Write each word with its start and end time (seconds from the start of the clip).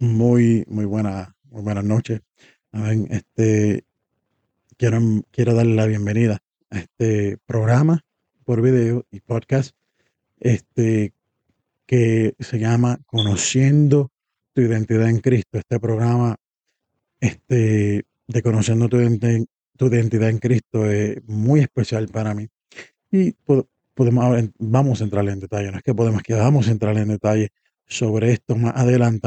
Muy, 0.00 0.64
muy 0.68 0.84
buena, 0.84 1.34
muy 1.50 1.62
buenas 1.62 1.82
noches. 1.82 2.20
Este, 3.10 3.84
quiero, 4.76 5.00
quiero 5.32 5.54
darle 5.54 5.74
la 5.74 5.86
bienvenida 5.86 6.38
a 6.70 6.78
este 6.78 7.36
programa 7.46 8.04
por 8.44 8.62
video 8.62 9.04
y 9.10 9.18
podcast, 9.18 9.74
este, 10.38 11.14
que 11.84 12.36
se 12.38 12.60
llama 12.60 13.00
Conociendo 13.06 14.12
tu 14.52 14.60
identidad 14.60 15.08
en 15.08 15.18
Cristo. 15.18 15.58
Este 15.58 15.80
programa, 15.80 16.36
este, 17.18 18.06
de 18.28 18.42
Conociendo 18.42 18.88
tu, 18.88 18.98
tu 19.76 19.86
identidad 19.86 20.28
en 20.28 20.38
Cristo 20.38 20.88
es 20.88 21.24
muy 21.26 21.58
especial 21.58 22.06
para 22.06 22.34
mí. 22.34 22.46
Y 23.10 23.34
podemos, 23.94 24.44
vamos 24.58 25.00
a 25.00 25.04
entrar 25.04 25.28
en 25.28 25.40
detalle, 25.40 25.72
no 25.72 25.78
es 25.78 25.82
que 25.82 25.92
podemos, 25.92 26.22
que 26.22 26.34
vamos 26.34 26.68
a 26.68 26.70
entrar 26.70 26.96
en 26.98 27.08
detalle 27.08 27.48
sobre 27.84 28.30
esto 28.30 28.54
más 28.54 28.76
adelante. 28.76 29.26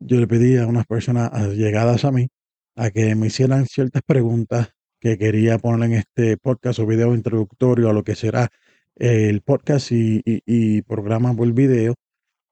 Yo 0.00 0.20
le 0.20 0.26
pedí 0.26 0.56
a 0.56 0.66
unas 0.66 0.86
personas 0.86 1.32
llegadas 1.54 2.04
a 2.04 2.12
mí 2.12 2.28
a 2.76 2.90
que 2.90 3.14
me 3.16 3.26
hicieran 3.26 3.66
ciertas 3.66 4.02
preguntas 4.06 4.70
que 5.00 5.18
quería 5.18 5.58
poner 5.58 5.90
en 5.90 5.98
este 5.98 6.36
podcast 6.36 6.78
o 6.78 6.86
video 6.86 7.14
introductorio 7.14 7.90
a 7.90 7.92
lo 7.92 8.04
que 8.04 8.14
será 8.14 8.48
el 8.96 9.42
podcast 9.42 9.88
y, 9.90 10.82
programa 10.82 11.34
por 11.34 11.52
video, 11.52 11.94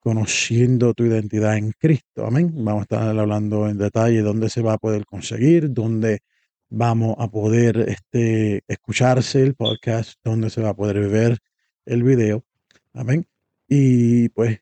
conociendo 0.01 0.95
tu 0.95 1.05
identidad 1.05 1.57
en 1.57 1.73
Cristo. 1.73 2.27
Amén. 2.27 2.53
Vamos 2.57 2.81
a 2.81 2.83
estar 2.83 3.19
hablando 3.19 3.69
en 3.69 3.79
detalle 3.79 4.23
dónde 4.23 4.49
se 4.49 4.63
va 4.63 4.75
a 4.75 4.79
poder 4.79 5.05
conseguir, 5.07 5.73
dónde 5.73 6.21
vamos 6.69 7.17
a 7.19 7.29
poder 7.29 7.79
este, 7.89 8.63
escucharse 8.69 9.43
el 9.43 9.55
podcast, 9.55 10.15
dónde 10.25 10.51
se 10.51 10.63
va 10.63 10.71
a 10.71 10.75
poder 10.75 11.09
ver 11.09 11.39
el 11.85 12.03
video. 12.03 12.45
Amén. 12.93 13.27
Y 13.69 14.29
pues 14.31 14.61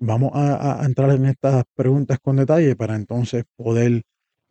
vamos 0.00 0.32
a, 0.34 0.82
entrar 0.84 1.10
en 1.10 1.26
estas 1.26 1.64
preguntas 1.74 2.18
con 2.20 2.36
detalle 2.36 2.74
para 2.74 2.96
entonces 2.96 3.44
poder 3.56 4.02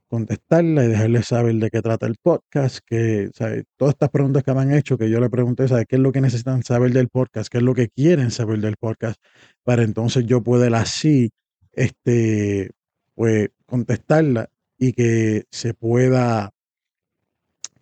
contestarla 0.08 0.86
y 0.86 0.88
dejarles 0.88 1.28
saber 1.28 1.56
de 1.56 1.70
qué 1.70 1.82
trata 1.82 2.08
el 2.08 2.16
podcast, 2.22 2.80
que 2.86 3.30
todas 3.78 3.94
estas 3.94 4.10
preguntas 4.10 4.44
que 4.44 4.54
me 4.54 4.62
han 4.62 4.74
hecho, 4.74 4.98
que 4.98 5.10
yo 5.10 5.20
le 5.20 5.30
pregunté, 5.30 5.68
¿sabe 5.68 5.86
qué 5.86 5.98
es 5.98 6.02
lo 6.02 6.12
que 6.12 6.22
necesitan 6.22 6.64
saber 6.64 6.92
del 6.94 7.10
podcast? 7.10 7.52
¿Qué 7.52 7.60
es 7.60 7.64
lo 7.64 7.76
que 7.76 7.90
quieren 7.90 8.32
saber 8.32 8.60
del 8.60 8.78
podcast? 8.78 9.22
Para 9.64 9.84
entonces 9.84 10.26
yo 10.26 10.42
poder 10.42 10.74
así, 10.76 11.32
este, 11.74 12.72
pues, 13.14 13.50
contestarla 13.66 14.50
y 14.78 14.94
que 14.94 15.46
se 15.52 15.74
pueda, 15.76 16.52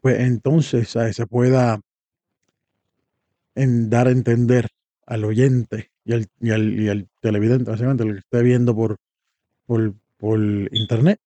pues 0.02 0.20
entonces, 0.20 0.90
se 0.90 1.28
pueda 1.28 1.80
dar 3.56 4.08
a 4.08 4.12
entender 4.12 4.68
al 5.06 5.24
oyente 5.24 5.92
y 6.08 6.14
al, 6.14 6.28
y 6.40 6.52
al, 6.88 7.02
y 7.02 7.08
televidente, 7.22 7.70
básicamente, 7.70 8.06
lo 8.06 8.14
que 8.14 8.20
esté 8.20 8.42
viendo 8.42 8.74
por, 8.74 8.96
por, 9.66 9.94
por 10.16 10.40
internet, 10.72 11.20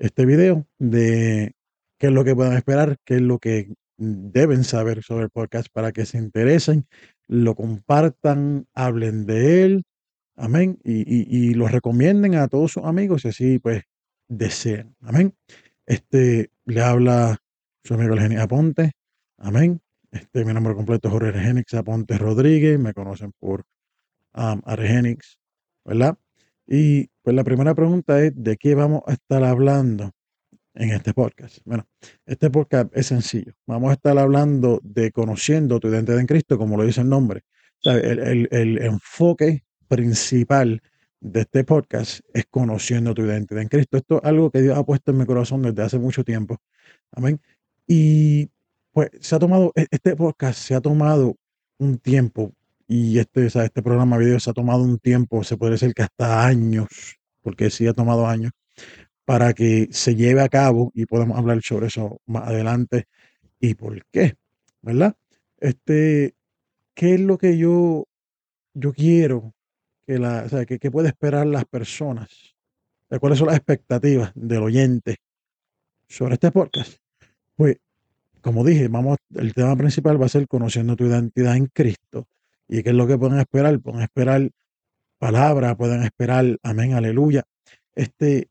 este 0.00 0.26
video 0.26 0.66
de 0.78 1.52
qué 1.96 2.08
es 2.08 2.12
lo 2.12 2.24
que 2.24 2.34
pueden 2.34 2.54
esperar, 2.54 2.96
qué 3.04 3.16
es 3.16 3.22
lo 3.22 3.38
que 3.38 3.72
deben 3.96 4.64
saber 4.64 5.04
sobre 5.04 5.24
el 5.24 5.30
podcast 5.30 5.68
para 5.72 5.92
que 5.92 6.06
se 6.06 6.18
interesen, 6.18 6.88
lo 7.28 7.54
compartan, 7.54 8.66
hablen 8.74 9.26
de 9.26 9.62
él, 9.62 9.84
amén, 10.34 10.80
y, 10.82 11.04
y, 11.04 11.54
lo 11.54 11.68
recomienden 11.68 12.34
a 12.34 12.48
todos 12.48 12.72
sus 12.72 12.84
amigos 12.84 13.24
y 13.24 13.28
así 13.28 13.58
pues 13.60 13.84
desean, 14.26 14.96
amén. 15.02 15.34
Este 15.86 16.50
le 16.64 16.80
habla 16.82 17.38
su 17.84 17.94
amigo 17.94 18.14
el 18.14 18.40
Aponte, 18.40 18.90
amén. 19.38 19.80
Este, 20.10 20.44
mi 20.44 20.52
nombre 20.52 20.74
completo 20.74 21.06
es 21.08 21.12
Jorge 21.12 21.28
Argenix 21.28 21.74
Aponte 21.74 22.18
Rodríguez, 22.18 22.76
me 22.80 22.92
conocen 22.92 23.32
por 23.38 23.64
um, 24.36 24.60
Argenix, 24.64 25.38
¿verdad? 25.84 26.16
Y 26.66 27.08
pues 27.22 27.34
la 27.34 27.44
primera 27.44 27.74
pregunta 27.74 28.22
es, 28.22 28.32
¿de 28.34 28.56
qué 28.56 28.74
vamos 28.74 29.02
a 29.06 29.12
estar 29.12 29.42
hablando 29.44 30.12
en 30.74 30.90
este 30.90 31.14
podcast? 31.14 31.58
Bueno, 31.64 31.86
este 32.26 32.50
podcast 32.50 32.96
es 32.96 33.06
sencillo. 33.06 33.52
Vamos 33.66 33.90
a 33.90 33.94
estar 33.94 34.18
hablando 34.18 34.80
de 34.82 35.12
conociendo 35.12 35.80
tu 35.80 35.88
identidad 35.88 36.20
en 36.20 36.26
Cristo, 36.26 36.58
como 36.58 36.76
lo 36.76 36.84
dice 36.84 37.00
el 37.00 37.08
nombre. 37.08 37.42
el, 37.84 38.48
el 38.50 38.78
enfoque 38.82 39.64
principal 39.88 40.82
de 41.20 41.40
este 41.40 41.64
podcast 41.64 42.20
es 42.32 42.46
conociendo 42.46 43.14
tu 43.14 43.22
identidad 43.22 43.62
en 43.62 43.68
Cristo. 43.68 43.96
Esto 43.96 44.18
es 44.18 44.24
algo 44.24 44.50
que 44.50 44.62
Dios 44.62 44.76
ha 44.76 44.84
puesto 44.84 45.10
en 45.10 45.18
mi 45.18 45.26
corazón 45.26 45.62
desde 45.62 45.82
hace 45.82 45.98
mucho 45.98 46.24
tiempo. 46.24 46.58
Amén. 47.12 47.40
Y 47.86 48.50
pues 48.92 49.10
se 49.20 49.34
ha 49.36 49.38
tomado, 49.38 49.72
e, 49.74 49.86
este 49.90 50.16
podcast 50.16 50.58
se 50.58 50.74
ha 50.74 50.80
tomado 50.80 51.36
un 51.78 51.98
tiempo 51.98 52.52
y 52.86 53.18
este, 53.18 53.46
este 53.46 53.82
programa 53.82 54.18
video 54.18 54.38
se 54.40 54.50
ha 54.50 54.52
tomado 54.52 54.82
un 54.82 54.98
tiempo, 54.98 55.42
se 55.44 55.56
puede 55.56 55.72
decir 55.72 55.92
que 55.94 56.02
hasta 56.02 56.46
años, 56.46 56.88
porque 57.42 57.70
sí 57.70 57.86
ha 57.86 57.92
tomado 57.92 58.26
años, 58.26 58.52
para 59.24 59.52
que 59.54 59.88
se 59.90 60.14
lleve 60.14 60.40
a 60.40 60.48
cabo 60.48 60.92
y 60.94 61.06
podemos 61.06 61.36
hablar 61.36 61.60
sobre 61.62 61.88
eso 61.88 62.20
más 62.26 62.48
adelante 62.48 63.06
y 63.58 63.74
por 63.74 64.04
qué, 64.12 64.34
¿verdad? 64.82 65.16
Este, 65.58 66.34
¿qué 66.94 67.14
es 67.14 67.20
lo 67.20 67.38
que 67.38 67.58
yo, 67.58 68.06
yo 68.74 68.92
quiero 68.92 69.54
que 70.06 70.18
la, 70.18 70.44
o 70.46 70.48
sea, 70.48 70.64
que, 70.64 70.78
que 70.78 70.90
puede 70.90 71.08
esperar 71.08 71.46
las 71.46 71.64
personas? 71.64 72.56
¿Cuáles 73.20 73.38
son 73.38 73.48
las 73.48 73.56
expectativas 73.56 74.32
del 74.34 74.62
oyente 74.62 75.16
sobre 76.08 76.34
este 76.34 76.50
podcast? 76.50 76.98
Pues 77.54 77.78
como 78.40 78.64
dije, 78.64 78.86
vamos, 78.86 79.18
el 79.34 79.54
tema 79.54 79.74
principal 79.76 80.20
va 80.20 80.26
a 80.26 80.28
ser 80.28 80.46
conociendo 80.46 80.94
tu 80.94 81.04
identidad 81.04 81.56
en 81.56 81.66
Cristo. 81.66 82.28
¿Y 82.68 82.82
qué 82.82 82.90
es 82.90 82.96
lo 82.96 83.06
que 83.06 83.18
pueden 83.18 83.38
esperar? 83.38 83.78
Pueden 83.80 84.02
esperar 84.02 84.50
palabra, 85.18 85.76
pueden 85.76 86.02
esperar, 86.02 86.58
amén, 86.62 86.94
aleluya. 86.94 87.44
Este, 87.94 88.48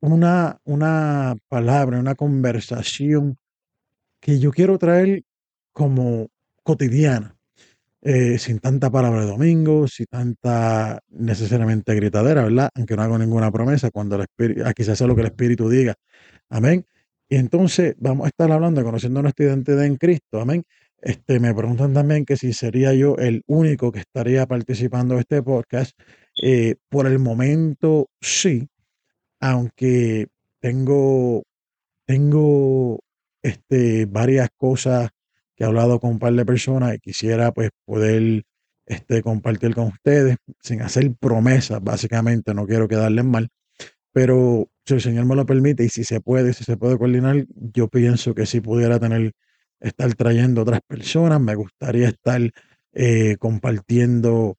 una, 0.00 0.58
una 0.64 1.36
palabra, 1.48 1.98
una 1.98 2.14
conversación 2.14 3.36
que 4.20 4.38
yo 4.38 4.50
quiero 4.50 4.78
traer 4.78 5.24
como 5.72 6.28
cotidiana, 6.62 7.36
eh, 8.02 8.38
sin 8.38 8.60
tanta 8.60 8.90
palabra 8.90 9.20
de 9.20 9.26
domingo, 9.26 9.88
sin 9.88 10.06
tanta 10.06 11.00
necesariamente 11.08 11.94
gritadera, 11.94 12.44
¿verdad? 12.44 12.70
Aunque 12.74 12.96
no 12.96 13.02
hago 13.02 13.18
ninguna 13.18 13.50
promesa 13.50 13.90
cuando 13.90 14.16
el 14.16 14.22
Espíritu, 14.22 14.64
aquí 14.66 14.84
se 14.84 14.92
hace 14.92 15.06
lo 15.06 15.14
que 15.14 15.22
el 15.22 15.28
Espíritu 15.28 15.68
diga. 15.68 15.94
Amén. 16.48 16.86
Y 17.28 17.36
entonces 17.36 17.94
vamos 17.98 18.24
a 18.26 18.28
estar 18.28 18.50
hablando, 18.50 18.82
conociendo 18.82 19.22
nuestra 19.22 19.46
identidad 19.46 19.84
en 19.84 19.96
Cristo. 19.96 20.40
Amén. 20.40 20.64
Este, 21.02 21.40
me 21.40 21.54
preguntan 21.54 21.94
también 21.94 22.24
que 22.24 22.36
si 22.36 22.52
sería 22.52 22.92
yo 22.94 23.16
el 23.16 23.42
único 23.46 23.90
que 23.92 24.00
estaría 24.00 24.46
participando 24.46 25.14
en 25.14 25.20
este 25.20 25.42
podcast. 25.42 25.98
Eh, 26.42 26.76
por 26.88 27.06
el 27.06 27.18
momento, 27.18 28.08
sí, 28.20 28.68
aunque 29.40 30.28
tengo, 30.60 31.42
tengo 32.06 33.00
este, 33.42 34.06
varias 34.06 34.48
cosas 34.56 35.10
que 35.56 35.64
he 35.64 35.66
hablado 35.66 36.00
con 36.00 36.12
un 36.12 36.18
par 36.18 36.32
de 36.34 36.46
personas 36.46 36.94
y 36.94 36.98
quisiera 36.98 37.52
pues 37.52 37.70
poder 37.84 38.44
este, 38.86 39.22
compartir 39.22 39.74
con 39.74 39.86
ustedes 39.86 40.36
sin 40.60 40.82
hacer 40.82 41.14
promesas, 41.14 41.82
básicamente, 41.82 42.54
no 42.54 42.66
quiero 42.66 42.88
quedarles 42.88 43.24
mal, 43.24 43.48
pero 44.12 44.68
si 44.84 44.94
el 44.94 45.00
Señor 45.00 45.26
me 45.26 45.36
lo 45.36 45.46
permite 45.46 45.84
y 45.84 45.88
si 45.88 46.04
se 46.04 46.20
puede, 46.20 46.52
si 46.52 46.64
se 46.64 46.76
puede 46.76 46.98
coordinar, 46.98 47.46
yo 47.54 47.88
pienso 47.88 48.34
que 48.34 48.46
si 48.46 48.60
pudiera 48.60 48.98
tener, 48.98 49.32
estar 49.80 50.14
trayendo 50.14 50.62
otras 50.62 50.80
personas, 50.86 51.40
me 51.40 51.54
gustaría 51.54 52.08
estar 52.08 52.40
eh, 52.92 53.36
compartiendo 53.38 54.56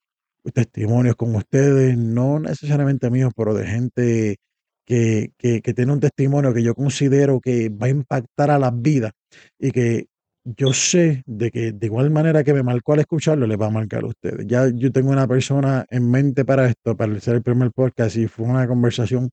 testimonios 0.54 1.16
con 1.16 1.36
ustedes, 1.36 1.98
no 1.98 2.40
necesariamente 2.40 3.10
míos, 3.10 3.32
pero 3.36 3.54
de 3.54 3.68
gente 3.68 4.38
que, 4.86 5.32
que, 5.38 5.62
que, 5.62 5.74
tiene 5.74 5.94
un 5.94 6.00
testimonio 6.00 6.54
que 6.54 6.64
yo 6.64 6.74
considero 6.74 7.40
que 7.40 7.70
va 7.70 7.88
a 7.88 7.90
impactar 7.90 8.50
a 8.52 8.60
las 8.60 8.82
vidas 8.82 9.12
y 9.60 9.72
que 9.72 10.08
yo 10.44 10.74
sé 10.74 11.24
de 11.28 11.52
que 11.52 11.72
de 11.72 11.86
igual 11.86 12.10
manera 12.10 12.44
que 12.44 12.54
me 12.54 12.64
marcó 12.64 12.94
al 12.94 13.02
escucharlo, 13.02 13.46
le 13.46 13.58
va 13.58 13.68
a 13.68 13.70
marcar 13.70 14.04
a 14.04 14.08
ustedes. 14.08 14.48
Ya 14.48 14.68
yo 14.74 14.92
tengo 14.92 15.12
una 15.12 15.28
persona 15.28 15.86
en 15.90 16.10
mente 16.10 16.46
para 16.46 16.68
esto, 16.68 16.98
para 16.98 17.20
ser 17.20 17.36
el 17.36 17.44
primer 17.44 17.72
podcast 17.72 18.16
y 18.18 18.28
fue 18.28 18.48
una 18.48 18.68
conversación 18.68 19.30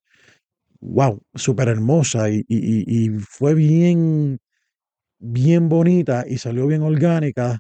wow, 0.81 1.21
súper 1.35 1.69
hermosa 1.69 2.31
y, 2.31 2.45
y, 2.49 3.09
fue 3.21 3.55
bien, 3.55 4.39
bien 5.19 5.69
bonita 5.69 6.25
y 6.29 6.39
salió 6.39 6.67
bien 6.67 6.83
orgánica. 6.83 7.59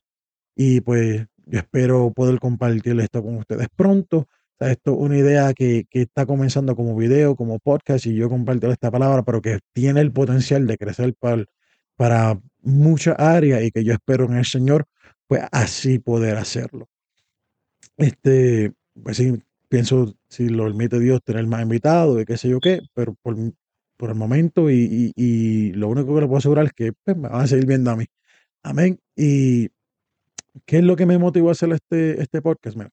Y 0.56 0.80
pues 0.80 1.26
yo 1.46 1.58
espero 1.58 2.12
poder 2.12 2.38
compartir 2.40 2.98
esto 3.00 3.22
con 3.22 3.36
ustedes 3.36 3.68
pronto. 3.74 4.28
esto 4.60 4.92
es 4.92 4.98
una 4.98 5.18
idea 5.18 5.54
que, 5.54 5.86
que, 5.90 6.02
está 6.02 6.26
comenzando 6.26 6.76
como 6.76 6.96
video, 6.96 7.36
como 7.36 7.58
podcast, 7.58 8.06
y 8.06 8.14
yo 8.14 8.28
comparto 8.28 8.70
esta 8.70 8.90
palabra, 8.90 9.22
pero 9.22 9.40
que 9.40 9.60
tiene 9.72 10.00
el 10.00 10.12
potencial 10.12 10.66
de 10.66 10.76
crecer 10.76 11.14
para, 11.18 11.44
para 11.96 12.40
muchas 12.62 13.16
áreas 13.18 13.62
y 13.62 13.70
que 13.70 13.84
yo 13.84 13.92
espero 13.92 14.24
en 14.26 14.36
el 14.36 14.44
Señor, 14.44 14.86
pues 15.26 15.42
así 15.52 15.98
poder 15.98 16.36
hacerlo. 16.36 16.88
Este, 17.96 18.72
pues 19.02 19.16
sí, 19.16 19.42
pienso, 19.68 20.14
si 20.28 20.48
lo 20.48 20.64
permite 20.64 20.98
Dios, 20.98 21.22
tener 21.22 21.46
más 21.46 21.62
invitados 21.62 22.20
y 22.20 22.24
qué 22.24 22.36
sé 22.36 22.48
yo 22.48 22.60
qué, 22.60 22.80
pero 22.94 23.14
por, 23.22 23.36
por 23.98 24.08
el 24.10 24.16
momento 24.16 24.70
y, 24.70 25.12
y, 25.16 25.22
y, 25.24 25.72
lo 25.74 25.88
único 25.88 26.14
que 26.14 26.22
le 26.22 26.26
puedo 26.26 26.38
asegurar 26.38 26.66
es 26.66 26.72
que 26.72 26.92
pues, 27.04 27.16
me 27.16 27.28
van 27.28 27.42
a 27.42 27.46
seguir 27.46 27.66
viendo 27.66 27.90
a 27.90 27.96
mí. 27.96 28.06
Amén. 28.62 28.98
¿Y 29.14 29.68
qué 30.64 30.78
es 30.78 30.84
lo 30.84 30.96
que 30.96 31.04
me 31.04 31.18
motivó 31.18 31.50
a 31.50 31.52
hacer 31.52 31.70
este, 31.72 32.22
este 32.22 32.40
podcast? 32.40 32.76
Mira, 32.76 32.90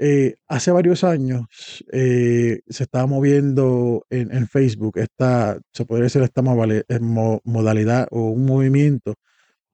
Eh, 0.00 0.36
hace 0.46 0.70
varios 0.70 1.02
años 1.02 1.48
eh, 1.90 2.60
se 2.68 2.84
estaba 2.84 3.06
moviendo 3.06 4.06
en, 4.10 4.30
en 4.32 4.46
Facebook 4.46 4.96
esta, 4.96 5.58
se 5.72 5.84
podría 5.84 6.04
decir 6.04 6.22
esta 6.22 6.40
eh, 6.40 7.00
mo- 7.00 7.40
modalidad 7.42 8.06
o 8.12 8.30
un 8.30 8.44
movimiento 8.46 9.14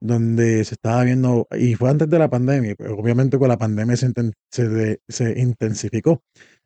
donde 0.01 0.65
se 0.65 0.75
estaba 0.75 1.05
viendo, 1.05 1.47
y 1.59 1.75
fue 1.75 1.91
antes 1.91 2.09
de 2.09 2.19
la 2.19 2.29
pandemia, 2.29 2.75
pero 2.75 2.97
obviamente 2.97 3.39
con 3.39 3.49
la 3.49 3.59
pandemia 3.59 3.97
se, 3.97 4.13
se, 4.51 5.01
se 5.09 5.41
intensificó, 5.41 6.23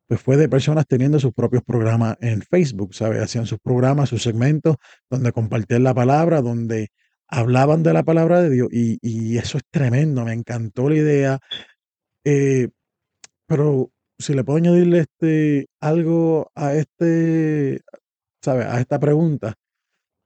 pues 0.08 0.20
fue 0.22 0.37
de 0.38 0.49
personas 0.49 0.87
teniendo 0.87 1.20
sus 1.20 1.32
propios 1.34 1.62
programas 1.62 2.16
en 2.20 2.43
Facebook, 2.43 2.94
¿sabes? 2.94 3.22
Hacían 3.22 3.46
sus 3.46 3.58
programas, 3.60 4.08
sus 4.08 4.22
segmentos, 4.22 4.76
donde 5.10 5.32
compartían 5.32 5.84
la 5.84 5.94
palabra, 5.94 6.40
donde 6.40 6.88
hablaban 7.28 7.82
de 7.82 7.93
la 7.93 8.02
palabra 8.02 8.40
de 8.40 8.50
Dios, 8.50 8.69
y, 8.72 8.99
y 9.02 9.37
eso 9.37 9.58
es 9.58 9.64
tremendo, 9.70 10.25
me 10.25 10.32
encantó 10.32 10.88
la 10.88 10.96
idea, 10.96 11.38
eh, 12.25 12.69
pero 13.46 13.90
si 14.19 14.34
le 14.34 14.44
puedo 14.44 14.58
añadirle 14.58 15.00
este, 15.00 15.69
algo 15.81 16.50
a 16.54 16.75
este, 16.75 17.82
¿sabes? 18.43 18.66
A 18.66 18.81
esta 18.81 18.99
pregunta 18.99 19.54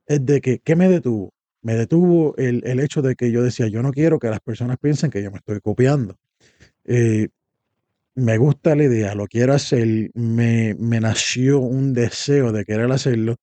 es 0.06 0.25
de 0.25 0.40
que, 0.40 0.61
¿qué 0.61 0.76
me 0.76 0.88
detuvo? 0.88 1.32
Me 1.62 1.75
detuvo 1.75 2.37
el, 2.37 2.62
el 2.67 2.81
hecho 2.81 3.02
de 3.02 3.17
que 3.17 3.31
yo 3.32 3.43
decía, 3.43 3.69
yo 3.69 3.82
no 3.82 3.93
quiero 3.93 4.19
que 4.19 4.31
las 4.31 4.40
personas 4.40 4.78
piensen 4.78 5.11
que 5.11 5.23
yo 5.23 5.31
me 5.31 5.38
estoy 5.38 5.61
copiando. 5.61 6.17
Eh, 6.85 7.28
me 8.14 8.37
gusta 8.37 8.75
la 8.75 8.85
idea, 8.85 9.14
lo 9.14 9.26
quiero 9.26 9.55
hacer, 9.55 10.11
me, 10.14 10.75
me 10.79 11.00
nació 11.00 11.61
un 11.61 11.94
deseo 11.94 12.53
de 12.53 12.64
querer 12.64 12.91
hacerlo, 12.93 13.37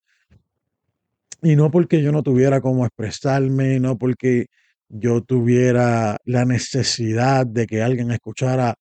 y 1.42 1.56
no 1.56 1.72
porque 1.72 2.02
yo 2.02 2.12
no 2.12 2.24
tuviera 2.24 2.62
cómo 2.62 2.86
expresarme, 2.86 3.80
no 3.80 3.98
porque 3.98 4.48
yo 4.90 5.22
tuviera 5.22 6.18
la 6.26 6.46
necesidad 6.46 7.46
de 7.46 7.66
que 7.66 7.82
alguien 7.82 8.12
escuchara 8.12 8.76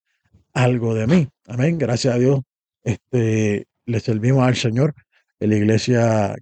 algo 0.53 0.95
de 0.95 1.07
mí. 1.07 1.29
Amén. 1.47 1.79
Gracias 1.79 2.15
a 2.15 2.19
Dios, 2.19 2.41
este, 2.83 3.67
le 3.87 4.01
servimos 4.01 4.47
al 4.47 4.57
Señor 4.57 4.95
en 5.39 5.51
la 5.51 5.57
iglesia 5.57 6.37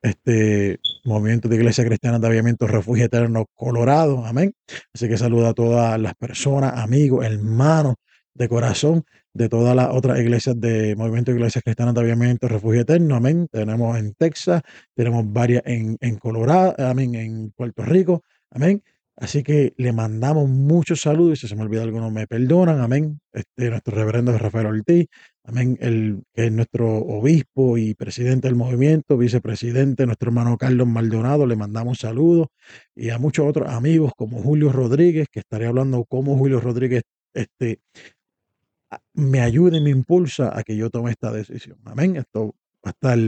este 0.00 0.80
movimiento 1.04 1.48
de 1.48 1.56
Iglesia 1.56 1.84
Cristiana 1.84 2.18
de 2.18 2.26
Avivamiento 2.26 2.66
Refugio 2.66 3.04
Eterno 3.04 3.46
Colorado. 3.54 4.24
Amén. 4.24 4.52
Así 4.92 5.06
que 5.08 5.16
saluda 5.16 5.50
a 5.50 5.54
todas 5.54 6.00
las 6.00 6.14
personas, 6.14 6.72
amigos, 6.76 7.24
hermanos 7.24 7.96
de 8.34 8.48
corazón 8.48 9.04
de 9.34 9.48
todas 9.48 9.74
las 9.74 9.88
otras 9.90 10.18
iglesias 10.20 10.60
de 10.60 10.94
Movimiento 10.96 11.30
de 11.30 11.38
Iglesias 11.38 11.64
Cristianas 11.64 11.94
de 11.94 12.00
Avivamiento 12.00 12.48
Refugio 12.48 12.82
Eterno. 12.82 13.16
Amén. 13.16 13.48
Tenemos 13.50 13.98
en 13.98 14.14
Texas, 14.14 14.62
tenemos 14.94 15.30
varias 15.32 15.62
en, 15.66 15.96
en 16.00 16.16
Colorado, 16.16 16.74
amén, 16.78 17.14
en 17.14 17.50
Puerto 17.52 17.82
Rico. 17.84 18.22
Amén. 18.50 18.82
Así 19.16 19.42
que 19.42 19.74
le 19.76 19.92
mandamos 19.92 20.48
muchos 20.48 21.02
saludos 21.02 21.40
si 21.40 21.48
se 21.48 21.54
me 21.54 21.62
olvida 21.62 21.82
alguno 21.82 22.10
me 22.10 22.26
perdonan. 22.26 22.80
Amén. 22.80 23.20
Este, 23.32 23.70
nuestro 23.70 23.94
reverendo 23.94 24.36
Rafael 24.36 24.66
Ortiz. 24.66 25.06
Amén. 25.44 25.76
El 25.80 26.22
que 26.34 26.46
es 26.46 26.52
nuestro 26.52 26.88
obispo 26.96 27.76
y 27.76 27.94
presidente 27.94 28.48
del 28.48 28.56
movimiento, 28.56 29.18
vicepresidente, 29.18 30.06
nuestro 30.06 30.30
hermano 30.30 30.56
Carlos 30.56 30.88
Maldonado, 30.88 31.46
le 31.46 31.56
mandamos 31.56 31.98
saludos. 31.98 32.48
Y 32.94 33.10
a 33.10 33.18
muchos 33.18 33.46
otros 33.46 33.68
amigos 33.68 34.12
como 34.16 34.42
Julio 34.42 34.72
Rodríguez, 34.72 35.28
que 35.30 35.40
estaré 35.40 35.66
hablando 35.66 36.04
como 36.04 36.36
Julio 36.38 36.60
Rodríguez 36.60 37.02
este, 37.34 37.80
me 39.14 39.40
ayuda 39.40 39.76
y 39.76 39.80
me 39.80 39.90
impulsa 39.90 40.56
a 40.58 40.62
que 40.62 40.76
yo 40.76 40.90
tome 40.90 41.10
esta 41.10 41.30
decisión. 41.32 41.78
Amén. 41.84 42.16
Esto 42.16 42.54
va 42.84 42.90
a 42.90 42.90
estar 42.90 43.18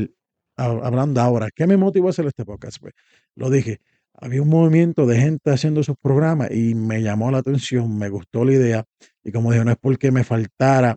ha- 0.56 0.86
hablando 0.86 1.20
ahora. 1.20 1.50
¿Qué 1.54 1.66
me 1.66 1.76
motivó 1.76 2.08
a 2.08 2.10
hacer 2.10 2.26
este 2.26 2.44
podcast? 2.44 2.78
Pues 2.80 2.94
lo 3.36 3.50
dije. 3.50 3.78
Había 4.16 4.42
un 4.42 4.48
movimiento 4.48 5.06
de 5.06 5.18
gente 5.20 5.50
haciendo 5.50 5.82
sus 5.82 5.96
programas 6.00 6.50
y 6.52 6.76
me 6.76 7.02
llamó 7.02 7.32
la 7.32 7.38
atención, 7.38 7.98
me 7.98 8.08
gustó 8.08 8.44
la 8.44 8.52
idea. 8.52 8.84
Y 9.24 9.32
como 9.32 9.50
dije, 9.50 9.64
no 9.64 9.72
es 9.72 9.76
porque 9.80 10.12
me 10.12 10.22
faltara 10.22 10.96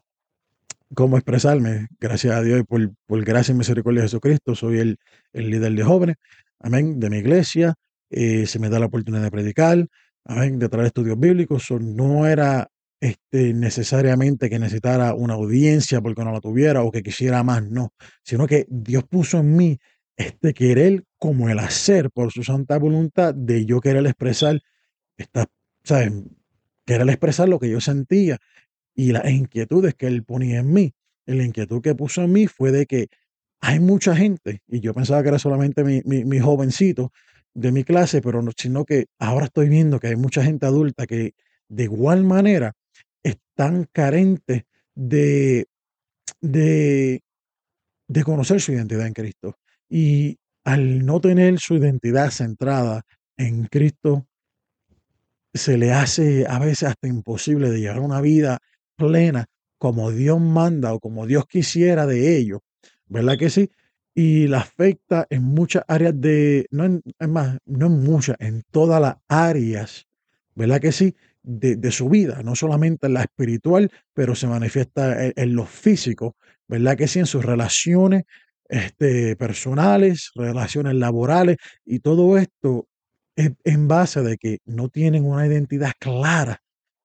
cómo 0.94 1.18
expresarme. 1.18 1.88
Gracias 2.00 2.36
a 2.36 2.42
Dios 2.42 2.60
y 2.60 2.64
por, 2.64 2.92
por 3.08 3.24
gracia 3.24 3.54
y 3.54 3.58
misericordia 3.58 4.02
de 4.02 4.08
Jesucristo, 4.08 4.56
soy 4.56 4.80
el, 4.80 4.98
el 5.34 5.50
líder 5.50 5.74
de 5.74 5.84
jóvenes, 5.84 6.16
amén, 6.60 7.00
de 7.00 7.10
mi 7.10 7.18
iglesia. 7.18 7.74
eh, 8.10 8.46
se 8.46 8.60
me 8.60 8.70
da 8.70 8.80
la 8.80 8.86
oportunidad 8.86 9.24
de 9.24 9.32
predicar, 9.32 9.88
amén, 10.24 10.60
de 10.60 10.70
traer 10.70 10.88
estudios 10.88 11.20
bíblicos. 11.20 11.64
So, 11.66 11.80
no 11.80 12.28
era 12.28 12.70
este, 13.00 13.54
necesariamente 13.54 14.50
que 14.50 14.60
necesitara 14.60 15.14
una 15.14 15.36
audiencia 15.36 16.02
porque 16.02 16.24
no 16.24 16.32
la 16.32 16.42
tuviera 16.42 16.84
o 16.84 16.92
que 16.92 17.04
quisiera 17.04 17.44
más, 17.44 17.64
no, 17.64 17.94
sino 18.24 18.48
que 18.48 18.66
Dios 18.70 19.04
puso 19.04 19.40
en 19.40 19.56
mí 19.56 19.80
este 20.16 20.54
querer 20.54 21.04
como 21.20 21.50
el 21.50 21.60
hacer 21.60 22.10
por 22.12 22.32
su 22.32 22.44
santa 22.44 22.78
voluntad 22.80 23.34
de 23.36 23.66
yo 23.66 23.80
querer 23.82 24.06
expresar, 24.06 24.62
esta. 25.18 25.48
Querer 26.86 27.10
expresar 27.10 27.50
lo 27.50 27.60
que 27.60 27.70
yo 27.70 27.82
sentía 27.82 28.40
y 28.96 29.12
las 29.12 29.30
inquietudes 29.30 29.94
que 29.94 30.08
él 30.08 30.24
ponía 30.24 30.60
en 30.60 30.74
mí. 30.74 30.94
La 31.26 31.44
inquietud 31.44 31.82
que 31.82 31.96
puso 31.96 32.24
en 32.24 32.32
mí 32.32 32.48
fue 32.48 32.72
de 32.72 32.86
que 32.86 33.08
hay 33.60 33.80
mucha 33.80 34.16
gente, 34.16 34.62
y 34.68 34.80
yo 34.80 34.94
pensaba 34.94 35.22
que 35.22 35.30
era 35.30 35.40
solamente 35.40 35.84
mi, 35.84 36.02
mi, 36.06 36.24
mi 36.24 36.40
jovencito 36.40 37.12
de 37.54 37.72
mi 37.72 37.84
clase, 37.84 38.22
pero 38.22 38.42
no, 38.42 38.52
sino 38.56 38.86
que 38.86 39.08
ahora 39.20 39.46
estoy 39.46 39.68
viendo 39.68 40.00
que 40.00 40.08
hay 40.08 40.16
mucha 40.16 40.44
gente 40.44 40.66
adulta 40.66 41.08
que 41.08 41.34
de 41.68 41.84
igual 41.84 42.24
manera 42.24 42.74
están 43.58 43.90
carentes 43.92 44.66
de, 44.94 45.66
de, 46.42 47.24
de 48.08 48.24
conocer 48.24 48.62
su 48.62 48.72
identidad 48.72 49.08
en 49.08 49.14
Cristo. 49.14 49.58
Y 49.90 50.38
al 50.64 51.04
no 51.04 51.20
tener 51.20 51.58
su 51.58 51.74
identidad 51.74 52.30
centrada 52.30 53.02
en 53.36 53.66
Cristo, 53.66 54.28
se 55.56 55.76
le 55.80 55.92
hace 55.92 56.46
a 56.48 56.60
veces 56.60 56.90
hasta 56.90 57.08
imposible 57.08 57.72
de 57.72 57.80
llevar 57.80 58.00
una 58.00 58.22
vida 58.22 58.60
plena 58.96 59.48
como 59.80 60.12
Dios 60.12 60.40
manda 60.40 60.94
o 60.94 61.00
como 61.00 61.26
Dios 61.26 61.48
quisiera 61.48 62.06
de 62.06 62.38
ellos, 62.38 62.60
¿verdad 63.08 63.40
que 63.40 63.50
sí? 63.50 63.72
Y 64.14 64.48
la 64.48 64.60
afecta 64.60 65.26
en 65.32 65.44
muchas 65.44 65.84
áreas 65.88 66.14
de, 66.20 66.68
no 66.70 66.86
en, 66.86 67.02
es 67.18 67.28
más, 67.28 67.58
no 67.66 67.88
en 67.88 68.04
muchas, 68.04 68.36
en 68.40 68.64
todas 68.70 69.02
las 69.02 69.16
áreas, 69.28 70.06
¿verdad 70.54 70.80
que 70.80 70.92
sí? 70.92 71.16
De, 71.50 71.78
de 71.78 71.92
su 71.92 72.10
vida, 72.10 72.44
no 72.44 72.56
solamente 72.56 73.08
en 73.08 73.14
la 73.14 73.22
espiritual, 73.22 73.90
pero 74.14 74.36
se 74.36 74.48
manifiesta 74.48 75.28
en, 75.34 75.56
lo 75.56 75.66
físico, 75.66 76.36
¿verdad 76.68 76.98
que 76.98 77.08
sí? 77.08 77.20
En 77.20 77.26
sus 77.26 77.46
relaciones 77.46 78.24
este, 78.68 79.38
personales, 79.38 80.32
relaciones 80.36 80.96
laborales 80.96 81.56
y 81.86 82.00
todo 82.00 82.38
esto 82.38 82.90
es 83.38 83.54
en 83.64 83.88
base 83.88 84.24
de 84.24 84.38
que 84.38 84.60
no 84.66 84.90
tienen 84.90 85.24
una 85.24 85.48
identidad 85.48 85.94
clara 86.00 86.62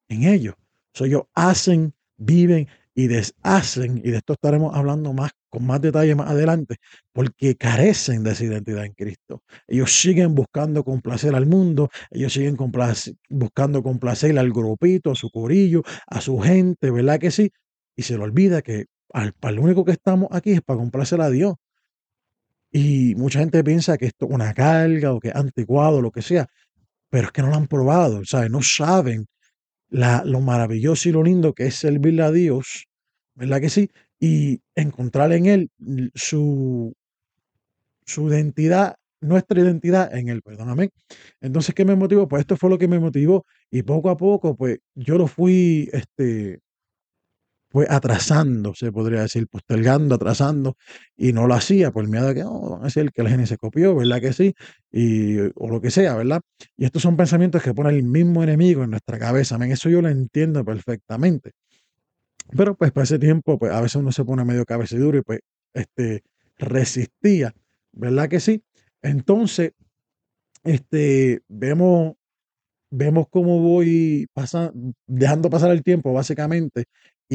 en 0.08 0.24
ellos. 0.24 0.56
So, 0.92 1.04
ellos 1.04 1.22
hacen, 1.34 1.94
viven 2.16 2.66
y 2.94 3.06
deshacen, 3.06 3.98
y 3.98 4.10
de 4.10 4.18
esto 4.18 4.34
estaremos 4.34 4.74
hablando 4.74 5.12
más 5.12 5.30
con 5.48 5.66
más 5.66 5.80
detalle 5.80 6.14
más 6.14 6.30
adelante, 6.30 6.76
porque 7.12 7.56
carecen 7.56 8.24
de 8.24 8.32
esa 8.32 8.44
identidad 8.44 8.86
en 8.86 8.94
Cristo. 8.94 9.42
Ellos 9.68 9.92
siguen 9.92 10.34
buscando 10.34 10.82
complacer 10.82 11.34
al 11.34 11.46
mundo, 11.46 11.90
ellos 12.10 12.32
siguen 12.32 12.56
buscando 13.28 13.82
complacer 13.82 14.38
al 14.38 14.50
grupito, 14.50 15.10
a 15.10 15.14
su 15.14 15.30
corillo, 15.30 15.82
a 16.06 16.20
su 16.22 16.38
gente, 16.38 16.90
¿verdad 16.90 17.18
que 17.18 17.30
sí? 17.30 17.50
Y 17.96 18.02
se 18.02 18.16
le 18.16 18.24
olvida 18.24 18.62
que 18.62 18.86
al, 19.12 19.34
para 19.34 19.54
lo 19.54 19.62
único 19.62 19.84
que 19.84 19.92
estamos 19.92 20.28
aquí 20.30 20.52
es 20.52 20.62
para 20.62 20.78
complacer 20.78 21.20
a 21.20 21.28
Dios. 21.28 21.54
Y 22.70 23.14
mucha 23.16 23.40
gente 23.40 23.62
piensa 23.62 23.98
que 23.98 24.06
esto 24.06 24.26
es 24.26 24.32
una 24.32 24.54
carga 24.54 25.12
o 25.12 25.20
que 25.20 25.28
es 25.28 25.36
anticuado, 25.36 26.00
lo 26.00 26.10
que 26.10 26.22
sea, 26.22 26.46
pero 27.10 27.26
es 27.26 27.32
que 27.32 27.42
no 27.42 27.48
lo 27.48 27.56
han 27.56 27.66
probado, 27.66 28.24
¿sabes? 28.24 28.50
No 28.50 28.62
saben 28.62 29.26
lo 30.24 30.40
maravilloso 30.40 31.08
y 31.08 31.12
lo 31.12 31.22
lindo 31.22 31.52
que 31.54 31.66
es 31.66 31.76
servirle 31.76 32.22
a 32.22 32.30
Dios, 32.32 32.86
¿verdad 33.34 33.60
que 33.60 33.70
sí? 33.70 33.90
Y 34.20 34.60
encontrar 34.74 35.32
en 35.32 35.46
Él 35.46 35.70
l- 35.80 36.10
su, 36.14 36.94
su 38.04 38.28
identidad, 38.28 38.96
nuestra 39.20 39.60
identidad 39.60 40.14
en 40.14 40.28
Él, 40.28 40.42
perdóname. 40.42 40.90
Entonces, 41.40 41.74
¿qué 41.74 41.84
me 41.84 41.96
motivó? 41.96 42.28
Pues 42.28 42.40
esto 42.40 42.56
fue 42.56 42.70
lo 42.70 42.78
que 42.78 42.88
me 42.88 42.98
motivó 42.98 43.44
y 43.70 43.82
poco 43.82 44.10
a 44.10 44.16
poco, 44.16 44.56
pues 44.56 44.78
yo 44.94 45.16
lo 45.18 45.26
fui, 45.26 45.88
este, 45.92 46.60
pues 47.72 47.90
atrasando, 47.90 48.74
se 48.74 48.92
podría 48.92 49.22
decir, 49.22 49.48
postergando, 49.48 50.16
atrasando, 50.16 50.76
y 51.16 51.32
no 51.32 51.46
lo 51.46 51.54
hacía 51.54 51.90
por 51.90 52.06
miedo 52.06 52.28
a 52.28 52.34
que, 52.34 52.42
no, 52.42 52.60
van 52.60 52.82
a 52.82 52.84
decir 52.84 53.10
que 53.12 53.22
la 53.22 53.30
gente 53.30 53.46
se 53.46 53.56
copió, 53.56 53.96
¿verdad 53.96 54.20
que 54.20 54.34
sí? 54.34 54.54
Y, 54.90 55.38
o 55.54 55.68
lo 55.70 55.80
que 55.80 55.90
sea, 55.90 56.14
¿verdad? 56.14 56.42
Y 56.76 56.84
estos 56.84 57.00
son 57.00 57.16
pensamientos 57.16 57.62
que 57.62 57.72
pone 57.72 57.88
el 57.88 58.02
mismo 58.02 58.42
enemigo 58.42 58.84
en 58.84 58.90
nuestra 58.90 59.18
cabeza, 59.18 59.54
amén. 59.54 59.72
Eso 59.72 59.88
yo 59.88 60.02
lo 60.02 60.10
entiendo 60.10 60.62
perfectamente. 60.66 61.52
Pero 62.54 62.76
pues 62.76 62.92
para 62.92 63.04
ese 63.04 63.18
tiempo, 63.18 63.58
pues 63.58 63.72
a 63.72 63.80
veces 63.80 63.96
uno 63.96 64.12
se 64.12 64.24
pone 64.24 64.44
medio 64.44 64.66
cabezaduro 64.66 65.18
y 65.18 65.22
pues 65.22 65.40
este, 65.72 66.22
resistía, 66.58 67.54
¿verdad 67.92 68.28
que 68.28 68.40
sí? 68.40 68.62
Entonces, 69.00 69.72
este, 70.62 71.40
vemos 71.48 72.16
vemos 72.92 73.26
cómo 73.30 73.60
voy 73.60 74.26
dejando 75.06 75.50
pasar 75.50 75.70
el 75.70 75.82
tiempo, 75.82 76.12
básicamente, 76.12 76.84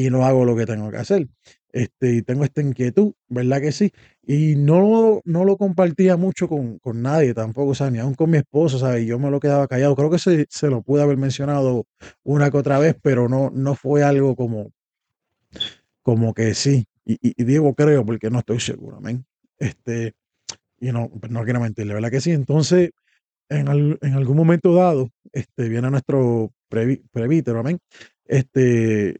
y 0.00 0.10
no 0.10 0.24
hago 0.24 0.44
lo 0.44 0.56
que 0.56 0.66
tengo 0.66 0.90
que 0.90 0.98
hacer. 0.98 1.28
Este, 1.72 2.14
y 2.16 2.22
tengo 2.22 2.44
esta 2.44 2.62
inquietud, 2.62 3.12
¿verdad 3.28 3.60
que 3.60 3.72
sí? 3.72 3.92
Y 4.22 4.56
no, 4.56 5.20
no 5.24 5.44
lo 5.44 5.56
compartía 5.56 6.16
mucho 6.16 6.48
con, 6.48 6.78
con 6.78 7.02
nadie 7.02 7.34
tampoco, 7.34 7.72
o 7.84 7.90
ni 7.90 7.98
aún 7.98 8.14
con 8.14 8.30
mi 8.30 8.38
esposo, 8.38 8.78
¿sabes? 8.78 9.06
Yo 9.06 9.18
me 9.18 9.30
lo 9.30 9.40
quedaba 9.40 9.68
callado. 9.68 9.94
Creo 9.96 10.10
que 10.10 10.18
se, 10.18 10.46
se 10.50 10.68
lo 10.68 10.82
pude 10.82 11.02
haber 11.02 11.16
mencionado 11.18 11.86
una 12.24 12.50
que 12.50 12.56
otra 12.58 12.78
vez, 12.78 12.96
pero 13.02 13.28
no, 13.28 13.50
no 13.52 13.74
fue 13.74 14.02
algo 14.02 14.34
como 14.36 14.70
como 16.02 16.34
que 16.34 16.54
sí. 16.54 16.86
Y, 17.04 17.18
y, 17.22 17.44
digo 17.44 17.74
creo 17.74 18.04
porque 18.04 18.30
no 18.30 18.40
estoy 18.40 18.60
seguro, 18.60 18.98
amén. 18.98 19.24
Este, 19.58 20.12
y 20.80 20.92
no, 20.92 21.10
pues 21.10 21.32
no 21.32 21.44
quiero 21.44 21.60
mentirle, 21.60 21.94
¿verdad 21.94 22.10
que 22.10 22.20
sí? 22.22 22.32
Entonces, 22.32 22.92
en, 23.50 23.68
al- 23.68 23.98
en 24.02 24.14
algún 24.14 24.36
momento 24.36 24.74
dado, 24.74 25.10
este, 25.32 25.68
viene 25.68 25.90
nuestro 25.90 26.52
presbítero, 26.68 27.60
amén. 27.60 27.80
Este, 28.26 29.18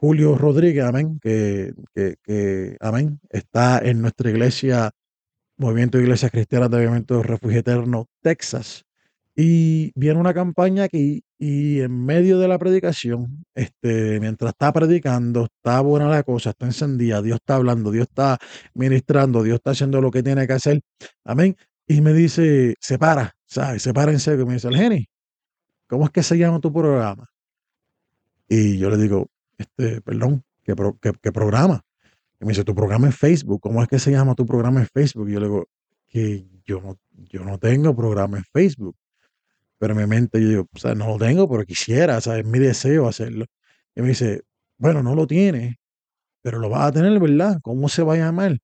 Julio 0.00 0.34
Rodríguez, 0.34 0.82
amén, 0.82 1.18
que, 1.20 1.74
que, 1.94 2.74
amén, 2.80 3.20
está 3.28 3.80
en 3.80 4.00
nuestra 4.00 4.30
iglesia, 4.30 4.92
Movimiento 5.58 5.98
de 5.98 6.04
Iglesias 6.04 6.30
Cristianas 6.30 6.70
de 6.70 6.78
Movimiento 6.78 7.22
Refugio 7.22 7.58
Eterno, 7.58 8.06
Texas. 8.22 8.86
Y 9.36 9.92
viene 9.94 10.18
una 10.18 10.32
campaña 10.32 10.84
aquí 10.84 11.22
y 11.38 11.80
en 11.80 12.02
medio 12.06 12.38
de 12.38 12.48
la 12.48 12.58
predicación, 12.58 13.44
este, 13.54 14.18
mientras 14.20 14.52
está 14.52 14.72
predicando, 14.72 15.44
está 15.44 15.82
buena 15.82 16.08
la 16.08 16.22
cosa, 16.22 16.50
está 16.50 16.64
encendida, 16.64 17.20
Dios 17.20 17.36
está 17.36 17.56
hablando, 17.56 17.90
Dios 17.90 18.06
está 18.08 18.38
ministrando, 18.72 19.42
Dios 19.42 19.56
está 19.56 19.72
haciendo 19.72 20.00
lo 20.00 20.10
que 20.10 20.22
tiene 20.22 20.46
que 20.46 20.54
hacer. 20.54 20.80
Amén. 21.24 21.58
Y 21.86 22.00
me 22.00 22.14
dice, 22.14 22.74
se 22.80 22.98
para, 22.98 23.34
¿sabes? 23.44 23.82
Se 23.82 23.92
para 23.92 24.12
en 24.12 24.20
serio. 24.20 24.46
Me 24.46 24.54
dice, 24.54 24.70
Geni, 24.70 25.06
¿cómo 25.86 26.06
es 26.06 26.10
que 26.10 26.22
se 26.22 26.38
llama 26.38 26.58
tu 26.58 26.72
programa? 26.72 27.28
Y 28.48 28.78
yo 28.78 28.88
le 28.88 28.96
digo, 28.96 29.28
este, 29.60 30.00
perdón, 30.02 30.42
¿qué, 30.64 30.74
pro- 30.76 30.98
qué- 31.00 31.12
qué 31.22 31.32
programa? 31.32 31.82
Y 32.40 32.44
me 32.44 32.50
dice, 32.50 32.64
tu 32.64 32.74
programa 32.74 33.06
en 33.06 33.12
Facebook, 33.12 33.60
¿cómo 33.60 33.82
es 33.82 33.88
que 33.88 33.98
se 33.98 34.10
llama 34.10 34.34
tu 34.34 34.46
programa 34.46 34.80
en 34.80 34.86
Facebook? 34.86 35.28
Y 35.28 35.32
yo 35.34 35.40
le 35.40 35.46
digo, 35.46 35.68
que 36.08 36.46
yo 36.66 36.80
no, 36.80 36.98
yo 37.30 37.44
no 37.44 37.58
tengo 37.58 37.94
programa 37.94 38.38
en 38.38 38.44
Facebook. 38.52 38.96
Pero 39.78 39.94
en 39.94 40.00
mi 40.00 40.06
mente 40.06 40.40
yo 40.42 40.48
digo, 40.48 40.66
o 40.74 40.78
sea, 40.78 40.94
no 40.94 41.06
lo 41.08 41.18
tengo, 41.18 41.48
pero 41.48 41.64
quisiera, 41.64 42.18
o 42.18 42.20
sea, 42.20 42.38
es 42.38 42.46
mi 42.46 42.58
deseo 42.58 43.08
hacerlo. 43.08 43.46
Y 43.96 44.02
me 44.02 44.08
dice, 44.08 44.42
bueno, 44.78 45.02
no 45.02 45.14
lo 45.14 45.26
tiene, 45.26 45.78
pero 46.42 46.58
lo 46.60 46.70
vas 46.70 46.88
a 46.88 46.92
tener, 46.92 47.18
¿verdad? 47.20 47.60
¿Cómo 47.62 47.88
se 47.88 48.02
va 48.02 48.14
a 48.14 48.18
llamar? 48.18 48.58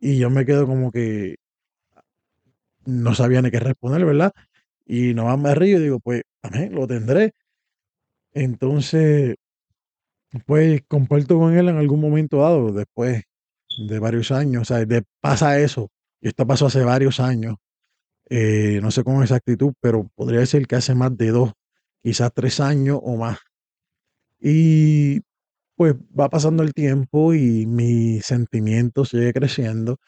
Y 0.00 0.18
yo 0.18 0.30
me 0.30 0.44
quedo 0.44 0.66
como 0.66 0.90
que 0.90 1.36
no 2.86 3.14
sabía 3.14 3.42
ni 3.42 3.50
qué 3.50 3.60
responder, 3.60 4.04
¿verdad? 4.04 4.32
Y 4.86 5.14
nomás 5.14 5.38
me 5.38 5.54
río 5.54 5.78
y 5.78 5.82
digo, 5.82 6.00
pues, 6.00 6.22
amén, 6.42 6.74
lo 6.74 6.86
tendré. 6.86 7.32
Entonces, 8.32 9.36
pues 10.46 10.82
comparto 10.88 11.38
con 11.38 11.56
él 11.56 11.68
en 11.68 11.76
algún 11.76 12.00
momento 12.00 12.38
dado, 12.38 12.72
después 12.72 13.22
de 13.86 13.98
varios 13.98 14.30
años, 14.30 14.62
o 14.62 14.64
sea, 14.64 14.86
pasa 15.20 15.58
eso. 15.60 15.90
Y 16.20 16.28
esto 16.28 16.46
pasó 16.46 16.66
hace 16.66 16.82
varios 16.82 17.20
años, 17.20 17.56
eh, 18.28 18.80
no 18.82 18.90
sé 18.90 19.04
con 19.04 19.22
exactitud, 19.22 19.72
pero 19.80 20.08
podría 20.14 20.40
decir 20.40 20.66
que 20.66 20.76
hace 20.76 20.94
más 20.94 21.16
de 21.16 21.28
dos, 21.30 21.52
quizás 22.02 22.32
tres 22.34 22.60
años 22.60 22.98
o 23.02 23.16
más. 23.16 23.38
Y 24.40 25.20
pues 25.76 25.94
va 26.18 26.28
pasando 26.28 26.62
el 26.62 26.74
tiempo 26.74 27.34
y 27.34 27.66
mi 27.66 28.20
sentimiento 28.20 29.04
sigue 29.04 29.32
creciendo 29.32 29.98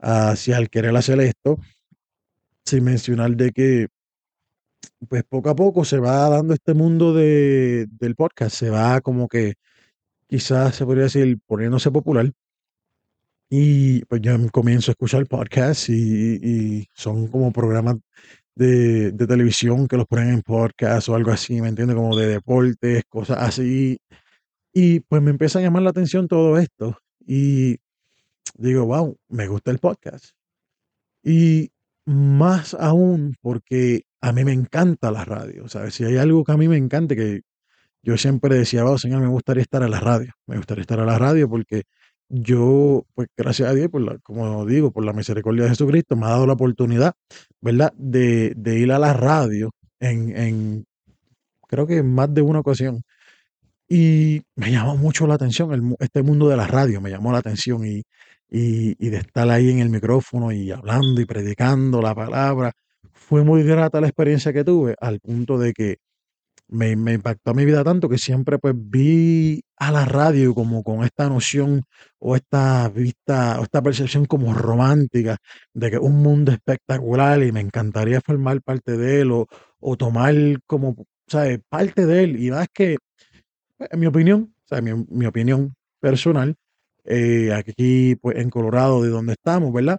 hacia 0.00 0.58
el 0.58 0.70
querer 0.70 0.96
hacer 0.96 1.20
esto, 1.20 1.60
sin 2.64 2.84
mencionar 2.84 3.36
de 3.36 3.52
que 3.52 3.88
pues 5.08 5.24
poco 5.24 5.50
a 5.50 5.56
poco 5.56 5.84
se 5.84 5.98
va 5.98 6.28
dando 6.28 6.54
este 6.54 6.74
mundo 6.74 7.14
de, 7.14 7.86
del 7.90 8.16
podcast, 8.16 8.56
se 8.56 8.70
va 8.70 9.00
como 9.00 9.28
que 9.28 9.54
quizás 10.30 10.76
se 10.76 10.84
podría 10.86 11.04
decir 11.04 11.38
poniéndose 11.44 11.90
popular 11.90 12.32
y 13.50 14.04
pues 14.04 14.22
yo 14.22 14.36
comienzo 14.52 14.90
a 14.90 14.94
escuchar 14.94 15.26
podcasts 15.26 15.88
y, 15.88 16.34
y 16.40 16.88
son 16.94 17.26
como 17.26 17.52
programas 17.52 17.96
de, 18.54 19.10
de 19.10 19.26
televisión 19.26 19.88
que 19.88 19.96
los 19.96 20.06
ponen 20.06 20.28
en 20.28 20.42
podcast 20.42 21.08
o 21.08 21.16
algo 21.16 21.32
así, 21.32 21.60
¿me 21.60 21.68
entiendes? 21.68 21.96
Como 21.96 22.16
de 22.16 22.28
deportes, 22.28 23.02
cosas 23.08 23.38
así. 23.40 23.98
Y 24.72 25.00
pues 25.00 25.20
me 25.20 25.32
empieza 25.32 25.58
a 25.58 25.62
llamar 25.62 25.82
la 25.82 25.90
atención 25.90 26.28
todo 26.28 26.58
esto 26.58 26.96
y 27.26 27.78
digo, 28.56 28.86
wow, 28.86 29.16
me 29.28 29.48
gusta 29.48 29.72
el 29.72 29.78
podcast. 29.80 30.26
Y 31.24 31.72
más 32.04 32.74
aún 32.74 33.36
porque 33.40 34.04
a 34.20 34.32
mí 34.32 34.44
me 34.44 34.52
encanta 34.52 35.10
la 35.10 35.24
radio, 35.24 35.68
¿sabes? 35.68 35.94
Si 35.94 36.04
hay 36.04 36.18
algo 36.18 36.44
que 36.44 36.52
a 36.52 36.56
mí 36.56 36.68
me 36.68 36.76
encante, 36.76 37.16
que 37.16 37.42
yo 38.02 38.16
siempre 38.16 38.56
decía, 38.56 38.84
wow, 38.84 38.98
señor, 38.98 39.20
me 39.20 39.28
gustaría 39.28 39.62
estar 39.62 39.82
en 39.82 39.90
la 39.90 40.00
radio, 40.00 40.32
me 40.46 40.56
gustaría 40.56 40.82
estar 40.82 40.98
en 40.98 41.06
la 41.06 41.18
radio 41.18 41.48
porque 41.48 41.82
yo, 42.28 43.04
pues 43.14 43.28
gracias 43.36 43.68
a 43.68 43.74
Dios, 43.74 43.88
por 43.88 44.22
como 44.22 44.64
digo, 44.64 44.92
por 44.92 45.04
la 45.04 45.12
misericordia 45.12 45.64
de 45.64 45.70
Jesucristo, 45.70 46.16
me 46.16 46.26
ha 46.26 46.30
dado 46.30 46.46
la 46.46 46.52
oportunidad, 46.52 47.14
¿verdad?, 47.60 47.92
de, 47.96 48.54
de 48.56 48.78
ir 48.78 48.92
a 48.92 48.98
la 48.98 49.12
radio 49.12 49.72
en, 49.98 50.36
en, 50.36 50.84
creo 51.66 51.86
que 51.86 51.98
en 51.98 52.14
más 52.14 52.32
de 52.32 52.42
una 52.42 52.60
ocasión. 52.60 53.02
Y 53.88 54.42
me 54.54 54.70
llamó 54.70 54.96
mucho 54.96 55.26
la 55.26 55.34
atención, 55.34 55.72
el 55.72 55.96
este 55.98 56.22
mundo 56.22 56.48
de 56.48 56.56
la 56.56 56.68
radio 56.68 57.00
me 57.00 57.10
llamó 57.10 57.32
la 57.32 57.38
atención 57.38 57.84
y, 57.84 58.04
y, 58.48 58.94
y 59.04 59.10
de 59.10 59.18
estar 59.18 59.50
ahí 59.50 59.70
en 59.70 59.80
el 59.80 59.90
micrófono 59.90 60.52
y 60.52 60.70
hablando 60.70 61.20
y 61.20 61.24
predicando 61.24 62.00
la 62.00 62.14
palabra. 62.14 62.72
Fue 63.12 63.42
muy 63.42 63.64
grata 63.64 64.00
la 64.00 64.06
experiencia 64.06 64.52
que 64.52 64.62
tuve, 64.64 64.94
al 65.00 65.18
punto 65.18 65.58
de 65.58 65.72
que 65.72 65.98
me, 66.70 66.92
impactó 66.92 67.54
mi 67.54 67.64
vida 67.64 67.84
tanto 67.84 68.08
que 68.08 68.18
siempre 68.18 68.58
pues 68.58 68.74
vi 68.76 69.62
a 69.76 69.92
la 69.92 70.04
radio 70.04 70.54
como 70.54 70.82
con 70.82 71.04
esta 71.04 71.28
noción 71.28 71.84
o 72.18 72.36
esta 72.36 72.88
vista 72.88 73.60
o 73.60 73.64
esta 73.64 73.82
percepción 73.82 74.26
como 74.26 74.54
romántica 74.54 75.38
de 75.74 75.90
que 75.90 75.98
un 75.98 76.22
mundo 76.22 76.52
espectacular 76.52 77.42
y 77.42 77.52
me 77.52 77.60
encantaría 77.60 78.20
formar 78.20 78.62
parte 78.62 78.96
de 78.96 79.20
él 79.22 79.32
o, 79.32 79.46
o 79.80 79.96
tomar 79.96 80.34
como, 80.66 80.96
¿sabes? 81.26 81.60
Parte 81.68 82.06
de 82.06 82.24
él. 82.24 82.42
Y 82.42 82.50
más 82.50 82.68
que, 82.72 82.98
pues, 83.78 83.90
en 83.92 84.00
mi 84.00 84.06
opinión, 84.06 84.54
sea, 84.64 84.80
mi, 84.80 84.92
mi 85.08 85.26
opinión 85.26 85.74
personal, 86.00 86.56
eh, 87.04 87.52
aquí 87.54 88.16
pues 88.16 88.36
en 88.38 88.50
Colorado, 88.50 89.02
de 89.02 89.08
donde 89.10 89.32
estamos, 89.32 89.72
¿verdad? 89.72 89.98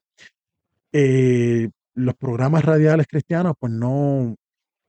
eh, 0.94 1.70
los 1.94 2.16
programas 2.16 2.64
radiales 2.64 3.08
cristianos, 3.08 3.54
pues 3.60 3.72
no, 3.72 4.36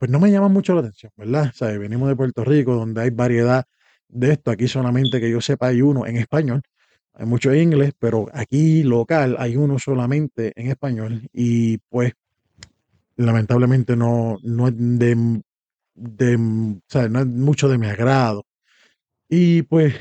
pues 0.02 0.10
no 0.10 0.18
me 0.18 0.32
llaman 0.32 0.52
mucho 0.52 0.74
la 0.74 0.80
atención, 0.80 1.12
¿verdad? 1.16 1.50
O 1.50 1.52
sea, 1.52 1.78
venimos 1.78 2.08
de 2.08 2.16
Puerto 2.16 2.42
Rico, 2.44 2.74
donde 2.74 3.02
hay 3.02 3.10
variedad 3.10 3.64
de 4.08 4.32
esto. 4.32 4.50
Aquí 4.50 4.66
solamente 4.66 5.20
que 5.20 5.30
yo 5.30 5.40
sepa 5.40 5.68
hay 5.68 5.80
uno 5.80 6.06
en 6.06 6.16
español, 6.16 6.60
hay 7.14 7.24
mucho 7.24 7.52
en 7.52 7.62
inglés, 7.62 7.92
pero 8.00 8.26
aquí 8.32 8.82
local 8.82 9.36
hay 9.38 9.56
uno 9.56 9.78
solamente 9.78 10.52
en 10.56 10.66
español 10.72 11.28
y 11.32 11.78
pues 11.88 12.14
lamentablemente 13.16 13.96
no, 13.96 14.38
no 14.42 14.68
es 14.68 14.74
de, 14.76 15.42
de, 15.94 16.34
o 16.36 17.08
no 17.08 17.20
es 17.20 17.26
mucho 17.26 17.68
de 17.68 17.78
mi 17.78 17.86
agrado. 17.86 18.44
Y 19.28 19.62
pues 19.62 19.94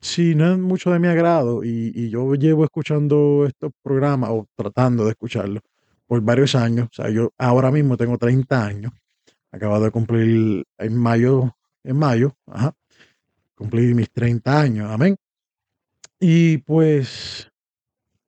Sí, 0.00 0.34
no 0.36 0.52
es 0.52 0.58
mucho 0.58 0.90
de 0.92 0.98
mi 1.00 1.08
agrado 1.08 1.64
y, 1.64 1.90
y 1.94 2.08
yo 2.10 2.34
llevo 2.34 2.64
escuchando 2.64 3.44
estos 3.46 3.72
programas 3.82 4.30
o 4.30 4.46
tratando 4.54 5.04
de 5.04 5.10
escucharlos 5.10 5.62
por 6.08 6.22
varios 6.22 6.56
años. 6.56 6.88
O 6.90 6.94
sea, 6.94 7.10
yo 7.10 7.32
ahora 7.38 7.70
mismo 7.70 7.96
tengo 7.96 8.18
30 8.18 8.66
años, 8.66 8.92
acabo 9.52 9.78
de 9.78 9.90
cumplir 9.92 10.64
en 10.78 10.96
mayo, 10.96 11.54
en 11.84 11.96
mayo, 11.96 12.34
ajá, 12.46 12.74
cumplí 13.54 13.94
mis 13.94 14.10
30 14.10 14.60
años, 14.60 14.90
amén. 14.90 15.16
Y 16.18 16.58
pues, 16.58 17.48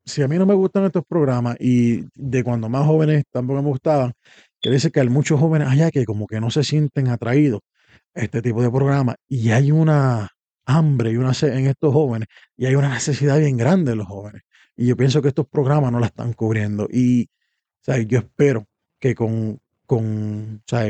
si 0.05 0.23
a 0.23 0.29
mí 0.29 0.39
no 0.39 0.47
me 0.47 0.55
gustan 0.55 0.85
estos 0.85 1.05
programas 1.09 1.57
y 1.59 2.05
de 2.15 2.45
cuando 2.45 2.69
más 2.69 2.87
jóvenes 2.87 3.25
tampoco 3.33 3.63
me 3.63 3.69
gustaban, 3.69 4.13
quiere 4.61 4.77
decir 4.77 4.93
que 4.93 5.01
hay 5.01 5.09
muchos 5.09 5.41
jóvenes 5.41 5.69
allá 5.69 5.91
que 5.91 6.05
como 6.05 6.27
que 6.27 6.41
no 6.41 6.51
se 6.51 6.63
sienten 6.63 7.09
atraídos 7.09 7.61
este 8.15 8.43
tipo 8.43 8.63
de 8.63 8.71
programa 8.71 9.17
y 9.29 9.51
hay 9.51 9.73
una 9.73 10.29
hambre 10.67 11.13
y 11.13 11.17
una 11.17 11.35
sed 11.35 11.55
en 11.57 11.67
estos 11.67 11.93
jóvenes 11.93 12.29
y 12.57 12.67
hay 12.67 12.75
una 12.75 12.91
necesidad 12.91 13.39
bien 13.39 13.57
grande 13.57 13.93
de 13.93 13.97
los 13.97 14.07
jóvenes. 14.07 14.43
Y 14.77 14.87
yo 14.87 14.97
pienso 14.97 15.23
que 15.23 15.29
estos 15.29 15.47
programas 15.49 15.93
no 15.93 16.01
la 16.01 16.07
están 16.07 16.33
cubriendo. 16.33 16.89
Y 16.91 17.29
sea, 17.85 17.99
yo 17.99 18.19
espero 18.19 18.67
que 18.99 19.15
con, 19.15 19.61
con, 19.87 20.63
sea, 20.67 20.85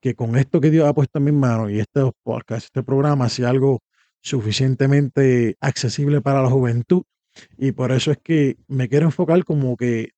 que 0.00 0.14
con 0.14 0.36
esto 0.36 0.60
que 0.60 0.70
Dios 0.70 0.88
ha 0.88 0.94
puesto 0.94 1.18
en 1.18 1.24
mis 1.24 1.34
manos 1.34 1.70
y 1.70 1.80
este 1.80 2.00
podcast, 2.22 2.66
este 2.66 2.82
programa, 2.82 3.28
sea 3.28 3.50
algo 3.50 3.80
suficientemente 4.20 5.56
accesible 5.60 6.20
para 6.20 6.42
la 6.42 6.50
juventud. 6.50 7.02
Y 7.58 7.72
por 7.72 7.92
eso 7.92 8.10
es 8.12 8.18
que 8.22 8.56
me 8.66 8.88
quiero 8.88 9.06
enfocar 9.06 9.44
como 9.44 9.76
que 9.76 10.10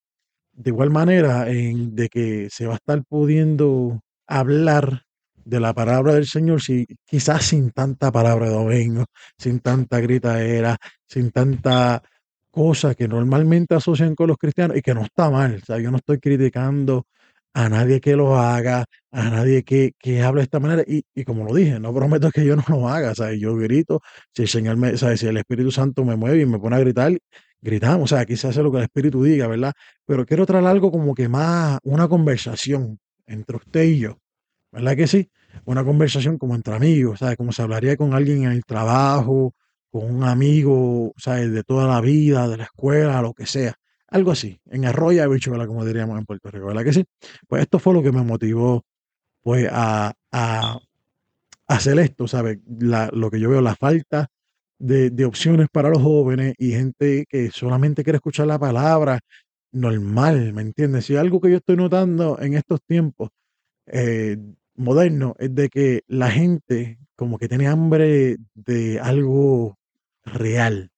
de 0.53 0.71
igual 0.71 0.89
manera 0.89 1.49
en 1.49 1.95
de 1.95 2.09
que 2.09 2.49
se 2.49 2.65
va 2.65 2.73
a 2.73 2.77
estar 2.77 3.03
pudiendo 3.05 4.01
hablar 4.27 5.03
de 5.45 5.59
la 5.59 5.73
palabra 5.73 6.13
del 6.13 6.27
Señor, 6.27 6.61
si, 6.61 6.85
quizás 7.05 7.45
sin 7.45 7.71
tanta 7.71 8.11
palabra 8.11 8.47
de 8.47 8.53
domingo, 8.53 9.05
sin 9.37 9.59
tanta 9.59 9.99
gritadera, 9.99 10.77
sin 11.07 11.31
tanta 11.31 12.03
cosa 12.59 12.93
que 12.93 13.07
normalmente 13.07 13.73
asocian 13.73 14.15
con 14.15 14.27
los 14.27 14.37
cristianos 14.37 14.75
y 14.75 14.81
que 14.81 14.93
no 14.93 15.03
está 15.03 15.29
mal. 15.29 15.59
O 15.61 15.65
sea, 15.65 15.79
yo 15.79 15.91
no 15.91 15.97
estoy 15.97 16.19
criticando 16.19 17.05
a 17.53 17.69
nadie 17.69 18.01
que 18.01 18.17
lo 18.17 18.37
haga, 18.37 18.83
a 19.11 19.29
nadie 19.29 19.63
que, 19.63 19.93
que 19.97 20.21
hable 20.23 20.41
de 20.41 20.43
esta 20.43 20.59
manera. 20.59 20.83
Y, 20.85 21.05
y 21.15 21.23
como 21.23 21.45
lo 21.45 21.55
dije, 21.55 21.79
no 21.79 21.93
prometo 21.93 22.29
que 22.31 22.43
yo 22.45 22.57
no 22.57 22.65
lo 22.67 22.89
haga. 22.89 23.15
Sea, 23.15 23.31
yo 23.33 23.55
grito, 23.55 24.01
si 24.35 24.41
el 24.41 24.49
Señor 24.49 24.75
me, 24.75 24.97
sea, 24.97 25.15
si 25.15 25.27
el 25.27 25.37
Espíritu 25.37 25.71
Santo 25.71 26.03
me 26.03 26.17
mueve 26.17 26.41
y 26.41 26.45
me 26.45 26.59
pone 26.59 26.75
a 26.75 26.79
gritar, 26.79 27.17
gritamos. 27.61 28.03
O 28.03 28.07
sea, 28.07 28.19
aquí 28.19 28.35
se 28.35 28.49
hace 28.49 28.61
lo 28.61 28.71
que 28.73 28.79
el 28.79 28.83
Espíritu 28.83 29.23
diga, 29.23 29.47
¿verdad? 29.47 29.71
Pero 30.05 30.25
quiero 30.25 30.45
traer 30.45 30.65
algo 30.65 30.91
como 30.91 31.15
que 31.15 31.29
más, 31.29 31.79
una 31.83 32.09
conversación 32.09 32.99
entre 33.25 33.55
usted 33.55 33.83
y 33.83 33.99
yo. 33.99 34.17
¿Verdad 34.73 34.97
que 34.97 35.07
sí? 35.07 35.31
Una 35.63 35.85
conversación 35.85 36.37
como 36.37 36.55
entre 36.55 36.75
amigos, 36.75 37.19
¿sabes? 37.19 37.37
Como 37.37 37.53
se 37.53 37.61
hablaría 37.61 37.95
con 37.95 38.13
alguien 38.13 38.43
en 38.43 38.51
el 38.51 38.65
trabajo 38.65 39.53
con 39.91 40.15
un 40.15 40.23
amigo, 40.23 41.13
¿sabes? 41.17 41.51
De 41.51 41.63
toda 41.63 41.87
la 41.87 42.01
vida, 42.01 42.47
de 42.47 42.57
la 42.57 42.63
escuela, 42.65 43.21
lo 43.21 43.33
que 43.33 43.45
sea. 43.45 43.73
Algo 44.07 44.31
así, 44.31 44.59
en 44.65 44.85
arroya 44.85 45.27
bichuela, 45.27 45.67
como 45.67 45.85
diríamos 45.85 46.17
en 46.17 46.25
Puerto 46.25 46.49
Rico, 46.51 46.67
¿verdad 46.67 46.83
que 46.83 46.93
sí? 46.93 47.05
Pues 47.47 47.61
esto 47.61 47.79
fue 47.79 47.93
lo 47.93 48.01
que 48.01 48.11
me 48.11 48.23
motivó, 48.23 48.83
pues, 49.41 49.67
a, 49.71 50.13
a 50.31 50.79
hacer 51.67 51.99
esto, 51.99 52.27
¿sabes? 52.27 52.59
Lo 52.67 53.29
que 53.29 53.39
yo 53.39 53.49
veo, 53.49 53.61
la 53.61 53.75
falta 53.75 54.27
de, 54.79 55.11
de 55.11 55.25
opciones 55.25 55.67
para 55.71 55.89
los 55.89 56.01
jóvenes 56.01 56.55
y 56.57 56.71
gente 56.71 57.25
que 57.29 57.51
solamente 57.51 58.03
quiere 58.03 58.17
escuchar 58.17 58.47
la 58.47 58.57
palabra 58.57 59.19
normal, 59.71 60.53
¿me 60.53 60.61
entiendes? 60.61 61.05
Si 61.05 61.15
algo 61.15 61.39
que 61.39 61.51
yo 61.51 61.57
estoy 61.57 61.75
notando 61.77 62.39
en 62.41 62.55
estos 62.55 62.81
tiempos 62.83 63.29
eh, 63.85 64.37
modernos 64.75 65.33
es 65.39 65.53
de 65.53 65.69
que 65.69 66.03
la 66.07 66.31
gente 66.31 66.99
como 67.15 67.37
que 67.37 67.49
tiene 67.49 67.67
hambre 67.67 68.37
de 68.55 68.99
algo 68.99 69.77
real, 70.29 70.91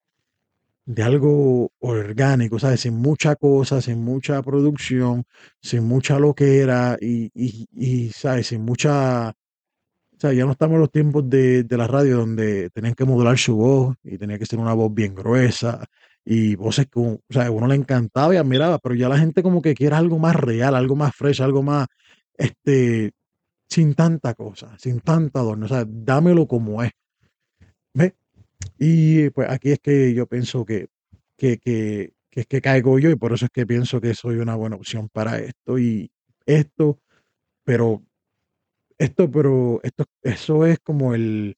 de 0.86 1.04
algo 1.04 1.72
orgánico, 1.80 2.60
¿sabes? 2.60 2.82
Sin 2.82 2.96
mucha 2.96 3.36
cosa, 3.36 3.82
sin 3.82 4.04
mucha 4.04 4.42
producción, 4.42 5.24
sin 5.62 5.84
mucha 5.86 6.20
loquera 6.20 6.98
y, 7.00 7.32
y, 7.34 7.68
y 7.74 8.10
¿sabes? 8.10 8.48
Sin 8.48 8.64
mucha... 8.64 9.30
O 9.30 10.20
sea, 10.22 10.34
ya 10.34 10.46
no 10.46 10.52
estamos 10.52 10.76
en 10.76 10.82
los 10.82 10.92
tiempos 10.92 11.28
de, 11.30 11.64
de 11.64 11.78
la 11.78 11.88
radio 11.88 12.18
donde 12.18 12.70
tenían 12.70 12.94
que 12.94 13.06
modular 13.06 13.38
su 13.40 13.56
voz 13.56 13.96
y 14.04 14.18
tenía 14.20 14.38
que 14.38 14.46
ser 14.46 14.60
una 14.60 14.74
voz 14.74 14.94
bien 14.94 15.16
gruesa 15.16 15.84
y 16.24 16.56
voces 16.56 16.88
que 16.88 17.00
o 17.00 17.20
sea, 17.30 17.50
uno 17.50 17.68
le 17.68 17.76
encantaba 17.76 18.34
y 18.34 18.38
admiraba, 18.38 18.78
pero 18.80 18.96
ya 18.96 19.10
la 19.10 19.18
gente 19.18 19.42
como 19.42 19.62
que 19.62 19.74
quiere 19.74 19.96
algo 19.96 20.20
más 20.20 20.36
real, 20.36 20.76
algo 20.76 20.96
más 20.96 21.16
fresh, 21.16 21.42
algo 21.42 21.64
más, 21.64 21.88
este, 22.38 23.12
sin 23.68 23.96
tanta 23.96 24.34
cosa, 24.36 24.78
sin 24.78 25.00
tanta 25.00 25.40
adorno, 25.40 25.66
o 25.66 25.70
sea, 25.70 25.86
dámelo 25.88 26.48
como 26.48 26.84
es. 26.84 26.92
¿Ves? 27.94 28.14
Y 28.78 29.30
pues 29.32 29.50
aquí 29.50 29.72
es 29.72 29.80
que 29.80 30.14
yo 30.14 30.28
pienso 30.28 30.66
que, 30.66 30.88
que, 31.38 31.58
que, 31.58 32.14
que 32.30 32.42
es 32.42 32.48
que 32.48 32.62
caigo 32.62 32.98
yo 33.00 33.10
y 33.10 33.16
por 33.16 33.34
eso 33.34 33.46
es 33.46 33.52
que 33.52 33.68
pienso 33.68 34.02
que 34.02 34.14
soy 34.16 34.38
una 34.38 34.56
buena 34.56 34.76
opción 34.76 35.10
para 35.10 35.40
esto 35.40 35.78
y 35.78 36.12
esto, 36.46 37.00
pero 37.64 38.04
esto, 38.98 39.30
pero 39.30 39.80
esto, 39.84 40.06
eso 40.24 40.66
es 40.66 40.80
como 40.80 41.14
el, 41.14 41.58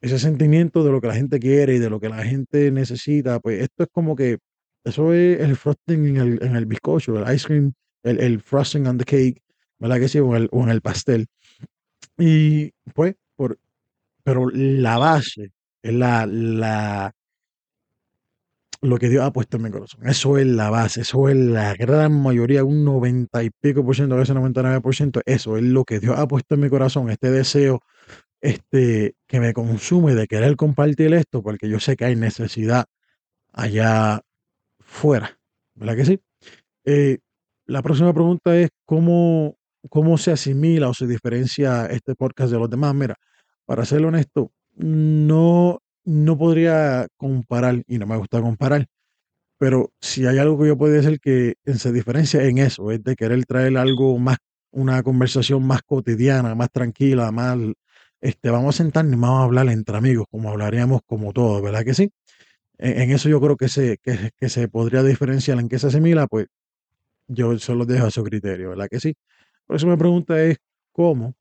ese 0.00 0.18
sentimiento 0.18 0.84
de 0.84 0.90
lo 0.90 1.00
que 1.00 1.08
la 1.08 1.14
gente 1.14 1.40
quiere 1.40 1.76
y 1.76 1.78
de 1.78 1.90
lo 1.90 2.00
que 2.00 2.08
la 2.08 2.24
gente 2.24 2.70
necesita, 2.70 3.40
pues 3.40 3.62
esto 3.62 3.84
es 3.84 3.88
como 3.90 4.16
que, 4.16 4.38
eso 4.84 5.12
es 5.14 5.40
el 5.40 5.56
frosting 5.56 6.06
en 6.08 6.16
el, 6.16 6.42
en 6.42 6.56
el 6.56 6.66
bizcocho, 6.66 7.18
el 7.18 7.34
ice 7.34 7.46
cream, 7.46 7.72
el, 8.02 8.20
el 8.20 8.40
frosting 8.40 8.86
on 8.86 8.98
the 8.98 9.04
cake, 9.04 9.42
¿verdad 9.78 9.98
que 9.98 10.08
sí? 10.08 10.18
O 10.18 10.36
el, 10.36 10.48
o 10.52 10.62
en 10.62 10.68
el 10.68 10.80
pastel. 10.82 11.26
Y 12.18 12.70
pues, 12.94 13.16
por, 13.34 13.58
pero 14.22 14.50
la 14.50 14.98
base 14.98 15.52
es 15.84 15.92
la, 15.92 16.26
la, 16.26 17.14
lo 18.80 18.96
que 18.98 19.10
Dios 19.10 19.22
ha 19.22 19.32
puesto 19.32 19.58
en 19.58 19.64
mi 19.64 19.70
corazón. 19.70 20.06
Eso 20.06 20.38
es 20.38 20.46
la 20.46 20.70
base, 20.70 21.02
eso 21.02 21.28
es 21.28 21.36
la 21.36 21.74
gran 21.74 22.22
mayoría, 22.22 22.64
un 22.64 22.84
90 22.84 23.44
y 23.44 23.50
pico 23.50 23.84
por 23.84 23.94
ciento, 23.94 24.14
a 24.14 24.18
veces 24.18 24.34
99 24.34 24.80
por 24.80 24.94
ciento, 24.94 25.20
eso 25.26 25.58
es 25.58 25.62
lo 25.62 25.84
que 25.84 26.00
Dios 26.00 26.18
ha 26.18 26.26
puesto 26.26 26.54
en 26.54 26.62
mi 26.62 26.70
corazón, 26.70 27.10
este 27.10 27.30
deseo 27.30 27.82
este, 28.40 29.14
que 29.26 29.40
me 29.40 29.52
consume 29.52 30.14
de 30.14 30.26
querer 30.26 30.56
compartir 30.56 31.12
esto, 31.12 31.42
porque 31.42 31.68
yo 31.68 31.78
sé 31.80 31.96
que 31.96 32.06
hay 32.06 32.16
necesidad 32.16 32.86
allá 33.52 34.22
fuera, 34.80 35.38
¿verdad 35.74 35.96
que 35.96 36.04
sí? 36.06 36.20
Eh, 36.86 37.18
la 37.66 37.82
próxima 37.82 38.14
pregunta 38.14 38.56
es 38.56 38.70
cómo, 38.86 39.58
cómo 39.90 40.16
se 40.16 40.32
asimila 40.32 40.88
o 40.88 40.94
se 40.94 41.06
diferencia 41.06 41.86
este 41.86 42.14
podcast 42.14 42.52
de 42.52 42.58
los 42.58 42.70
demás. 42.70 42.94
Mira, 42.94 43.16
para 43.66 43.84
ser 43.84 44.04
honesto, 44.04 44.50
no, 44.76 45.80
no 46.04 46.38
podría 46.38 47.06
comparar, 47.16 47.82
y 47.86 47.98
no 47.98 48.06
me 48.06 48.16
gusta 48.16 48.40
comparar, 48.40 48.86
pero 49.58 49.92
si 50.00 50.26
hay 50.26 50.38
algo 50.38 50.58
que 50.60 50.68
yo 50.68 50.78
puedo 50.78 50.92
decir 50.92 51.20
que 51.20 51.54
se 51.66 51.92
diferencia 51.92 52.42
en 52.44 52.58
eso, 52.58 52.90
es 52.90 53.02
de 53.04 53.16
querer 53.16 53.44
traer 53.46 53.76
algo 53.78 54.18
más, 54.18 54.38
una 54.72 55.02
conversación 55.02 55.66
más 55.66 55.82
cotidiana, 55.82 56.54
más 56.54 56.70
tranquila, 56.70 57.32
más, 57.32 57.58
este, 58.20 58.50
vamos 58.50 58.76
a 58.76 58.78
sentarnos 58.84 59.14
y 59.16 59.20
vamos 59.20 59.40
a 59.40 59.44
hablar 59.44 59.68
entre 59.68 59.96
amigos, 59.96 60.26
como 60.30 60.50
hablaríamos 60.50 61.02
como 61.06 61.32
todos, 61.32 61.62
¿verdad 61.62 61.84
que 61.84 61.94
sí? 61.94 62.10
En, 62.78 63.02
en 63.02 63.10
eso 63.12 63.28
yo 63.28 63.40
creo 63.40 63.56
que 63.56 63.68
se, 63.68 63.98
que 63.98 64.48
se 64.48 64.68
podría 64.68 65.02
diferenciar 65.02 65.58
en 65.60 65.68
qué 65.68 65.78
se 65.78 65.88
asimila, 65.88 66.26
pues 66.26 66.46
yo 67.28 67.58
solo 67.58 67.86
dejo 67.86 68.06
a 68.06 68.10
su 68.10 68.22
criterio, 68.24 68.70
¿verdad 68.70 68.88
que 68.90 69.00
sí? 69.00 69.14
Por 69.66 69.76
eso 69.76 69.86
mi 69.86 69.96
pregunta 69.96 70.42
es, 70.42 70.58
¿cómo 70.92 71.34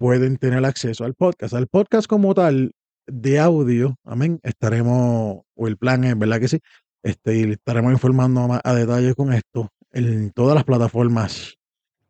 pueden 0.00 0.38
tener 0.38 0.64
acceso 0.64 1.04
al 1.04 1.12
podcast? 1.12 1.52
Al 1.52 1.66
podcast 1.66 2.06
como 2.06 2.32
tal, 2.32 2.72
de 3.06 3.38
audio, 3.38 3.96
amén, 4.02 4.40
estaremos, 4.42 5.42
o 5.54 5.68
el 5.68 5.76
plan 5.76 6.04
es, 6.04 6.18
¿verdad 6.18 6.40
que 6.40 6.48
sí? 6.48 6.58
Este, 7.02 7.36
y 7.36 7.52
estaremos 7.52 7.92
informando 7.92 8.48
más 8.48 8.62
a 8.64 8.72
detalle 8.72 9.14
con 9.14 9.30
esto 9.34 9.68
en 9.92 10.30
todas 10.30 10.54
las 10.54 10.64
plataformas 10.64 11.58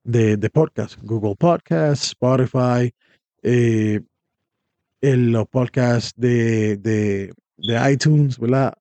de, 0.04 0.36
de 0.36 0.50
podcast, 0.50 1.02
Google 1.02 1.34
Podcasts, 1.34 2.10
Spotify, 2.10 2.94
eh, 3.42 4.00
en 5.00 5.32
los 5.32 5.48
podcasts 5.48 6.12
de, 6.16 6.76
de, 6.76 7.34
de 7.56 7.92
iTunes, 7.92 8.38
¿verdad? 8.38 8.72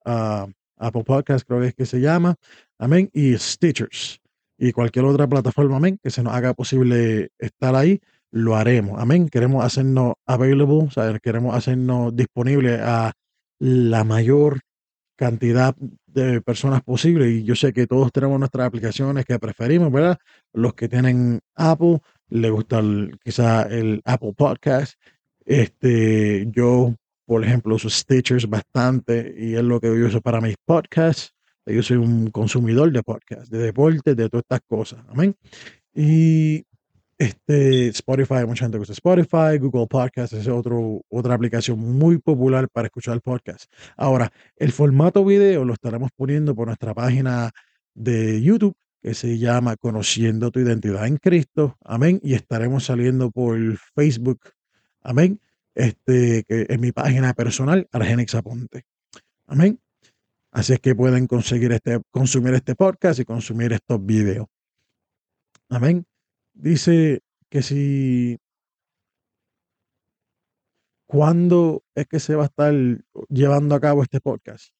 Apple 0.78 1.04
Podcasts 1.04 1.46
creo 1.48 1.62
que 1.62 1.68
es 1.70 1.74
que 1.74 1.88
se 1.88 2.00
llama, 2.00 2.36
amén, 2.78 3.10
y 3.12 3.36
Stitchers 3.36 4.22
y 4.56 4.72
cualquier 4.72 5.06
otra 5.06 5.28
plataforma, 5.28 5.78
amén, 5.78 5.98
que 6.04 6.12
se 6.12 6.22
nos 6.22 6.34
haga 6.36 6.54
posible 6.54 7.32
estar 7.40 7.76
ahí, 7.76 8.00
lo 8.32 8.56
haremos, 8.56 9.00
amén. 9.00 9.30
Queremos 9.30 9.64
hacernos 9.64 10.14
available, 10.26 10.88
o 10.88 10.92
sea, 10.92 11.18
queremos 11.20 11.56
hacernos 11.56 12.16
disponible 12.16 12.80
a 12.82 13.14
la 13.60 14.04
mayor 14.04 14.60
cantidad 15.16 15.76
de 16.08 16.42
personas 16.42 16.82
posible 16.82 17.30
y 17.30 17.44
yo 17.44 17.56
sé 17.56 17.74
que 17.74 17.88
todos 17.88 18.12
tenemos 18.12 18.40
nuestras 18.40 18.68
aplicaciones 18.68 19.26
que 19.26 19.38
preferimos, 19.38 19.92
¿verdad? 19.92 20.18
Los 20.54 20.74
que 20.74 20.88
tienen 20.88 21.42
Apple, 21.56 22.00
le 22.30 22.50
gusta 22.50 22.80
el, 22.80 23.18
quizá 23.24 23.64
el 23.64 24.02
Apple 24.06 24.34
Podcast. 24.36 24.94
Este, 25.46 26.48
yo, 26.52 26.96
por 27.26 27.44
ejemplo, 27.44 27.76
uso 27.76 27.90
Stitchers 27.90 28.50
bastante 28.50 29.36
y 29.38 29.56
es 29.56 29.64
lo 29.64 29.80
que 29.80 29.88
yo 29.88 30.08
uso 30.08 30.22
para 30.22 30.40
mis 30.40 30.56
podcasts. 30.64 31.34
Yo 31.66 31.84
soy 31.84 31.98
un 31.98 32.32
consumidor 32.32 32.92
de 32.92 33.04
podcasts, 33.04 33.50
de 33.50 33.60
deportes, 33.60 34.16
de 34.16 34.30
todas 34.30 34.44
estas 34.44 34.62
cosas. 34.68 35.04
Amén. 35.10 35.36
Y 35.94 36.64
este, 37.20 37.90
Spotify, 37.90 38.46
mucha 38.48 38.64
gente 38.64 38.80
usa 38.80 38.94
Spotify, 38.94 39.58
Google 39.60 39.88
Podcasts 39.88 40.34
es 40.34 40.48
otro, 40.48 41.02
otra 41.10 41.34
aplicación 41.34 41.78
muy 41.78 42.18
popular 42.18 42.70
para 42.70 42.88
escuchar 42.88 43.22
podcast. 43.22 43.70
Ahora, 43.98 44.32
el 44.56 44.72
formato 44.72 45.26
video 45.26 45.66
lo 45.66 45.74
estaremos 45.74 46.12
poniendo 46.16 46.56
por 46.56 46.68
nuestra 46.68 46.94
página 46.94 47.52
de 47.94 48.42
YouTube 48.42 48.74
que 49.02 49.14
se 49.14 49.38
llama 49.38 49.76
Conociendo 49.76 50.50
tu 50.50 50.62
identidad 50.62 51.06
en 51.08 51.18
Cristo. 51.18 51.78
Amén. 51.84 52.22
Y 52.24 52.36
estaremos 52.36 52.86
saliendo 52.86 53.32
por 53.32 53.58
Facebook. 53.96 54.40
Amén. 55.02 55.42
Este, 55.76 56.44
que 56.44 56.68
es 56.70 56.80
mi 56.80 56.94
página 56.94 57.34
personal, 57.34 57.86
Argenix 57.92 58.34
Aponte. 58.34 58.86
Amén. 59.46 59.78
Así 60.52 60.72
es 60.72 60.80
que 60.80 60.96
pueden 60.96 61.28
conseguir 61.28 61.74
este, 61.74 62.00
consumir 62.12 62.54
este 62.54 62.76
podcast 62.76 63.20
y 63.20 63.26
consumir 63.26 63.74
estos 63.74 64.06
videos. 64.06 64.48
Amén. 65.70 66.06
Dice 66.62 67.22
que 67.50 67.62
si 67.62 68.38
¿Cuándo 71.10 71.84
es 71.96 72.06
que 72.06 72.20
se 72.20 72.36
va 72.36 72.44
a 72.44 72.46
estar 72.46 72.72
llevando 73.30 73.74
a 73.74 73.80
cabo 73.80 74.04
este 74.04 74.22
podcast? 74.22 74.76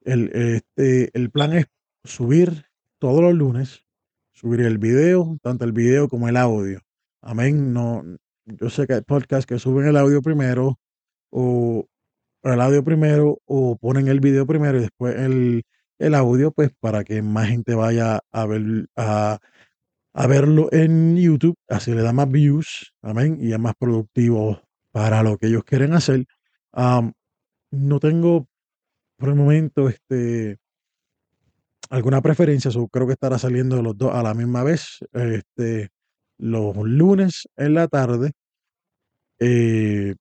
El, 0.00 0.30
este, 0.32 1.10
el 1.12 1.30
plan 1.30 1.52
es 1.52 1.66
subir 2.04 2.64
todos 2.98 3.20
los 3.20 3.34
lunes, 3.34 3.84
subir 4.32 4.60
el 4.60 4.78
video, 4.78 5.36
tanto 5.42 5.66
el 5.66 5.72
video 5.72 6.08
como 6.08 6.26
el 6.26 6.38
audio. 6.38 6.80
Amén. 7.20 7.74
No, 7.74 8.02
yo 8.46 8.70
sé 8.70 8.86
que 8.86 8.94
hay 8.94 9.00
podcasts 9.02 9.44
que 9.44 9.58
suben 9.58 9.86
el 9.86 9.98
audio 9.98 10.22
primero, 10.22 10.78
o 11.28 11.86
el 12.44 12.60
audio 12.62 12.82
primero, 12.82 13.42
o 13.44 13.76
ponen 13.76 14.08
el 14.08 14.20
video 14.20 14.46
primero 14.46 14.78
y 14.78 14.82
después 14.82 15.16
el, 15.16 15.64
el 15.98 16.14
audio, 16.14 16.50
pues 16.50 16.70
para 16.80 17.04
que 17.04 17.20
más 17.20 17.48
gente 17.48 17.74
vaya 17.74 18.20
a 18.32 18.46
ver, 18.46 18.88
a, 18.96 19.38
a 20.14 20.26
verlo 20.28 20.68
en 20.72 21.16
YouTube, 21.16 21.56
así 21.68 21.92
le 21.92 22.02
da 22.02 22.12
más 22.12 22.30
views, 22.30 22.94
amén, 23.02 23.36
y 23.40 23.52
es 23.52 23.58
más 23.58 23.74
productivo 23.76 24.62
para 24.92 25.22
lo 25.24 25.36
que 25.36 25.48
ellos 25.48 25.64
quieren 25.64 25.92
hacer. 25.92 26.24
Am, 26.72 27.12
no 27.72 27.98
tengo 27.98 28.46
por 29.16 29.30
el 29.30 29.34
momento 29.34 29.88
este, 29.88 30.58
alguna 31.90 32.22
preferencia, 32.22 32.70
so 32.70 32.86
creo 32.88 33.08
que 33.08 33.14
estará 33.14 33.38
saliendo 33.38 33.82
los 33.82 33.98
dos 33.98 34.14
a 34.14 34.22
la 34.22 34.34
misma 34.34 34.62
vez, 34.62 35.00
este, 35.12 35.88
los 36.38 36.76
lunes 36.76 37.48
en 37.56 37.74
la 37.74 37.88
tarde, 37.88 38.32
eh, 39.40 40.14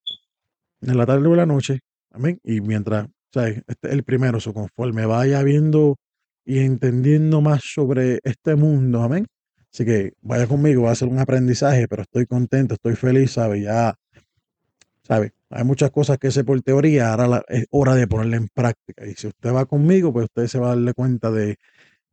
en 0.81 0.97
la 0.97 1.05
tarde 1.05 1.27
o 1.27 1.31
en 1.31 1.37
la 1.37 1.45
noche, 1.45 1.81
amén, 2.11 2.39
y 2.43 2.61
mientras, 2.61 3.07
¿sabes? 3.31 3.61
Este 3.67 3.89
es 3.89 3.93
el 3.93 4.03
primero, 4.03 4.39
so 4.39 4.53
conforme 4.53 5.05
vaya 5.05 5.43
viendo 5.43 5.97
y 6.45 6.59
entendiendo 6.59 7.41
más 7.41 7.61
sobre 7.63 8.19
este 8.23 8.55
mundo, 8.55 9.03
amén. 9.03 9.27
Así 9.73 9.85
que 9.85 10.13
vaya 10.21 10.47
conmigo, 10.47 10.83
va 10.83 10.91
a 10.91 10.95
ser 10.95 11.07
un 11.07 11.19
aprendizaje, 11.19 11.87
pero 11.87 12.03
estoy 12.03 12.25
contento, 12.27 12.75
estoy 12.75 12.95
feliz, 12.95 13.31
¿sabes? 13.31 13.63
Ya 13.63 13.95
¿sabe? 15.03 15.33
Hay 15.49 15.63
muchas 15.63 15.91
cosas 15.91 16.17
que 16.17 16.31
sé 16.31 16.43
por 16.43 16.61
teoría, 16.61 17.13
ahora 17.13 17.43
es 17.47 17.65
hora 17.69 17.95
de 17.95 18.07
ponerla 18.07 18.37
en 18.37 18.47
práctica. 18.49 19.05
Y 19.05 19.13
si 19.15 19.27
usted 19.27 19.53
va 19.53 19.65
conmigo, 19.65 20.11
pues 20.11 20.25
usted 20.25 20.47
se 20.47 20.59
va 20.59 20.67
a 20.67 20.69
darle 20.69 20.93
cuenta 20.93 21.29
de, 21.31 21.57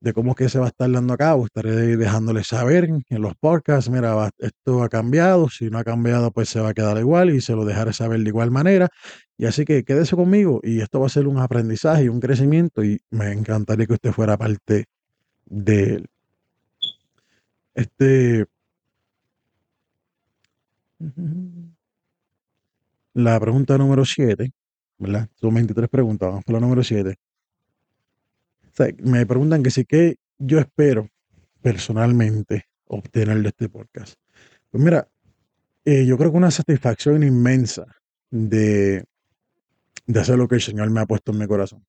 de 0.01 0.13
cómo 0.13 0.33
es 0.33 0.37
que 0.37 0.49
se 0.49 0.59
va 0.59 0.67
a 0.67 0.69
estar 0.69 0.91
dando 0.91 1.15
a 1.15 1.17
cabo. 1.17 1.47
Estaré 1.47 1.97
dejándole 1.97 2.45
saber 2.45 2.85
en 2.85 3.23
los 3.23 3.35
podcasts, 3.37 3.91
mira, 3.91 4.31
esto 4.39 4.83
ha 4.83 4.89
cambiado, 4.89 5.49
si 5.49 5.71
no 5.71 5.79
ha 5.79 5.85
cambiado, 5.85 6.31
pues 6.33 6.51
se 6.51 6.61
va 6.61 6.71
a 6.71 6.75
quedar 6.75 6.99
igual 6.99 7.31
y 7.31 7.41
se 7.41 7.55
lo 7.55 7.65
dejaré 7.65 7.93
saber 7.93 8.21
de 8.21 8.29
igual 8.29 8.51
manera. 8.51 8.89
Y 9.39 9.47
así 9.47 9.65
que 9.65 9.85
quédese 9.85 10.17
conmigo 10.17 10.61
y 10.63 10.81
esto 10.83 11.01
va 11.01 11.07
a 11.07 11.11
ser 11.11 11.27
un 11.27 11.39
aprendizaje 11.39 12.05
y 12.05 12.09
un 12.09 12.21
crecimiento 12.21 12.85
y 12.85 13.01
me 13.11 13.33
encantaría 13.33 13.87
que 13.87 13.95
usted 13.95 14.13
fuera 14.13 14.37
parte 14.37 14.87
de 15.47 15.85
él. 15.95 16.07
Este... 17.75 18.47
La 23.15 23.41
pregunta 23.41 23.79
número 23.79 24.05
7, 24.05 24.53
¿verdad? 24.99 25.29
Son 25.35 25.55
23 25.55 25.89
preguntas, 25.89 26.29
vamos 26.29 26.45
por 26.45 26.55
la 26.55 26.61
número 26.61 26.83
7 26.83 27.19
me 29.03 29.27
preguntan 29.27 29.63
que 29.63 29.71
sí, 29.71 29.85
que 29.85 30.17
yo 30.39 30.59
espero 30.59 31.09
personalmente 31.63 32.67
obtener 32.87 33.43
de 33.43 33.49
este 33.49 33.69
podcast. 33.69 34.15
Pues 34.71 34.83
mira, 34.83 35.09
eh, 35.85 36.07
yo 36.07 36.17
creo 36.17 36.31
que 36.31 36.37
una 36.37 36.51
satisfacción 36.51 37.23
inmensa 37.23 37.87
de, 38.31 39.05
de 40.07 40.21
hacer 40.21 40.39
lo 40.39 40.49
que 40.49 40.57
el 40.57 40.61
Señor 40.61 40.91
me 40.91 41.01
ha 41.01 41.07
puesto 41.07 41.33
en 41.33 41.39
mi 41.39 41.47
corazón. 41.47 41.85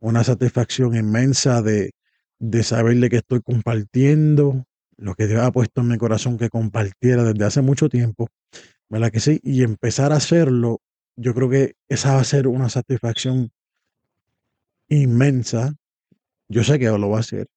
Una 0.00 0.24
satisfacción 0.24 0.94
inmensa 0.96 1.62
de, 1.62 1.92
de 2.38 2.62
saberle 2.62 3.08
que 3.08 3.16
estoy 3.16 3.40
compartiendo 3.42 4.66
lo 4.96 5.14
que 5.14 5.26
Dios 5.26 5.42
ha 5.42 5.52
puesto 5.52 5.80
en 5.80 5.88
mi 5.88 5.98
corazón 5.98 6.38
que 6.38 6.48
compartiera 6.48 7.24
desde 7.24 7.44
hace 7.44 7.62
mucho 7.62 7.88
tiempo. 7.88 8.28
¿Verdad 8.88 9.10
que 9.10 9.20
sí? 9.20 9.40
Y 9.42 9.62
empezar 9.62 10.12
a 10.12 10.16
hacerlo, 10.16 10.80
yo 11.16 11.34
creo 11.34 11.48
que 11.50 11.74
esa 11.88 12.14
va 12.14 12.20
a 12.20 12.24
ser 12.24 12.46
una 12.46 12.68
satisfacción 12.68 13.50
inmensa 14.88 15.74
yo 16.48 16.62
sé 16.62 16.78
que 16.78 16.86
lo 16.86 17.10
va 17.10 17.18
a 17.18 17.20
hacer. 17.20 17.48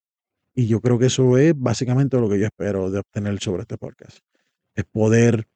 Y 0.55 0.67
yo 0.67 0.81
creo 0.81 0.97
que 0.97 1.07
eso 1.07 1.37
es 1.37 1.53
básicamente 1.55 2.17
lo 2.17 2.29
que 2.29 2.39
yo 2.39 2.45
espero 2.45 2.89
de 2.89 2.99
obtener 2.99 3.39
sobre 3.39 3.61
este 3.61 3.77
podcast. 3.77 4.19
Es 4.75 4.85
poder 4.85 5.47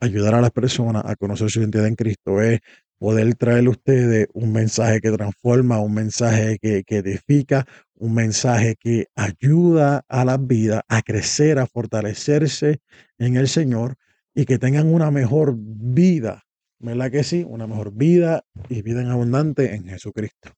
ayudar 0.00 0.34
a 0.34 0.40
las 0.40 0.50
personas 0.50 1.04
a 1.06 1.14
conocer 1.16 1.50
su 1.50 1.60
identidad 1.60 1.86
en 1.86 1.94
Cristo. 1.94 2.40
Es 2.40 2.60
poder 2.98 3.34
traerle 3.36 3.68
a 3.68 3.72
ustedes 3.72 4.28
un 4.32 4.52
mensaje 4.52 5.00
que 5.00 5.12
transforma, 5.12 5.80
un 5.80 5.94
mensaje 5.94 6.58
que, 6.60 6.82
que 6.84 6.96
edifica, 6.96 7.66
un 8.00 8.14
mensaje 8.14 8.76
que 8.80 9.06
ayuda 9.14 10.04
a 10.08 10.24
las 10.24 10.44
vidas 10.46 10.82
a 10.88 11.02
crecer, 11.02 11.58
a 11.58 11.66
fortalecerse 11.66 12.80
en 13.18 13.36
el 13.36 13.46
Señor 13.46 13.96
y 14.34 14.46
que 14.46 14.58
tengan 14.58 14.92
una 14.92 15.10
mejor 15.10 15.54
vida. 15.56 16.44
¿Verdad 16.78 17.10
que 17.10 17.24
sí? 17.24 17.44
Una 17.46 17.66
mejor 17.66 17.92
vida 17.92 18.42
y 18.68 18.80
vida 18.82 19.02
en 19.02 19.08
abundante 19.08 19.74
en 19.74 19.84
Jesucristo. 19.84 20.50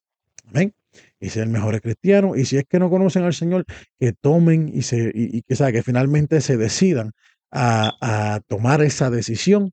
Amén 0.47 0.73
y 1.19 1.29
ser 1.29 1.47
mejores 1.47 1.81
cristianos. 1.81 2.37
Y 2.37 2.45
si 2.45 2.57
es 2.57 2.65
que 2.65 2.79
no 2.79 2.89
conocen 2.89 3.23
al 3.23 3.33
Señor, 3.33 3.65
que 3.99 4.13
tomen 4.13 4.69
y, 4.73 4.83
se, 4.83 5.11
y, 5.13 5.41
que, 5.41 5.55
sabe, 5.55 5.73
que 5.73 5.83
finalmente 5.83 6.41
se 6.41 6.57
decidan 6.57 7.11
a, 7.51 8.39
tomar 8.47 8.81
esa 8.81 9.09
decisión 9.09 9.71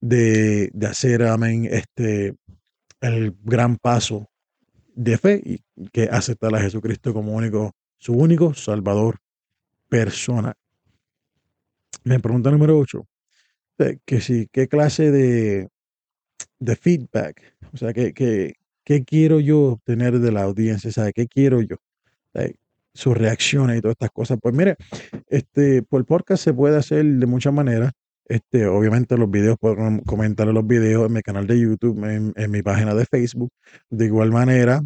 de, 0.00 0.70
hacer, 0.88 1.22
amén, 1.22 1.68
este, 1.70 2.34
el 3.00 3.36
gran 3.42 3.76
paso 3.76 4.28
de 4.96 5.18
fe 5.18 5.42
y 5.44 5.88
que 5.92 6.08
aceptar 6.10 6.54
a 6.54 6.60
Jesucristo 6.60 7.12
como 7.12 7.32
único, 7.32 7.72
su 7.98 8.14
único 8.14 8.54
Salvador 8.54 9.18
personal. 9.88 10.54
Me 12.02 12.18
pregunta 12.18 12.50
número 12.50 12.78
8, 12.78 13.06
que 14.04 14.20
si, 14.20 14.48
¿qué 14.48 14.68
clase 14.68 15.10
de, 15.10 15.68
de 16.58 16.76
feedback? 16.76 17.56
O 17.72 17.76
sea, 17.76 17.92
que, 17.92 18.54
¿Qué 18.84 19.04
quiero 19.04 19.40
yo 19.40 19.62
obtener 19.72 20.20
de 20.20 20.30
la 20.30 20.44
audiencia? 20.44 20.92
¿Sabe? 20.92 21.12
¿Qué 21.12 21.26
quiero 21.26 21.60
yo? 21.60 21.76
Sus 22.94 23.16
reacciones 23.16 23.78
y 23.78 23.80
todas 23.80 23.94
estas 23.94 24.10
cosas. 24.10 24.38
Pues 24.40 24.54
mire, 24.54 24.76
este, 25.28 25.82
por 25.82 26.06
podcast 26.06 26.42
se 26.42 26.54
puede 26.54 26.76
hacer 26.76 27.04
de 27.04 27.26
muchas 27.26 27.52
maneras. 27.52 27.92
Este, 28.28 28.66
obviamente 28.66 29.16
los 29.16 29.30
videos, 29.30 29.56
puedo 29.58 29.76
comentar 30.04 30.48
los 30.48 30.66
videos 30.66 31.06
en 31.06 31.12
mi 31.12 31.22
canal 31.22 31.46
de 31.46 31.60
YouTube, 31.60 32.04
en, 32.04 32.50
mi 32.50 32.62
página 32.62 32.94
de 32.94 33.06
Facebook. 33.06 33.52
De 33.88 34.06
igual 34.06 34.32
manera, 34.32 34.82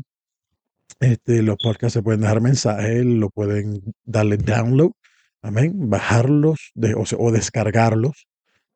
este, 1.00 1.42
los 1.42 1.56
podcasts 1.56 1.94
se 1.94 2.02
pueden 2.02 2.20
dejar 2.20 2.42
mensajes, 2.42 3.04
lo 3.04 3.30
pueden 3.30 3.82
darle 4.04 4.36
download, 4.36 4.92
amén, 5.42 5.88
bajarlos 5.88 6.72
o, 7.18 7.32
descargarlos, 7.32 8.28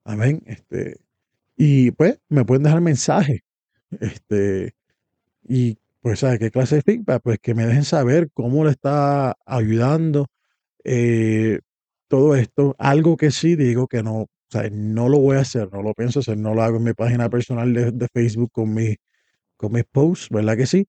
amén. 0.05 0.43
Este, 0.47 0.97
y 1.57 1.91
pues 1.93 2.19
me 2.31 2.45
pueden 2.45 2.63
dejar 2.63 2.81
mensajes. 2.81 3.41
Este, 4.01 4.75
y 5.43 5.79
pues, 6.01 6.21
¿sabes 6.21 6.39
qué 6.39 6.51
clase 6.51 6.77
de 6.77 6.83
feedback? 6.83 7.23
Pues 7.23 7.39
que 7.39 7.55
me 7.55 7.67
dejen 7.67 7.85
saber 7.85 8.31
cómo 8.33 8.65
le 8.65 8.71
está 8.71 9.37
ayudando 9.45 10.27
eh, 10.85 11.61
todo 12.09 12.35
esto. 12.37 12.75
Algo 12.79 13.17
que 13.17 13.31
sí 13.31 13.57
digo 13.57 13.89
que 13.89 14.03
no, 14.03 14.27
o 14.49 14.53
sea, 14.53 14.69
no 14.71 15.09
lo 15.09 15.19
voy 15.19 15.37
a 15.37 15.41
hacer, 15.41 15.73
no 15.73 15.83
lo 15.83 15.95
pienso 15.95 16.21
hacer, 16.21 16.37
no 16.39 16.55
lo 16.55 16.63
hago 16.63 16.77
en 16.77 16.85
mi 16.85 16.93
página 16.93 17.29
personal 17.29 17.73
de, 17.73 18.09
Facebook 18.13 18.51
con, 18.53 18.73
mi, 18.75 18.97
con 19.57 19.73
mis 19.73 19.85
posts, 19.85 20.29
¿verdad 20.31 20.57
que 20.57 20.67
sí? 20.67 20.87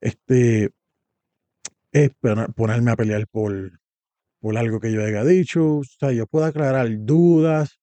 Este, 0.00 0.70
es 1.92 2.10
ponerme 2.54 2.90
a 2.90 2.96
pelear 2.96 3.26
por, 3.28 3.80
por 4.40 4.56
algo 4.56 4.80
que 4.80 4.92
yo 4.92 5.04
haya 5.04 5.24
dicho. 5.24 5.78
O 5.78 5.84
sea, 5.84 6.12
yo 6.12 6.26
puedo 6.26 6.44
aclarar 6.44 6.88
dudas, 7.00 7.80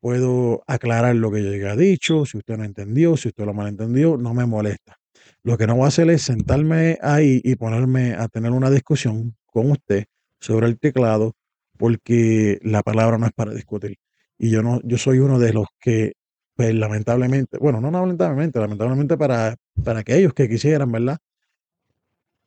puedo 0.00 0.62
aclarar 0.66 1.16
lo 1.16 1.30
que 1.30 1.42
yo 1.42 1.50
haya 1.50 1.76
dicho. 1.76 2.24
Si 2.26 2.38
usted 2.38 2.56
no 2.56 2.64
entendió, 2.64 3.16
si 3.16 3.28
usted 3.28 3.44
lo 3.44 3.54
malentendió, 3.54 4.16
no 4.16 4.34
me 4.34 4.46
molesta. 4.46 4.98
Lo 5.42 5.56
que 5.58 5.66
no 5.66 5.76
voy 5.76 5.84
a 5.84 5.88
hacer 5.88 6.10
es 6.10 6.22
sentarme 6.22 6.98
ahí 7.02 7.40
y 7.44 7.56
ponerme 7.56 8.14
a 8.14 8.28
tener 8.28 8.52
una 8.52 8.70
discusión 8.70 9.36
con 9.46 9.70
usted 9.70 10.04
sobre 10.40 10.66
el 10.66 10.78
teclado, 10.78 11.34
porque 11.78 12.58
la 12.62 12.82
palabra 12.82 13.18
no 13.18 13.26
es 13.26 13.32
para 13.32 13.54
discutir. 13.54 13.96
Y 14.38 14.50
yo 14.50 14.62
no, 14.62 14.80
yo 14.84 14.98
soy 14.98 15.18
uno 15.18 15.38
de 15.38 15.52
los 15.52 15.66
que, 15.80 16.14
pues 16.54 16.74
lamentablemente, 16.74 17.58
bueno, 17.58 17.80
no 17.80 17.90
lamentablemente, 17.90 18.58
lamentablemente 18.60 19.16
para, 19.16 19.56
para 19.82 20.00
aquellos 20.00 20.34
que 20.34 20.48
quisieran, 20.48 20.92
¿verdad? 20.92 21.18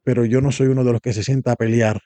Pero 0.03 0.25
yo 0.25 0.41
no 0.41 0.51
soy 0.51 0.67
uno 0.67 0.83
de 0.83 0.91
los 0.91 1.01
que 1.01 1.13
se 1.13 1.23
sienta 1.23 1.53
a 1.53 1.55
pelear 1.55 2.01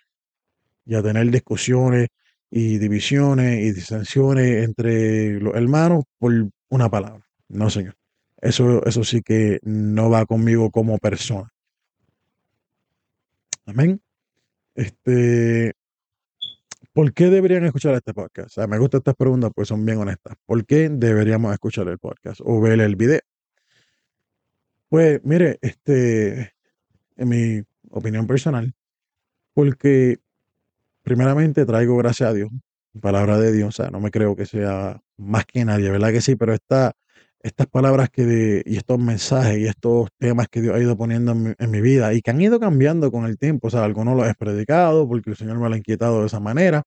y 0.86 0.96
a 0.96 1.04
tener 1.04 1.30
discusiones 1.32 2.10
y 2.50 2.78
divisiones 2.78 3.60
y 3.62 3.72
disensiones 3.72 4.64
entre 4.64 5.40
los 5.40 5.56
hermanos 5.56 6.06
por 6.20 6.32
una 6.70 6.90
palabra. 6.90 7.26
No, 7.48 7.70
señor. 7.70 7.96
Eso, 8.42 8.86
eso 8.86 9.04
sí 9.04 9.22
que 9.22 9.60
no 9.64 10.10
va 10.10 10.26
conmigo 10.26 10.70
como 10.70 10.98
persona. 10.98 11.50
Amén. 13.66 14.02
Este, 14.76 15.74
¿por 16.94 17.14
qué 17.14 17.30
deberían 17.30 17.66
escuchar 17.66 17.96
este 17.96 18.14
podcast? 18.14 18.50
O 18.50 18.62
sea, 18.62 18.68
me 18.68 18.78
gustan 18.78 19.00
estas 19.00 19.16
preguntas 19.16 19.52
pues 19.54 19.68
son 19.68 19.86
bien 19.86 19.98
honestas. 19.98 20.36
¿Por 20.46 20.66
qué 20.66 20.90
deberíamos 20.90 21.52
escuchar 21.54 21.88
el 21.88 21.98
podcast 21.98 22.40
o 22.44 22.62
ver 22.62 22.80
el 22.80 22.96
video? 22.96 23.20
Pues 24.90 25.20
mire, 25.24 25.58
este, 25.62 26.54
en 27.18 27.30
mi 27.30 27.64
opinión 27.90 28.28
personal, 28.28 28.74
porque 29.54 30.20
primeramente 31.02 31.66
traigo 31.66 31.98
gracias 31.98 32.30
a 32.30 32.34
Dios, 32.34 32.50
palabra 33.02 33.40
de 33.40 33.52
Dios, 33.52 33.70
o 33.70 33.72
sea, 33.72 33.90
no 33.90 34.00
me 34.00 34.12
creo 34.12 34.36
que 34.36 34.46
sea 34.46 35.02
más 35.18 35.46
que 35.46 35.66
nadie, 35.66 35.90
¿verdad 35.90 36.12
que 36.12 36.22
sí? 36.22 36.36
Pero 36.36 36.54
está 36.54 36.94
estas 37.44 37.68
palabras 37.68 38.10
que 38.10 38.64
y 38.66 38.78
estos 38.78 38.98
mensajes 38.98 39.60
y 39.60 39.66
estos 39.68 40.10
temas 40.18 40.48
que 40.48 40.62
Dios 40.62 40.76
ha 40.76 40.80
ido 40.80 40.98
poniendo 40.98 41.34
en 41.34 41.72
mi, 41.72 41.82
vida 41.82 42.14
y 42.14 42.22
que 42.22 42.32
han 42.32 42.42
ido 42.42 42.60
cambiando 42.60 43.12
con 43.12 43.26
el 43.26 43.38
tiempo. 43.38 43.68
O 43.68 43.70
sea, 43.70 43.84
algunos 43.84 44.16
los 44.16 44.28
he 44.28 44.34
predicado 44.34 45.08
porque 45.08 45.32
el 45.32 45.36
Señor 45.36 45.60
me 45.60 45.68
lo 45.68 45.76
ha 45.76 45.78
inquietado 45.78 46.22
de 46.22 46.28
esa 46.28 46.40
manera, 46.40 46.84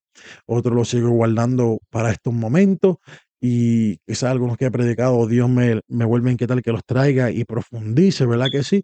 otros 0.47 0.75
los 0.75 0.89
sigo 0.89 1.11
guardando 1.11 1.79
para 1.91 2.11
estos 2.11 2.33
momentos 2.33 2.97
y 3.39 3.97
quizás 3.99 4.31
algunos 4.31 4.57
que 4.57 4.65
he 4.65 4.71
predicado, 4.71 5.27
Dios 5.27 5.47
me, 5.47 5.81
me 5.87 6.05
vuelve 6.05 6.29
a 6.29 6.33
inquietar 6.33 6.61
que 6.63 6.71
los 6.71 6.83
traiga 6.83 7.29
y 7.29 7.45
profundice, 7.45 8.25
¿verdad 8.25 8.47
que 8.51 8.63
sí? 8.63 8.83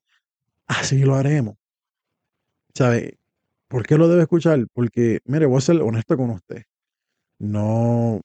Así 0.68 1.00
lo 1.00 1.16
haremos. 1.16 1.56
¿Sabe? 2.76 3.18
¿Por 3.68 3.86
qué 3.86 3.98
lo 3.98 4.08
debe 4.08 4.24
escuchar? 4.24 4.68
Porque, 4.74 5.22
mire, 5.26 5.48
voy 5.48 5.58
a 5.58 5.62
ser 5.62 5.82
honesto 5.82 6.16
con 6.18 6.30
usted. 6.30 6.64
No, 7.40 8.22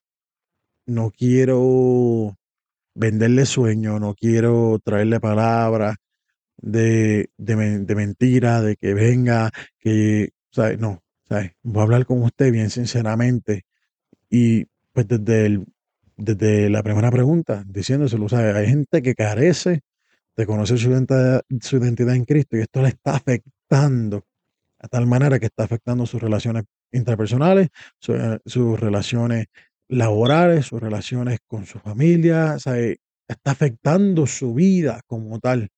no 0.86 1.10
quiero 1.10 2.37
venderle 2.98 3.46
sueño, 3.46 4.00
no 4.00 4.14
quiero 4.14 4.80
traerle 4.84 5.20
palabras 5.20 5.96
de, 6.56 7.30
de, 7.36 7.94
mentira, 7.94 8.60
de 8.60 8.76
que 8.76 8.92
venga, 8.92 9.50
que, 9.78 10.30
¿sabes? 10.50 10.78
No, 10.80 11.02
¿sabes? 11.28 11.52
Voy 11.62 11.80
a 11.80 11.84
hablar 11.84 12.06
con 12.06 12.22
usted 12.22 12.50
bien 12.50 12.70
sinceramente 12.70 13.64
y 14.28 14.64
pues 14.92 15.06
desde, 15.06 15.64
desde 16.16 16.70
la 16.70 16.82
primera 16.82 17.10
pregunta, 17.10 17.62
diciéndoselo, 17.66 18.28
¿sabes? 18.28 18.56
Hay 18.56 18.66
gente 18.66 19.00
que 19.00 19.14
carece 19.14 19.82
de 20.36 20.46
conocer 20.46 20.78
su 20.78 20.90
identidad, 20.90 21.42
su 21.60 21.76
identidad 21.76 22.16
en 22.16 22.24
Cristo 22.24 22.56
y 22.56 22.60
esto 22.60 22.82
le 22.82 22.88
está 22.88 23.16
afectando 23.16 24.24
a 24.80 24.88
tal 24.88 25.06
manera 25.06 25.38
que 25.38 25.46
está 25.46 25.64
afectando 25.64 26.04
sus 26.06 26.20
relaciones 26.20 26.64
interpersonales, 26.92 27.68
sus 28.00 28.80
relaciones 28.80 29.46
laborales, 29.88 30.66
sus 30.66 30.80
relaciones 30.80 31.40
con 31.46 31.66
su 31.66 31.78
familia, 31.78 32.56
está 32.56 33.50
afectando 33.50 34.26
su 34.26 34.54
vida 34.54 35.00
como 35.06 35.38
tal. 35.40 35.68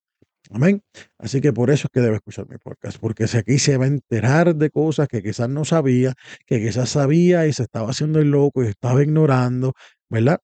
Amén. 0.53 0.83
Así 1.19 1.41
que 1.41 1.53
por 1.53 1.71
eso 1.71 1.87
es 1.87 1.91
que 1.93 2.01
debe 2.01 2.17
escuchar 2.17 2.49
mi 2.49 2.59
podcast, 2.59 2.99
porque 2.99 3.29
si 3.29 3.37
aquí 3.39 3.59
se 3.59 3.77
va 3.77 3.85
a 3.85 3.89
enterar 3.89 4.57
de 4.57 4.71
cosas 4.71 5.07
que 5.07 5.23
quizás 5.23 5.49
no 5.49 5.65
sabía, 5.65 6.15
que 6.45 6.61
quizás 6.61 6.91
sabía 6.91 7.47
y 7.47 7.53
se 7.53 7.63
estaba 7.63 7.91
haciendo 7.91 8.19
el 8.19 8.31
loco 8.31 8.65
y 8.65 8.67
estaba 8.67 9.03
ignorando, 9.03 9.75
¿verdad? 10.09 10.41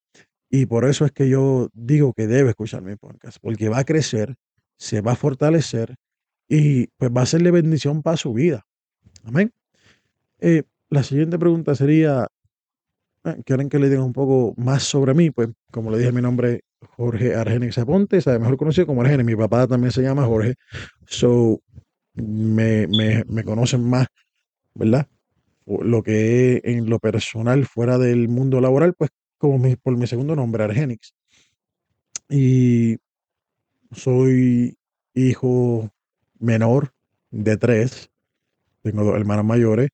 Y 0.48 0.66
por 0.66 0.84
eso 0.84 1.04
es 1.04 1.12
que 1.12 1.28
yo 1.28 1.70
digo 1.72 2.12
que 2.12 2.28
debe 2.28 2.50
escuchar 2.50 2.82
mi 2.82 2.94
podcast, 2.94 3.38
porque 3.40 3.68
va 3.68 3.78
a 3.78 3.84
crecer, 3.84 4.36
se 4.78 5.00
va 5.00 5.12
a 5.12 5.16
fortalecer 5.16 5.96
y 6.48 6.86
pues 6.98 7.10
va 7.10 7.22
a 7.22 7.26
serle 7.26 7.50
bendición 7.50 8.02
para 8.02 8.16
su 8.16 8.32
vida. 8.32 8.64
Amén. 9.24 9.52
Eh, 10.38 10.62
la 10.88 11.02
siguiente 11.02 11.36
pregunta 11.36 11.74
sería, 11.74 12.28
¿quieren 13.44 13.68
que 13.68 13.78
le 13.78 13.88
diga 13.88 14.02
un 14.02 14.12
poco 14.12 14.54
más 14.56 14.82
sobre 14.82 15.14
mí? 15.14 15.30
Pues 15.30 15.48
como 15.70 15.90
le 15.90 15.98
dije, 15.98 16.12
mi 16.12 16.22
nombre 16.22 16.52
es 16.54 16.88
Jorge 16.96 17.34
Argenix 17.34 17.78
Aponte, 17.78 18.20
sabe 18.20 18.38
mejor 18.38 18.56
conocido 18.56 18.86
como 18.86 19.02
Argenis. 19.02 19.26
Mi 19.26 19.36
papá 19.36 19.66
también 19.66 19.92
se 19.92 20.02
llama 20.02 20.24
Jorge, 20.24 20.54
so 21.06 21.60
me, 22.14 22.86
me, 22.86 23.24
me 23.28 23.44
conocen 23.44 23.84
más, 23.84 24.06
¿verdad? 24.74 25.06
Lo 25.66 26.02
que 26.02 26.56
es 26.56 26.60
en 26.64 26.88
lo 26.88 26.98
personal 26.98 27.66
fuera 27.66 27.98
del 27.98 28.28
mundo 28.28 28.60
laboral, 28.60 28.94
pues 28.94 29.10
como 29.38 29.58
mi, 29.58 29.76
por 29.76 29.96
mi 29.96 30.06
segundo 30.06 30.36
nombre, 30.36 30.64
Argenix. 30.64 31.14
Y 32.28 32.96
soy 33.92 34.76
hijo 35.14 35.90
menor 36.38 36.92
de 37.30 37.56
tres. 37.56 38.10
Tengo 38.82 39.04
dos 39.04 39.16
hermanas 39.16 39.44
mayores. 39.44 39.90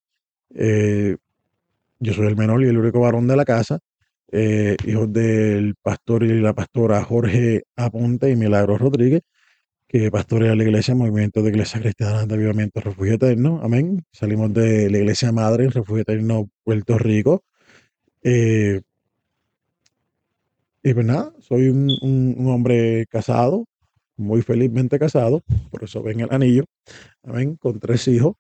Eh, 0.55 1.17
yo 2.03 2.13
soy 2.13 2.27
el 2.27 2.37
menor 2.37 2.63
y 2.63 2.69
el 2.69 2.79
único 2.79 3.01
varón 3.01 3.27
de 3.29 3.37
la 3.37 3.45
casa. 3.45 3.79
Eh, 4.33 4.77
hijo 4.87 5.07
del 5.07 5.75
pastor 5.81 6.25
y 6.25 6.41
la 6.41 6.53
pastora 6.53 7.03
Jorge 7.05 7.65
Aponte 7.77 8.31
y 8.31 8.37
Milagros 8.37 8.81
Rodríguez, 8.81 9.23
que 9.87 10.11
pastorea 10.11 10.57
la 10.57 10.65
iglesia 10.65 10.95
Movimiento 10.95 11.43
de 11.43 11.51
Iglesia 11.51 11.81
Cristiana 11.81 12.27
de 12.27 12.35
Avivamiento 12.35 12.81
Refugio 12.81 13.15
Eterno. 13.15 13.61
Amén. 13.63 14.05
Salimos 14.11 14.53
de 14.53 14.91
la 14.91 14.99
iglesia 14.99 15.31
madre 15.33 15.65
en 15.65 15.71
Refugio 15.71 16.03
Eterno, 16.03 16.51
Puerto 16.65 16.99
Rico. 16.99 17.45
Eh, 18.23 18.81
y 20.83 20.95
pues 20.95 21.07
nada, 21.07 21.33
soy 21.39 21.69
un, 21.69 21.97
un 22.03 22.49
hombre 22.49 23.07
casado, 23.07 23.67
muy 24.17 24.43
felizmente 24.43 24.99
casado, 24.99 25.43
por 25.71 25.85
eso 25.85 26.03
ven 26.03 26.21
el 26.21 26.33
anillo, 26.33 26.65
amén, 27.23 27.57
con 27.57 27.79
tres 27.79 28.09
hijos. 28.09 28.35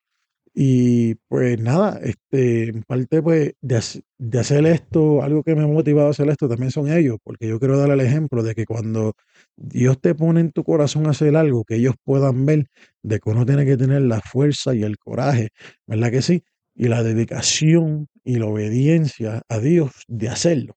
Y 0.55 1.15
pues 1.29 1.59
nada, 1.61 1.99
este, 2.03 2.69
en 2.69 2.83
parte 2.83 3.23
pues 3.23 3.55
de, 3.62 4.38
hacer 4.38 4.67
esto, 4.67 5.23
algo 5.23 5.43
que 5.43 5.55
me 5.55 5.62
ha 5.62 5.67
motivado 5.67 6.09
a 6.09 6.11
hacer 6.11 6.29
esto 6.29 6.47
también 6.49 6.71
son 6.71 6.91
ellos, 6.93 7.17
porque 7.25 7.49
yo 7.49 7.59
quiero 7.59 7.79
dar 7.79 7.91
el 7.91 8.01
ejemplo 8.01 8.43
de 8.43 8.55
que 8.55 8.67
cuando 8.67 9.15
Dios 9.57 9.99
te 10.01 10.15
pone 10.15 10.41
en 10.41 10.53
tu 10.53 10.62
corazón 10.62 11.07
hacer 11.07 11.37
algo, 11.37 11.65
que 11.65 11.77
ellos 11.77 11.95
puedan 12.05 12.45
ver 12.45 12.67
de 13.03 13.19
que 13.19 13.31
uno 13.31 13.47
tiene 13.47 13.65
que 13.65 13.79
tener 13.79 14.03
la 14.03 14.21
fuerza 14.21 14.75
y 14.75 14.83
el 14.83 14.99
coraje, 14.99 15.51
¿verdad 15.87 16.11
que 16.11 16.23
sí? 16.23 16.45
Y 16.75 16.88
la 16.88 17.03
dedicación 17.03 18.09
y 18.25 18.37
la 18.37 18.47
obediencia 18.47 19.43
a 19.49 19.59
Dios 19.59 19.93
de 20.09 20.29
hacerlo. 20.29 20.75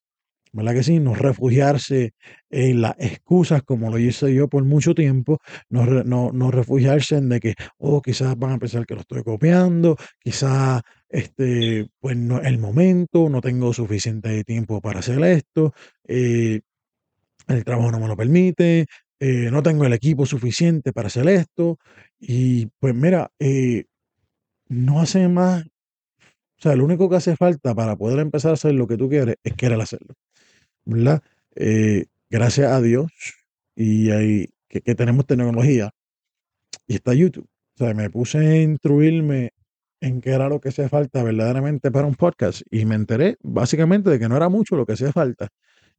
¿Verdad 0.55 0.73
que 0.73 0.83
sí? 0.83 0.99
No 0.99 1.13
refugiarse 1.15 2.13
en 2.49 2.81
las 2.81 2.95
excusas 2.99 3.61
como 3.63 3.89
lo 3.91 3.97
hice 3.99 4.33
yo 4.33 4.47
por 4.47 4.63
mucho 4.65 4.95
tiempo, 4.95 5.39
no, 5.69 5.85
no, 5.85 6.31
no 6.33 6.51
refugiarse 6.51 7.17
en 7.17 7.29
de 7.29 7.39
que, 7.39 7.55
oh, 7.77 8.01
quizás 8.01 8.37
van 8.37 8.53
a 8.53 8.57
pensar 8.59 8.85
que 8.85 8.95
lo 8.95 9.01
estoy 9.01 9.23
copiando, 9.23 9.97
quizás 10.19 10.81
este, 11.09 11.87
pues 11.99 12.17
no 12.17 12.41
el 12.41 12.57
momento, 12.59 13.29
no 13.29 13.41
tengo 13.41 13.73
suficiente 13.73 14.43
tiempo 14.43 14.81
para 14.81 14.99
hacer 14.99 15.23
esto, 15.23 15.73
eh, 16.07 16.61
el 17.47 17.63
trabajo 17.63 17.91
no 17.91 17.99
me 17.99 18.07
lo 18.07 18.17
permite, 18.17 18.85
eh, 19.19 19.49
no 19.51 19.63
tengo 19.63 19.85
el 19.85 19.93
equipo 19.93 20.25
suficiente 20.25 20.93
para 20.93 21.07
hacer 21.07 21.27
esto, 21.29 21.77
y 22.19 22.67
pues 22.79 22.95
mira, 22.95 23.31
eh, 23.39 23.85
no 24.69 25.01
hace 25.01 25.27
más, 25.27 25.63
o 25.65 26.61
sea, 26.61 26.75
lo 26.75 26.85
único 26.85 27.09
que 27.09 27.17
hace 27.17 27.35
falta 27.37 27.75
para 27.75 27.95
poder 27.95 28.19
empezar 28.19 28.51
a 28.51 28.55
hacer 28.55 28.73
lo 28.75 28.87
que 28.87 28.97
tú 28.97 29.09
quieres 29.09 29.37
es 29.43 29.53
querer 29.55 29.79
hacerlo. 29.81 30.15
Eh, 31.55 32.05
gracias 32.29 32.71
a 32.71 32.81
Dios 32.81 33.11
y 33.75 34.11
ahí, 34.11 34.49
que, 34.67 34.95
tenemos 34.95 35.25
tecnología 35.25 35.91
y 36.87 36.95
está 36.95 37.13
YouTube. 37.13 37.47
O 37.75 37.77
sea, 37.77 37.93
me 37.93 38.09
puse 38.09 38.37
a 38.37 38.61
instruirme 38.61 39.53
en 40.01 40.21
qué 40.21 40.31
era 40.31 40.49
lo 40.49 40.59
que 40.59 40.69
hacía 40.69 40.89
falta 40.89 41.23
verdaderamente 41.23 41.91
para 41.91 42.07
un 42.07 42.15
podcast 42.15 42.61
y 42.69 42.85
me 42.85 42.95
enteré 42.95 43.37
básicamente 43.41 44.09
de 44.09 44.19
que 44.19 44.29
no 44.29 44.37
era 44.37 44.49
mucho 44.49 44.75
lo 44.75 44.85
que 44.85 44.93
hacía 44.93 45.11
falta. 45.11 45.49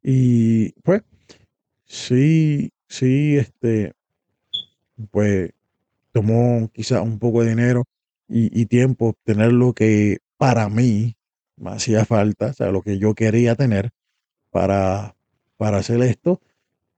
Y 0.02 0.72
pues, 0.82 1.02
sí, 1.86 2.70
sí, 2.88 3.36
este, 3.36 3.94
pues 5.10 5.50
tomó 6.12 6.70
quizás 6.72 7.02
un 7.02 7.18
poco 7.18 7.42
de 7.42 7.50
dinero 7.50 7.84
y, 8.28 8.60
y 8.60 8.66
tiempo 8.66 9.08
obtener 9.08 9.52
lo 9.52 9.72
que 9.74 10.18
para 10.38 10.68
mí 10.68 11.16
me 11.56 11.70
hacía 11.70 12.04
falta, 12.04 12.46
o 12.48 12.52
sea, 12.52 12.70
lo 12.70 12.82
que 12.82 12.98
yo 12.98 13.14
quería 13.14 13.54
tener 13.54 13.90
para, 14.56 15.14
para 15.58 15.76
hacer 15.76 16.00
esto. 16.00 16.40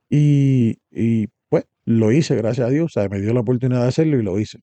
Y, 0.09 0.79
y, 0.93 1.27
pues 1.49 1.65
lo 1.85 2.13
hice, 2.13 2.37
gracias 2.37 2.69
a 2.69 2.71
Dios. 2.71 2.85
O 2.85 2.89
sea, 2.89 3.09
me 3.09 3.21
dio 3.21 3.35
la 3.35 3.41
oportunidad 3.41 3.83
de 3.83 3.89
hacerlo 3.89 4.17
y 4.17 4.23
lo 4.23 4.39
hice. 4.39 4.61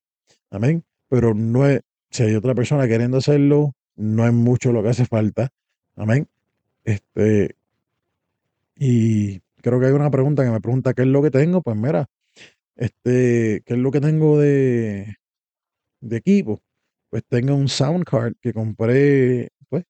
Amén. 0.50 0.86
Pero 1.10 1.34
no 1.34 1.68
es, 1.68 1.82
si 2.10 2.24
hay 2.24 2.36
otra 2.36 2.56
persona 2.56 2.88
queriendo 2.88 3.18
hacerlo, 3.18 3.74
no 3.98 4.26
es 4.26 4.32
mucho 4.32 4.72
lo 4.72 4.82
que 4.82 4.90
hace 4.90 5.06
falta. 5.06 5.50
Amén. 5.98 6.30
Este, 6.86 7.58
y 8.78 9.42
creo 9.62 9.82
que 9.82 9.88
hay 9.88 9.92
una 9.92 10.10
pregunta 10.10 10.46
que 10.46 10.52
me 10.52 10.62
pregunta 10.62 10.94
qué 10.94 11.02
es 11.02 11.10
lo 11.10 11.22
que 11.22 11.32
tengo. 11.32 11.62
Pues 11.62 11.76
mira, 11.76 12.08
este, 12.78 13.62
qué 13.66 13.74
es 13.74 13.80
lo 13.80 13.92
que 13.92 14.00
tengo 14.00 14.40
de, 14.40 15.18
de 16.00 16.16
equipo. 16.16 16.62
Pues 17.10 17.24
tengo 17.28 17.56
un 17.56 17.68
sound 17.68 18.06
card 18.06 18.36
que 18.40 18.54
compré, 18.54 19.50
pues, 19.68 19.84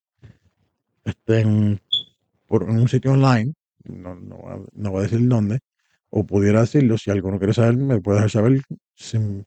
este, 1.04 1.78
por 2.46 2.64
un 2.64 2.88
sitio 2.88 3.12
online, 3.12 3.54
no, 3.84 4.14
no, 4.14 4.66
no 4.72 4.90
voy 4.90 5.00
a 5.00 5.02
decir 5.02 5.26
dónde, 5.28 5.60
o 6.10 6.24
pudiera 6.24 6.60
decirlo, 6.60 6.98
si 6.98 7.10
alguno 7.10 7.38
quiere 7.38 7.52
saber, 7.52 7.76
me 7.76 8.00
puede 8.00 8.18
dejar 8.18 8.30
saber, 8.30 8.62
sin, 8.94 9.44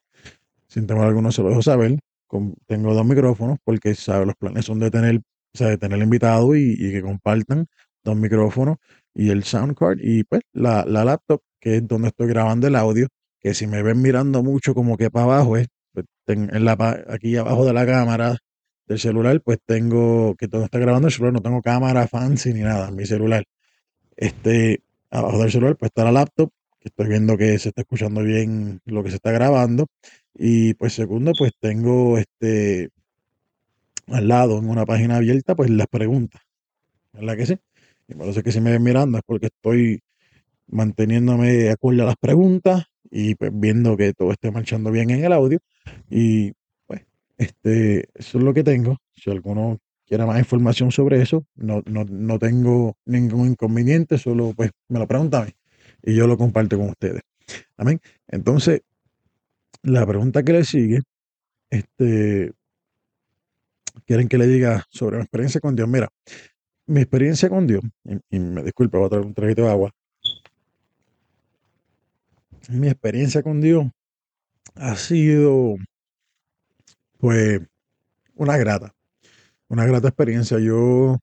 sin 0.68 0.88
temor 0.88 1.08
alguno 1.08 1.32
se 1.32 1.42
lo 1.42 1.50
dejo 1.50 1.62
saber. 1.62 2.00
Con, 2.28 2.56
tengo 2.68 2.94
dos 2.94 3.06
micrófonos 3.06 3.58
porque 3.64 3.96
¿sabe? 3.96 4.28
los 4.28 4.36
planes 4.36 4.66
son 4.66 4.80
de 4.80 4.92
tener, 4.92 5.18
o 5.18 5.58
sea, 5.58 5.68
de 5.70 5.78
tener 5.78 6.00
invitado 6.00 6.56
y, 6.56 6.78
que 6.78 7.02
compartan 7.02 7.68
dos 8.04 8.16
micrófonos 8.16 8.78
y 9.16 9.30
el 9.30 9.44
sound 9.44 9.76
card 9.76 9.98
y 10.02 10.24
pues 10.24 10.42
la, 10.54 10.86
la, 10.86 11.04
laptop, 11.06 11.42
que 11.60 11.78
es 11.78 11.88
donde 11.88 12.10
estoy 12.10 12.28
grabando 12.28 12.68
el 12.68 12.76
audio, 12.76 13.08
que 13.40 13.54
si 13.54 13.66
me 13.68 13.82
ven 13.82 14.02
mirando 14.02 14.44
mucho 14.44 14.76
como 14.76 14.96
que 14.96 15.10
para 15.10 15.26
abajo 15.26 15.58
es 15.58 15.68
pues, 15.94 16.06
en 16.28 16.66
la, 16.66 16.78
aquí 17.10 17.36
abajo 17.36 17.66
de 17.66 17.74
la 17.74 17.86
cámara 17.86 18.38
del 18.90 19.00
celular, 19.00 19.40
pues 19.42 19.60
tengo, 19.66 20.36
que 20.36 20.48
todo 20.48 20.66
está 20.66 20.80
grabando 20.80 21.08
el 21.08 21.14
celular, 21.14 21.34
no 21.34 21.42
tengo 21.42 21.62
cámara 21.62 22.08
fancy 22.08 22.54
ni 22.54 22.62
nada, 22.62 22.90
mi 22.92 23.06
celular. 23.06 23.46
Este, 24.18 24.82
abajo 25.12 25.40
del 25.40 25.52
celular, 25.52 25.78
pues 25.78 25.90
está 25.92 26.04
la 26.04 26.12
laptop, 26.12 26.52
que 26.80 26.90
estoy 26.90 27.08
viendo 27.08 27.38
que 27.38 27.60
se 27.60 27.70
está 27.70 27.82
escuchando 27.82 28.24
bien 28.24 28.82
lo 28.86 29.04
que 29.04 29.12
se 29.12 29.18
está 29.18 29.32
grabando. 29.32 29.88
Y 30.34 30.74
pues 30.74 30.94
segundo, 30.94 31.34
pues 31.38 31.52
tengo 31.60 32.18
este 32.18 32.90
al 34.08 34.28
lado, 34.28 34.58
en 34.58 34.68
una 34.68 34.86
página 34.86 35.18
abierta, 35.18 35.56
pues 35.56 35.70
las 35.70 35.88
preguntas. 35.88 36.42
¿Verdad 37.14 37.38
que 37.38 37.46
sí? 37.46 37.58
Y 38.08 38.16
por 38.16 38.28
eso 38.28 38.40
es 38.40 38.44
que 38.44 38.52
si 38.52 38.60
me 38.60 38.72
ven 38.72 38.82
mirando 38.82 39.20
es 39.20 39.24
porque 39.24 39.48
estoy 39.48 40.02
manteniéndome 40.68 41.52
de 41.52 41.72
acuerdo 41.72 42.04
a 42.04 42.08
las 42.08 42.16
preguntas 42.18 42.86
y 43.12 43.36
pues 43.36 43.52
viendo 43.54 43.96
que 43.98 44.14
todo 44.14 44.32
esté 44.32 44.50
marchando 44.52 44.90
bien 44.92 45.12
en 45.12 45.24
el 45.24 45.34
audio. 45.34 45.60
Y 46.10 46.54
este, 47.40 48.10
eso 48.14 48.38
es 48.38 48.44
lo 48.44 48.54
que 48.54 48.64
tengo. 48.64 48.98
Si 49.14 49.32
alguno 49.32 49.80
quiere 50.06 50.26
más 50.26 50.38
información 50.40 50.92
sobre 50.92 51.22
eso, 51.22 51.46
no, 51.56 51.82
no, 51.86 52.04
no 52.04 52.38
tengo 52.38 52.98
ningún 53.06 53.48
inconveniente, 53.48 54.18
solo 54.18 54.54
pues 54.54 54.72
me 54.90 55.00
lo 55.00 55.08
pregunta 55.08 55.42
a 55.42 55.46
mí 55.46 55.52
y 56.04 56.16
yo 56.16 56.28
lo 56.28 56.38
comparto 56.38 56.78
con 56.78 56.90
ustedes. 56.90 57.22
Amén. 57.78 58.02
Entonces, 58.28 58.82
la 59.84 60.06
pregunta 60.06 60.44
que 60.44 60.52
le 60.52 60.66
sigue, 60.66 61.00
este, 61.70 62.52
quieren 64.06 64.28
que 64.28 64.38
le 64.38 64.46
diga 64.46 64.86
sobre 64.90 65.18
mi 65.18 65.24
experiencia 65.24 65.62
con 65.62 65.78
Dios. 65.78 65.88
Mira, 65.88 66.10
mi 66.88 67.00
experiencia 67.00 67.50
con 67.50 67.68
Dios, 67.68 67.84
y, 68.04 68.18
y 68.36 68.40
me 68.40 68.64
disculpa, 68.64 68.98
voy 68.98 69.08
a 69.08 69.10
traer 69.10 69.26
un 69.26 69.34
traguito 69.34 69.62
de 69.62 69.70
agua. 69.70 69.92
Mi 72.68 72.90
experiencia 72.90 73.42
con 73.42 73.62
Dios 73.62 73.86
ha 74.76 74.96
sido 74.98 75.78
pues 77.20 77.62
una 78.36 78.58
grata, 78.58 78.96
una 79.68 79.86
grata 79.86 80.08
experiencia. 80.08 80.58
Yo, 80.58 81.20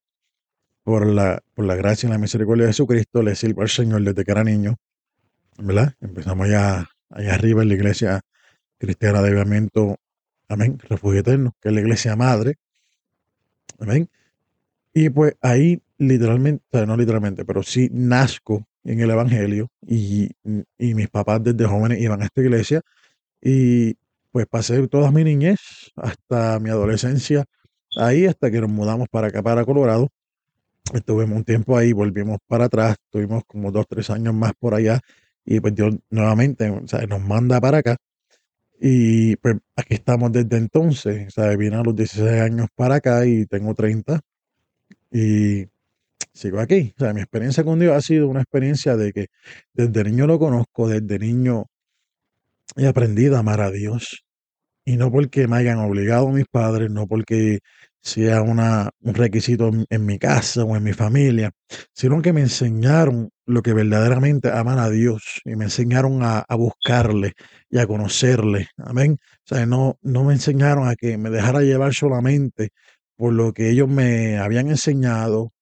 por 0.85 1.07
la, 1.07 1.43
por 1.55 1.65
la 1.65 1.75
gracia 1.75 2.07
y 2.07 2.11
la 2.11 2.19
misericordia 2.19 2.67
de 2.67 2.71
Jesucristo, 2.71 3.23
le 3.23 3.35
sirvo 3.35 3.63
al 3.63 3.71
Señor 3.71 4.03
desde 4.03 4.25
que 4.25 4.31
era 4.31 4.45
niño, 4.45 4.77
¿verdad? 5.59 5.95
Empezamos 6.01 6.47
allá, 6.47 6.89
allá 7.11 7.35
arriba 7.35 7.63
en 7.63 7.69
la 7.71 7.75
iglesia 7.75 8.21
cristiana 8.79 9.23
de 9.23 9.29
avivamiento, 9.29 9.97
amén, 10.49 10.79
refugio 10.79 11.21
eterno, 11.21 11.55
que 11.61 11.71
es 11.71 11.75
la 11.75 11.81
iglesia 11.81 12.15
madre, 12.15 12.57
amén. 13.79 14.09
Y 14.93 15.09
pues 15.09 15.35
ahí 15.41 15.81
literalmente, 15.97 16.63
o 16.73 16.87
no 16.87 16.97
literalmente, 16.97 17.47
pero 17.47 17.63
sí 17.63 17.89
nazco 17.91 18.69
en 18.85 19.01
el 19.01 19.11
Evangelio 19.11 19.71
y, 19.81 20.31
y 20.79 20.95
mis 20.95 21.09
papás 21.09 21.43
desde 21.43 21.65
jóvenes 21.65 22.01
iban 22.01 22.21
a 22.21 22.27
esta 22.27 22.43
iglesia 22.43 22.83
y 23.41 23.97
pues 24.37 24.47
pasé 24.49 24.87
toda 24.89 25.11
mi 25.11 25.25
niñez 25.25 25.61
hasta 25.97 26.61
mi 26.61 26.69
adolescencia 26.69 27.47
ahí, 27.97 28.27
hasta 28.27 28.51
que 28.51 28.61
nos 28.61 28.69
mudamos 28.69 29.09
para 29.09 29.29
acá, 29.29 29.43
para 29.43 29.65
Colorado. 29.65 30.11
Estuvimos 30.93 31.39
un 31.39 31.45
tiempo 31.45 31.75
ahí, 31.79 31.95
volvimos 31.95 32.37
para 32.47 32.67
atrás, 32.67 32.97
tuvimos 33.09 33.45
como 33.47 33.73
dos, 33.73 33.87
tres 33.89 34.11
años 34.11 34.35
más 34.35 34.53
por 34.61 34.75
allá 34.75 35.01
y 35.43 35.59
pues 35.61 35.75
Dios 35.75 35.95
nuevamente 36.11 36.69
o 36.69 36.87
sea, 36.87 37.07
nos 37.07 37.23
manda 37.23 37.59
para 37.63 37.79
acá. 37.79 37.97
Y 38.79 39.37
pues 39.37 39.57
aquí 39.75 39.95
estamos 39.95 40.31
desde 40.33 40.59
entonces, 40.59 41.29
o 41.29 41.31
sea, 41.31 41.57
vine 41.57 41.77
a 41.77 41.83
los 41.83 41.97
16 41.97 42.43
años 42.43 42.69
para 42.75 42.97
acá 42.97 43.25
y 43.25 43.47
tengo 43.47 43.73
30 43.75 44.21
y 45.11 45.65
sigo 46.35 46.61
aquí. 46.61 46.93
O 46.99 47.01
sea, 47.01 47.15
mi 47.15 47.23
experiencia 47.23 47.65
con 47.65 47.79
Dios 47.79 47.97
ha 47.97 48.03
sido 48.03 48.29
una 48.29 48.43
experiencia 48.43 48.97
de 48.99 49.15
que 49.15 49.29
desde 49.73 50.05
niño 50.05 50.27
lo 50.27 50.39
conozco, 50.39 50.89
desde 50.89 51.19
niño 51.19 51.65
he 52.77 52.87
aprendido 52.87 53.37
a 53.37 53.41
amar 53.41 53.61
a 53.61 53.71
Dios. 53.71 54.26
Y 54.87 54.97
no 54.97 55.11
porque 55.11 55.49
me 55.49 55.57
hayan 55.57 55.79
obligado 55.81 56.29
mis 56.29 56.47
padres, 56.47 56.91
no 56.91 57.07
porque 57.09 57.59
sea 58.01 58.41
una, 58.41 58.91
un 59.01 59.15
requisito 59.15 59.71
en, 59.91 60.07
mi 60.07 60.19
casa 60.19 60.63
o 60.65 60.77
en 60.77 60.85
mi 60.85 60.93
familia, 60.93 61.51
sino 61.93 62.23
que 62.23 62.33
me 62.33 62.43
enseñaron 62.43 63.31
lo 63.47 63.63
que 63.63 63.75
verdaderamente 63.75 64.51
aman 64.53 64.79
a 64.79 64.89
Dios 64.89 65.41
y 65.45 65.57
me 65.57 65.65
enseñaron 65.65 66.23
a, 66.23 66.39
a 66.49 66.55
buscarle 66.55 67.33
y 67.69 67.79
a 67.79 67.87
conocerle. 67.89 68.69
Amén. 68.77 69.19
O 69.21 69.55
sea, 69.55 69.67
no, 69.67 69.99
no 70.03 70.23
me 70.25 70.35
enseñaron 70.35 70.89
a 70.89 70.95
que 70.95 71.19
me 71.19 71.31
dejara 71.31 71.63
llevar 71.63 71.95
solamente 71.95 72.71
por 73.17 73.33
lo 73.33 73.53
que 73.53 73.71
ellos 73.71 73.89
me 73.89 74.39
habían 74.39 74.69
enseñado, 74.69 75.53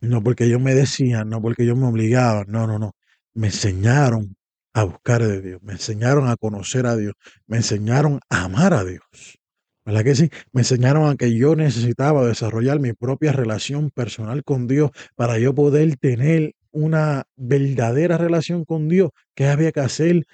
no 0.00 0.22
porque 0.22 0.44
ellos 0.44 0.60
me 0.60 0.74
decían, 0.74 1.28
no 1.28 1.42
porque 1.42 1.64
ellos 1.64 1.78
me 1.78 1.86
obligaban, 1.88 2.46
no, 2.48 2.66
no, 2.68 2.78
no. 2.78 2.92
Me 3.34 3.48
enseñaron 3.48 4.36
a 4.74 4.84
buscar 4.84 5.22
de 5.22 5.40
Dios, 5.40 5.62
me 5.62 5.72
enseñaron 5.72 6.28
a 6.28 6.36
conocer 6.36 6.86
a 6.86 6.96
Dios, 6.96 7.14
me 7.46 7.56
enseñaron 7.56 8.20
a 8.28 8.44
amar 8.44 8.74
a 8.74 8.84
Dios. 8.84 9.38
¿Verdad 9.84 10.04
que 10.04 10.14
sí? 10.14 10.30
Me 10.52 10.60
enseñaron 10.60 11.08
a 11.08 11.16
que 11.16 11.34
yo 11.34 11.56
necesitaba 11.56 12.26
desarrollar 12.26 12.78
mi 12.78 12.92
propia 12.92 13.32
relación 13.32 13.90
personal 13.90 14.44
con 14.44 14.68
Dios 14.68 14.90
para 15.16 15.38
yo 15.38 15.54
poder 15.54 15.96
tener 15.96 16.54
una 16.70 17.24
verdadera 17.36 18.18
relación 18.18 18.66
con 18.66 18.88
Dios. 18.88 19.10
¿Qué 19.34 19.46
había 19.46 19.72
que 19.72 19.80
hacer? 19.80 20.26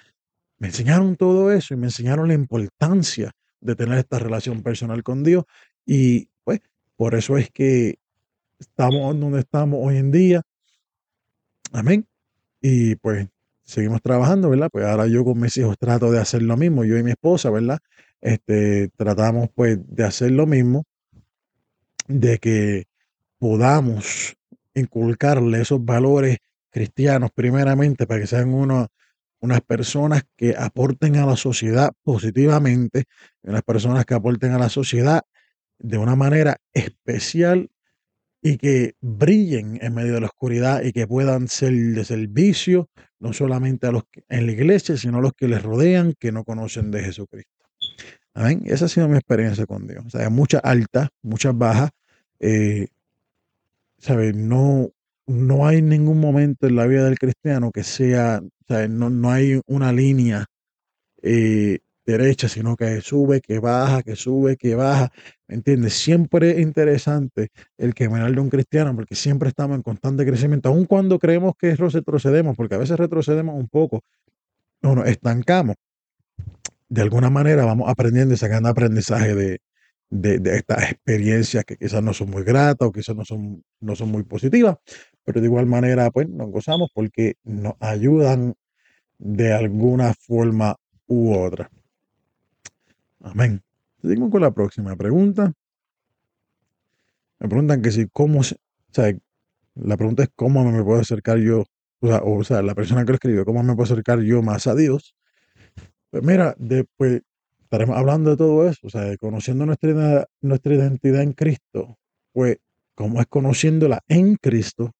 Me 0.57 0.67
enseñaron 0.67 1.15
todo 1.15 1.53
eso 1.53 1.73
y 1.73 1.77
me 1.77 1.87
enseñaron 1.87 2.27
la 2.27 2.33
importancia 2.33 3.31
de 3.61 3.75
tener 3.75 3.97
esta 3.97 4.19
relación 4.19 4.61
personal 4.61 5.03
con 5.03 5.23
Dios. 5.23 5.45
Y 5.85 6.27
pues 6.43 6.59
por 6.97 7.15
eso 7.15 7.37
es 7.37 7.49
que 7.49 7.99
estamos 8.59 9.17
donde 9.17 9.39
estamos 9.39 9.79
hoy 9.81 9.97
en 9.97 10.11
día. 10.11 10.41
Amén. 11.71 12.05
Y 12.61 12.95
pues 12.95 13.27
seguimos 13.65 14.01
trabajando, 14.01 14.49
¿verdad? 14.49 14.69
Pues 14.71 14.85
ahora 14.85 15.07
yo 15.07 15.25
con 15.25 15.39
mis 15.39 15.57
hijos 15.57 15.77
trato 15.77 16.11
de 16.11 16.19
hacer 16.19 16.43
lo 16.43 16.55
mismo, 16.55 16.85
yo 16.85 16.97
y 16.97 17.03
mi 17.03 17.11
esposa, 17.11 17.49
¿verdad? 17.49 17.79
Este, 18.21 18.89
tratamos 18.95 19.49
pues 19.53 19.79
de 19.83 20.03
hacer 20.03 20.31
lo 20.31 20.45
mismo, 20.45 20.85
de 22.07 22.37
que 22.37 22.85
podamos 23.39 24.35
inculcarle 24.73 25.61
esos 25.61 25.83
valores 25.83 26.37
cristianos 26.69 27.31
primeramente 27.33 28.05
para 28.05 28.21
que 28.21 28.27
sean 28.27 28.53
uno, 28.53 28.87
unas 29.39 29.61
personas 29.61 30.23
que 30.35 30.55
aporten 30.57 31.17
a 31.17 31.25
la 31.25 31.35
sociedad 31.35 31.91
positivamente, 32.03 33.05
unas 33.43 33.63
personas 33.63 34.05
que 34.05 34.13
aporten 34.13 34.51
a 34.51 34.59
la 34.59 34.69
sociedad 34.69 35.23
de 35.79 35.97
una 35.97 36.15
manera 36.15 36.57
especial 36.73 37.69
y 38.45 38.57
que 38.57 38.93
brillen 39.01 39.79
en 39.81 39.95
medio 39.95 40.13
de 40.13 40.21
la 40.21 40.27
oscuridad 40.27 40.83
y 40.83 40.91
que 40.91 41.07
puedan 41.07 41.47
ser 41.47 41.73
de 41.73 42.05
servicio 42.05 42.91
no 43.17 43.33
solamente 43.33 43.87
a 43.87 43.91
los 43.91 44.03
que, 44.03 44.23
en 44.29 44.45
la 44.45 44.51
iglesia, 44.51 44.95
sino 44.97 45.17
a 45.17 45.21
los 45.21 45.33
que 45.33 45.47
les 45.47 45.63
rodean 45.63 46.13
que 46.19 46.31
no 46.31 46.43
conocen 46.43 46.91
de 46.91 47.01
Jesucristo. 47.01 47.65
Amén. 48.35 48.61
Esa 48.65 48.85
ha 48.85 48.87
sido 48.87 49.09
mi 49.09 49.15
experiencia 49.15 49.65
con 49.65 49.87
Dios. 49.87 50.05
O 50.05 50.09
sea, 50.11 50.29
muchas 50.29 50.61
altas, 50.63 51.09
muchas 51.23 51.57
bajas. 51.57 51.89
Eh. 52.39 52.85
No, 54.35 54.91
no 55.25 55.65
hay 55.65 55.81
ningún 55.81 56.19
momento 56.19 56.67
en 56.67 56.75
la 56.75 56.85
vida 56.85 57.05
del 57.05 57.17
cristiano 57.17 57.71
que 57.71 57.83
sea. 57.83 58.43
No, 58.69 59.09
no 59.09 59.31
hay 59.31 59.59
una 59.65 59.91
línea 59.91 60.45
eh, 61.23 61.79
derecha, 62.05 62.47
sino 62.47 62.75
que 62.75 63.01
sube, 63.01 63.41
que 63.41 63.59
baja, 63.59 64.03
que 64.03 64.15
sube, 64.15 64.57
que 64.57 64.75
baja. 64.75 65.11
¿Me 65.47 65.55
entiendes? 65.55 65.93
Siempre 65.93 66.51
es 66.51 66.59
interesante 66.59 67.49
el 67.77 67.93
caminar 67.93 68.31
de 68.33 68.39
un 68.39 68.49
cristiano 68.49 68.95
porque 68.95 69.15
siempre 69.15 69.49
estamos 69.49 69.75
en 69.75 69.83
constante 69.83 70.25
crecimiento, 70.25 70.69
aun 70.69 70.85
cuando 70.85 71.19
creemos 71.19 71.53
que 71.57 71.75
retrocedemos, 71.75 72.55
porque 72.55 72.75
a 72.75 72.79
veces 72.79 72.97
retrocedemos 72.97 73.55
un 73.55 73.67
poco, 73.67 74.03
no 74.81 74.95
nos 74.95 75.07
estancamos. 75.07 75.75
De 76.89 77.01
alguna 77.01 77.29
manera 77.29 77.65
vamos 77.65 77.89
aprendiendo 77.89 78.33
y 78.33 78.37
sacando 78.37 78.69
aprendizaje 78.69 79.35
de, 79.35 79.59
de, 80.09 80.55
estas 80.55 80.91
experiencias 80.91 81.65
que 81.65 81.77
quizás 81.77 82.03
no 82.03 82.13
son 82.13 82.29
muy 82.29 82.43
gratas 82.43 82.87
o 82.87 82.91
quizás 82.91 83.15
no 83.15 83.25
son, 83.25 83.63
no 83.79 83.95
son 83.95 84.09
muy 84.09 84.23
positivas, 84.23 84.77
pero 85.23 85.41
de 85.41 85.47
igual 85.47 85.65
manera 85.65 86.11
pues 86.11 86.29
nos 86.29 86.49
gozamos 86.49 86.89
porque 86.93 87.35
nos 87.43 87.73
ayudan 87.79 88.55
de 89.17 89.53
alguna 89.53 90.13
forma 90.13 90.75
u 91.07 91.33
otra. 91.33 91.69
Amén. 93.25 93.63
Seguimos 94.01 94.29
con 94.29 94.41
la 94.41 94.51
próxima 94.51 94.95
pregunta. 94.95 95.51
Me 97.39 97.49
preguntan 97.49 97.81
que 97.81 97.91
si, 97.91 98.07
¿cómo 98.07 98.41
o 98.41 98.43
sea, 98.43 99.13
la 99.73 99.97
pregunta 99.97 100.23
es 100.23 100.29
cómo 100.35 100.63
me 100.63 100.83
puedo 100.83 101.01
acercar 101.01 101.39
yo, 101.39 101.65
o 102.01 102.07
sea, 102.07 102.21
o, 102.23 102.43
sea, 102.43 102.61
la 102.61 102.75
persona 102.75 103.03
que 103.03 103.11
lo 103.11 103.15
escribe, 103.15 103.43
¿cómo 103.43 103.63
me 103.63 103.73
puedo 103.73 103.91
acercar 103.91 104.21
yo 104.21 104.43
más 104.43 104.67
a 104.67 104.75
Dios? 104.75 105.15
Pues 106.11 106.23
mira, 106.23 106.55
después 106.59 107.23
estaremos 107.63 107.97
hablando 107.97 108.29
de 108.29 108.37
todo 108.37 108.69
eso, 108.69 108.85
o 108.85 108.89
sea, 108.89 109.17
conociendo 109.17 109.65
nuestra, 109.65 110.27
nuestra 110.41 110.75
identidad 110.75 111.23
en 111.23 111.33
Cristo, 111.33 111.97
pues 112.31 112.57
como 112.93 113.19
es 113.21 113.27
conociéndola 113.27 114.01
en 114.07 114.35
Cristo, 114.35 114.91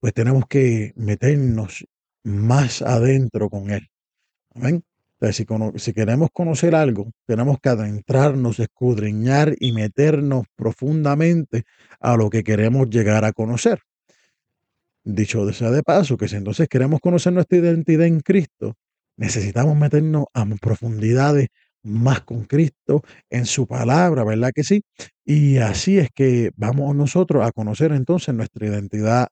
pues 0.00 0.14
tenemos 0.14 0.46
que 0.46 0.92
meternos 0.94 1.84
más 2.22 2.82
adentro 2.82 3.50
con 3.50 3.70
Él. 3.70 3.88
Amén 4.54 4.84
si, 5.32 5.92
queremos 5.92 6.28
conocer 6.32 6.74
algo, 6.74 7.10
tenemos 7.26 7.58
que 7.60 7.70
adentrarnos, 7.70 8.58
escudriñar 8.60 9.54
y 9.58 9.72
meternos 9.72 10.44
profundamente 10.56 11.64
a 12.00 12.16
lo 12.16 12.28
que 12.30 12.44
queremos 12.44 12.90
llegar 12.90 13.24
a 13.24 13.32
conocer. 13.32 13.80
Dicho 15.04 15.50
sea 15.52 15.70
de 15.70 15.82
paso, 15.82 16.16
que 16.16 16.28
si 16.28 16.36
entonces 16.36 16.68
queremos 16.68 17.00
conocer 17.00 17.32
nuestra 17.32 17.58
identidad 17.58 18.06
en 18.06 18.20
Cristo, 18.20 18.74
necesitamos 19.16 19.76
meternos 19.76 20.26
a 20.34 20.44
profundidades 20.60 21.48
más 21.82 22.22
con 22.22 22.44
Cristo 22.44 23.02
en 23.30 23.46
su 23.46 23.66
palabra, 23.66 24.24
¿verdad 24.24 24.50
que 24.54 24.64
sí? 24.64 24.82
Y 25.24 25.58
así 25.58 25.98
es 25.98 26.10
que 26.12 26.50
vamos 26.56 26.94
nosotros 26.96 27.46
a 27.46 27.52
conocer 27.52 27.92
entonces 27.92 28.34
nuestra 28.34 28.66
identidad 28.66 29.28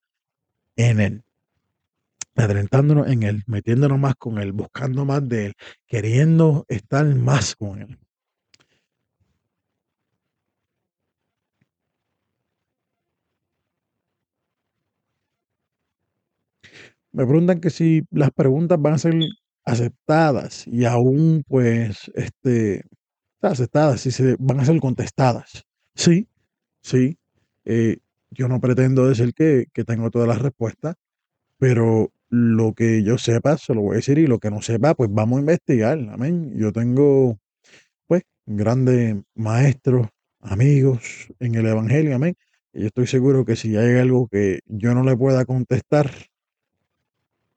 en 0.77 1.01
Él 1.01 1.23
adelantándonos 2.37 3.09
en 3.09 3.23
Él, 3.23 3.42
metiéndonos 3.47 3.99
más 3.99 4.14
con 4.16 4.38
Él, 4.38 4.53
buscando 4.53 5.05
más 5.05 5.29
de 5.29 5.47
Él, 5.47 5.55
queriendo 5.87 6.64
estar 6.68 7.05
más 7.14 7.57
con 7.57 7.81
Él. 7.83 7.99
Me 17.12 17.25
preguntan 17.27 17.61
que 17.61 17.70
si 17.70 18.03
las 18.11 18.31
preguntas 18.33 18.81
van 18.81 18.94
a 18.94 18.99
ser 18.99 19.14
aceptadas 19.64 20.66
y 20.66 20.85
aún 20.85 21.44
pues 21.47 22.11
este 22.14 22.85
aceptadas, 23.42 24.01
si 24.03 24.11
se 24.11 24.37
van 24.38 24.61
a 24.61 24.64
ser 24.64 24.81
contestadas. 24.81 25.64
Sí, 25.94 26.29
sí. 26.83 27.18
Eh, 27.64 27.99
yo 28.31 28.49
no 28.49 28.61
pretendo 28.61 29.09
decir 29.09 29.35
que, 29.35 29.66
que 29.73 29.85
tengo 29.85 30.11
todas 30.11 30.29
las 30.29 30.42
respuestas, 30.42 30.97
pero 31.59 32.12
lo 32.35 32.74
que 32.74 33.03
yo 33.05 33.16
sepa, 33.16 33.57
se 33.59 33.74
lo 33.74 33.82
voy 33.82 33.95
a 33.95 33.97
decir, 33.97 34.18
y 34.18 34.26
lo 34.26 34.39
que 34.41 34.51
no 34.51 34.61
sepa, 34.61 34.95
pues 34.95 35.11
vamos 35.12 35.39
a 35.39 35.41
investigar. 35.41 35.99
Amén. 36.11 36.53
Yo 36.57 36.72
tengo, 36.72 37.39
pues, 38.07 38.22
grandes 38.47 39.16
maestros, 39.35 40.09
amigos 40.41 41.28
en 41.39 41.55
el 41.55 41.66
Evangelio. 41.66 42.16
Amén. 42.16 42.35
Y 42.72 42.80
yo 42.80 42.87
estoy 42.89 43.07
seguro 43.07 43.45
que 43.45 43.57
si 43.57 43.76
hay 43.76 43.99
algo 43.99 44.26
que 44.28 44.61
yo 44.66 44.95
no 44.95 45.05
le 45.05 45.16
pueda 45.16 45.45
contestar, 45.45 46.11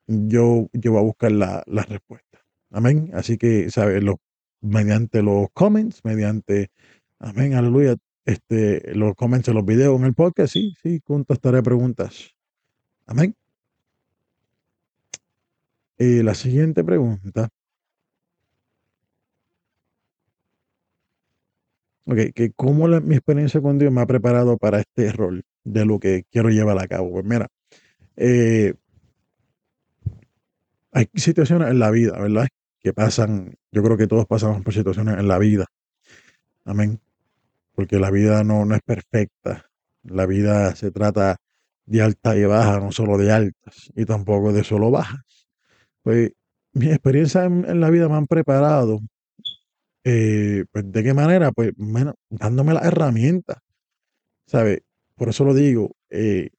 yo, 0.06 0.70
yo 0.74 0.92
voy 0.92 1.00
a 1.02 1.04
buscar 1.04 1.32
la, 1.32 1.64
la 1.66 1.84
respuesta. 1.84 2.40
Amén. 2.72 3.10
Así 3.14 3.38
que, 3.38 3.72
¿sabes? 3.72 4.04
mediante 4.62 5.24
los 5.24 5.48
comments, 5.54 6.02
mediante, 6.04 6.70
amén, 7.20 7.54
aleluya, 7.54 7.96
este, 8.26 8.96
los 8.96 9.16
comments 9.16 9.48
en 9.48 9.56
los 9.56 9.66
videos 9.66 10.00
en 10.00 10.06
el 10.06 10.14
podcast, 10.14 10.54
sí, 10.54 10.74
sí, 10.84 11.00
contestaré 11.02 11.64
preguntas. 11.64 12.36
Amén. 13.06 13.36
Eh, 16.00 16.22
la 16.24 16.36
siguiente 16.36 16.84
pregunta. 16.84 17.50
Ok, 22.06 22.18
que 22.34 22.52
cómo 22.56 22.88
mi 22.88 23.16
experiencia 23.16 23.62
con 23.62 23.78
Dios 23.78 23.92
me 23.92 24.02
ha 24.02 24.06
preparado 24.06 24.58
para 24.58 24.80
este 24.80 25.12
rol 25.12 25.44
de 25.66 25.86
lo 25.86 26.00
que 26.00 26.24
quiero 26.32 26.50
llevar 26.50 26.80
a 26.80 26.88
cabo. 26.88 27.12
Pues 27.12 27.26
mira, 27.26 27.48
eh, 28.16 28.76
hay 30.92 31.10
situaciones 31.16 31.70
en 31.70 31.80
la 31.80 31.92
vida, 31.92 32.20
¿verdad? 32.20 32.48
Que 32.80 32.94
pasan, 32.94 33.56
yo 33.72 33.84
creo 33.84 33.98
que 33.98 34.08
todos 34.08 34.26
pasamos 34.26 34.62
por 34.64 34.74
situaciones 34.74 35.18
en 35.20 35.28
la 35.28 35.38
vida. 35.38 35.66
Amén. 36.66 37.00
Porque 37.74 38.00
la 38.00 38.12
vida 38.12 38.44
no, 38.44 38.66
no 38.66 38.76
es 38.76 38.82
perfecta. 38.82 39.70
La 40.04 40.26
vida 40.26 40.76
se 40.76 40.92
trata 40.92 41.38
de 41.86 42.02
alta 42.02 42.38
y 42.38 42.46
baja, 42.46 42.80
no 42.80 42.92
solo 42.92 43.18
de 43.18 43.32
altas, 43.32 43.92
y 43.96 44.06
tampoco 44.06 44.54
de 44.54 44.64
solo 44.64 44.92
bajas. 44.92 45.37
Pues 46.08 46.32
mis 46.72 46.92
experiencias 46.92 47.48
en, 47.48 47.82
la 47.82 47.90
vida 47.90 48.08
me 48.08 48.16
han 48.16 48.28
preparado. 48.28 49.02
Eh, 50.06 50.64
pues, 50.72 50.90
¿De 50.90 51.04
qué 51.04 51.14
manera? 51.14 51.52
Pues 51.52 51.74
bueno, 51.76 52.16
dándome 52.30 52.74
las 52.74 52.86
herramientas. 52.86 53.58
¿Sabe? 54.46 54.84
Por 55.16 55.28
eso 55.28 55.44
lo 55.44 55.54
digo. 55.54 55.98
Eh, 56.10 56.52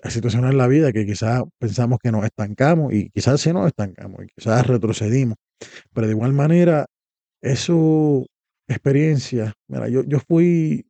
hay 0.00 0.10
situaciones 0.12 0.52
en 0.52 0.58
la 0.58 0.68
vida 0.68 0.92
que 0.92 1.04
quizás 1.04 1.42
pensamos 1.58 1.98
que 2.00 2.12
nos 2.12 2.24
estancamos 2.24 2.94
y 2.94 3.10
quizás 3.10 3.40
sí 3.40 3.52
nos 3.52 3.66
estancamos 3.66 4.22
y 4.22 4.28
quizás 4.28 4.64
retrocedimos. 4.64 5.38
Pero 5.92 6.06
de 6.06 6.12
igual 6.12 6.32
manera, 6.32 6.86
eso, 7.40 8.26
experiencia, 8.68 9.54
mira, 9.66 9.88
yo, 9.88 10.04
yo 10.04 10.20
fui 10.20 10.86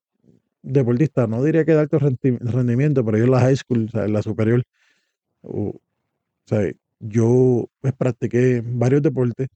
deportista, 0.61 1.27
no 1.27 1.43
diría 1.43 1.65
que 1.65 1.73
de 1.73 1.81
alto 1.81 1.99
rendimiento, 1.99 3.03
pero 3.03 3.17
yo 3.17 3.25
en 3.25 3.31
la 3.31 3.41
high 3.41 3.57
school, 3.57 3.89
en 3.95 4.13
la 4.13 4.21
superior, 4.21 4.63
o 5.41 5.81
yo 6.99 7.69
pues 7.81 7.95
practiqué 7.95 8.63
varios 8.65 9.03
deportes 9.03 9.49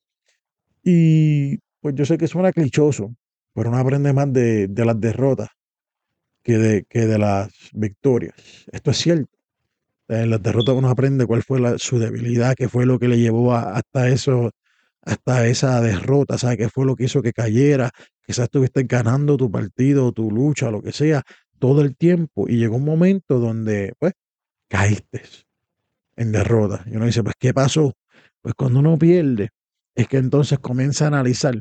y 0.83 1.59
pues 1.81 1.95
yo 1.95 2.05
sé 2.05 2.19
que 2.19 2.29
suena 2.29 2.53
clichoso, 2.53 3.15
pero 3.55 3.71
uno 3.71 3.79
aprende 3.79 4.13
más 4.13 4.33
de, 4.33 4.69
de 4.69 4.85
las 4.85 5.01
derrotas 5.01 5.49
que 6.43 6.59
de, 6.59 6.85
que 6.85 7.07
de 7.07 7.19
las 7.19 7.53
victorias. 7.73 8.35
Esto 8.73 8.91
es 8.91 8.99
cierto. 8.99 9.31
En 10.09 10.31
las 10.31 10.43
derrotas 10.43 10.75
uno 10.75 10.89
aprende 10.91 11.27
cuál 11.27 11.43
fue 11.43 11.79
su 11.79 11.99
debilidad, 11.99 12.55
qué 12.55 12.69
fue 12.69 12.87
lo 12.87 12.99
que 12.99 13.09
le 13.09 13.19
llevó 13.19 13.55
hasta 13.55 14.09
eso, 14.09 14.51
hasta 15.03 15.47
esa 15.47 15.81
derrota, 15.81 16.39
¿sabes? 16.39 16.59
¿Qué 16.59 16.69
fue 16.69 16.85
lo 16.85 16.97
que 16.97 17.05
hizo 17.05 17.23
que 17.23 17.33
cayera? 17.33 17.91
Quizás 18.27 18.45
estuviste 18.45 18.85
ganando 18.85 19.37
tu 19.37 19.51
partido, 19.51 20.13
tu 20.13 20.31
lucha, 20.31 20.71
lo 20.71 20.83
que 20.83 20.93
sea, 20.93 21.23
todo 21.59 21.83
el 21.83 21.97
tiempo 21.97 22.49
y 22.49 22.57
llegó 22.57 22.77
un 22.77 22.85
momento 22.85 23.39
donde, 23.39 23.95
pues, 23.99 24.15
caíste 24.69 25.23
en 26.17 26.33
derrota. 26.33 26.85
Y 26.87 26.97
uno 26.97 27.07
dice, 27.07 27.23
pues, 27.23 27.35
¿qué 27.39 27.55
pasó? 27.55 27.95
Pues 28.41 28.55
cuando 28.55 28.81
uno 28.81 28.99
pierde, 28.99 29.51
es 29.95 30.09
que 30.09 30.19
entonces 30.19 30.59
comienza 30.59 31.05
a 31.05 31.09
analizar 31.09 31.61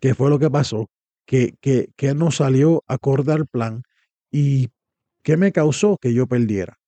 qué 0.00 0.14
fue 0.14 0.30
lo 0.30 0.38
que 0.38 0.50
pasó, 0.50 0.88
qué, 1.26 1.54
qué, 1.60 1.90
qué 1.96 2.14
no 2.14 2.30
salió 2.30 2.82
acorde 2.86 3.32
al 3.32 3.46
plan 3.46 3.82
y 4.30 4.68
qué 5.22 5.36
me 5.36 5.52
causó 5.52 5.96
que 5.96 6.12
yo 6.12 6.26
perdiera. 6.26 6.80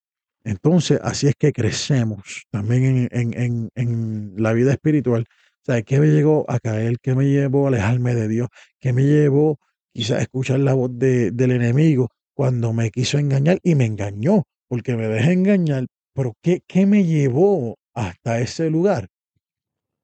Entonces, 0.45 0.99
así 1.03 1.29
es 1.29 1.35
que 1.37 1.53
crecemos 1.53 2.47
también 2.51 3.09
en, 3.13 4.33
la 4.37 4.53
vida 4.53 4.73
espiritual. 4.73 5.27
O 5.69 5.73
¿qué 5.85 6.01
me 6.01 6.09
llegó 6.09 6.45
a 6.51 6.59
caer? 6.59 6.99
¿Qué 7.01 7.15
me 7.15 7.27
llevó 7.27 7.67
a 7.67 7.69
alejarme 7.69 8.15
de 8.15 8.29
Dios? 8.29 8.49
¿Qué 8.81 8.93
me 8.93 9.05
llevó 9.05 9.61
quizás 9.93 10.19
a 10.19 10.23
escuchar 10.23 10.61
la 10.61 10.75
voz 10.75 10.91
del 10.93 11.51
enemigo 11.53 12.11
cuando 12.35 12.73
me 12.73 12.91
quiso 12.91 13.19
engañar 13.19 13.61
y 13.63 13.77
me 13.77 13.85
engañó? 13.85 14.45
Porque 14.67 14.97
me 14.97 15.07
dejé 15.07 15.33
engañar. 15.33 15.87
Pero 16.15 16.35
¿qué, 16.43 16.63
qué 16.67 16.87
me 16.87 17.05
llevó 17.05 17.79
hasta 17.95 18.41
ese 18.41 18.71
lugar? 18.71 19.09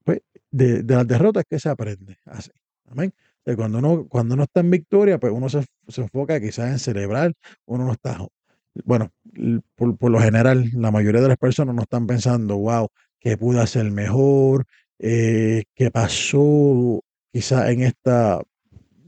Pues 0.05 0.21
de, 0.51 0.83
las 0.85 1.07
derrotas 1.07 1.45
que 1.49 1.59
se 1.59 1.69
aprende. 1.69 2.19
Así. 2.25 2.51
Amén. 2.87 3.13
cuando 3.57 3.79
uno, 3.79 4.07
cuando 4.09 4.35
uno 4.35 4.45
está 4.45 4.61
en 4.61 4.71
victoria, 4.71 5.19
pues 5.19 5.33
uno 5.33 5.49
se, 5.49 5.65
se 5.89 6.03
enfoca 6.03 6.41
quizás 6.41 6.71
en 6.71 6.79
celebrar, 6.79 7.35
uno 7.67 7.85
no 7.85 7.93
está 7.93 8.19
bueno, 8.85 9.11
por, 9.75 10.11
lo 10.11 10.21
general, 10.21 10.71
la 10.75 10.91
mayoría 10.91 11.21
de 11.21 11.29
las 11.29 11.37
personas 11.37 11.75
no 11.75 11.83
están 11.83 12.07
pensando, 12.07 12.57
wow, 12.59 12.89
¿qué 13.21 13.37
pude 13.37 13.61
hacer 13.61 13.91
mejor? 13.91 14.67
Eh, 14.99 15.65
¿Qué 15.75 15.91
pasó 15.91 17.01
quizá 17.33 17.71
en 17.71 17.83
esta 17.83 18.41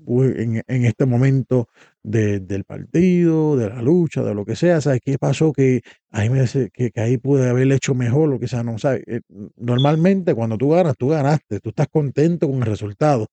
en, 0.07 0.84
este 0.84 1.07
momento 1.07 1.68
del 2.03 2.64
partido, 2.64 3.57
de 3.57 3.68
la 3.68 3.82
lucha, 3.82 4.22
de 4.22 4.34
lo 4.34 4.44
que 4.44 4.57
sea, 4.57 4.80
¿sabes 4.80 5.01
qué 5.05 5.18
pasó? 5.18 5.53
Que 5.53 5.82
ahí, 6.11 6.30
me, 6.30 6.44
que, 6.72 6.90
que 6.90 7.01
ahí 7.01 7.18
pude 7.18 7.48
haber 7.48 7.70
hecho 7.72 7.94
mejor, 7.94 8.28
lo 8.28 8.38
que 8.38 8.48
sea, 8.48 8.62
no 8.62 8.78
sabes. 8.78 9.03
Eh, 9.07 9.20
normalmente 9.57 10.34
cuando 10.34 10.57
tú 10.59 10.70
ganas, 10.70 10.96
tú 10.96 11.09
ganaste, 11.09 11.61
tú 11.61 11.70
estás 11.70 11.88
contento 11.88 12.48
con 12.48 12.59
el 12.59 12.66
resultado, 12.66 13.26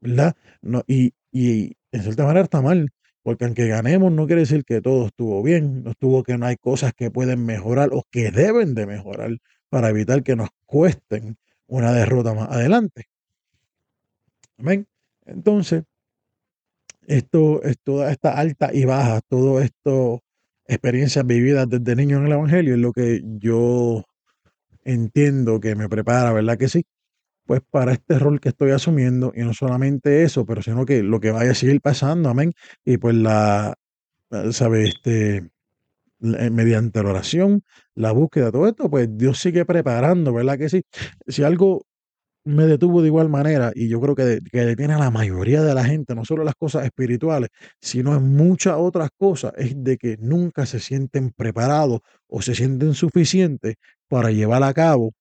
¿verdad? 0.00 0.34
No, 0.62 0.82
y, 0.86 1.12
y 1.32 1.76
en 1.92 2.02
cierta 2.02 2.24
manera 2.24 2.44
está 2.44 2.60
mal, 2.60 2.90
porque 3.22 3.44
aunque 3.44 3.68
ganemos 3.68 4.12
no 4.12 4.26
quiere 4.26 4.42
decir 4.42 4.64
que 4.64 4.80
todo 4.80 5.06
estuvo 5.06 5.42
bien, 5.42 5.84
no 5.84 5.90
estuvo 5.90 6.22
que 6.22 6.38
no 6.38 6.46
hay 6.46 6.56
cosas 6.56 6.92
que 6.94 7.10
pueden 7.10 7.44
mejorar 7.44 7.90
o 7.92 8.04
que 8.10 8.30
deben 8.30 8.74
de 8.74 8.86
mejorar 8.86 9.38
para 9.68 9.90
evitar 9.90 10.22
que 10.22 10.36
nos 10.36 10.48
cuesten 10.66 11.36
una 11.66 11.92
derrota 11.92 12.34
más 12.34 12.48
adelante. 12.50 13.04
Amén. 14.58 14.86
Entonces, 15.26 15.84
esto 17.08 17.62
es 17.64 17.78
toda 17.82 18.12
esta 18.12 18.38
alta 18.38 18.70
y 18.72 18.84
baja, 18.84 19.20
todo 19.28 19.60
esto, 19.60 20.22
experiencias 20.66 21.26
vividas 21.26 21.68
desde 21.68 21.96
niño 21.96 22.18
en 22.18 22.26
el 22.26 22.32
Evangelio, 22.32 22.74
es 22.74 22.80
lo 22.80 22.92
que 22.92 23.22
yo 23.24 24.04
entiendo 24.84 25.60
que 25.60 25.74
me 25.74 25.88
prepara, 25.88 26.32
¿verdad 26.32 26.58
que 26.58 26.68
sí? 26.68 26.84
pues 27.48 27.62
para 27.70 27.94
este 27.94 28.18
rol 28.18 28.40
que 28.40 28.50
estoy 28.50 28.72
asumiendo 28.72 29.32
y 29.34 29.40
no 29.40 29.54
solamente 29.54 30.22
eso, 30.22 30.44
pero 30.44 30.60
sino 30.60 30.84
que 30.84 31.02
lo 31.02 31.18
que 31.18 31.30
vaya 31.30 31.52
a 31.52 31.54
seguir 31.54 31.80
pasando, 31.80 32.28
amén. 32.28 32.52
Y 32.84 32.98
pues 32.98 33.14
la, 33.14 33.74
¿sabes? 34.52 34.90
Este, 34.90 35.48
eh, 36.20 36.50
mediante 36.50 37.02
la 37.02 37.10
oración, 37.10 37.62
la 37.94 38.12
búsqueda, 38.12 38.52
todo 38.52 38.68
esto, 38.68 38.90
pues 38.90 39.08
Dios 39.16 39.38
sigue 39.38 39.64
preparando, 39.64 40.34
¿verdad 40.34 40.58
que 40.58 40.68
sí? 40.68 40.82
Si 41.26 41.42
algo 41.42 41.86
me 42.48 42.66
detuvo 42.66 43.02
de 43.02 43.08
igual 43.08 43.28
manera, 43.28 43.72
y 43.74 43.88
yo 43.88 44.00
creo 44.00 44.14
que, 44.14 44.40
que 44.50 44.64
detiene 44.64 44.94
a 44.94 44.98
la 44.98 45.10
mayoría 45.10 45.62
de 45.62 45.74
la 45.74 45.84
gente, 45.84 46.14
no 46.14 46.24
solo 46.24 46.44
las 46.44 46.54
cosas 46.54 46.84
espirituales, 46.84 47.50
sino 47.80 48.16
en 48.16 48.34
muchas 48.36 48.74
otras 48.78 49.10
cosas, 49.16 49.52
es 49.56 49.74
de 49.82 49.96
que 49.98 50.16
nunca 50.18 50.66
se 50.66 50.80
sienten 50.80 51.30
preparados 51.30 52.00
o 52.28 52.42
se 52.42 52.54
sienten 52.54 52.94
suficientes 52.94 53.76
para 54.08 54.30
llevar 54.30 54.62
a 54.62 54.72
cabo 54.74 55.12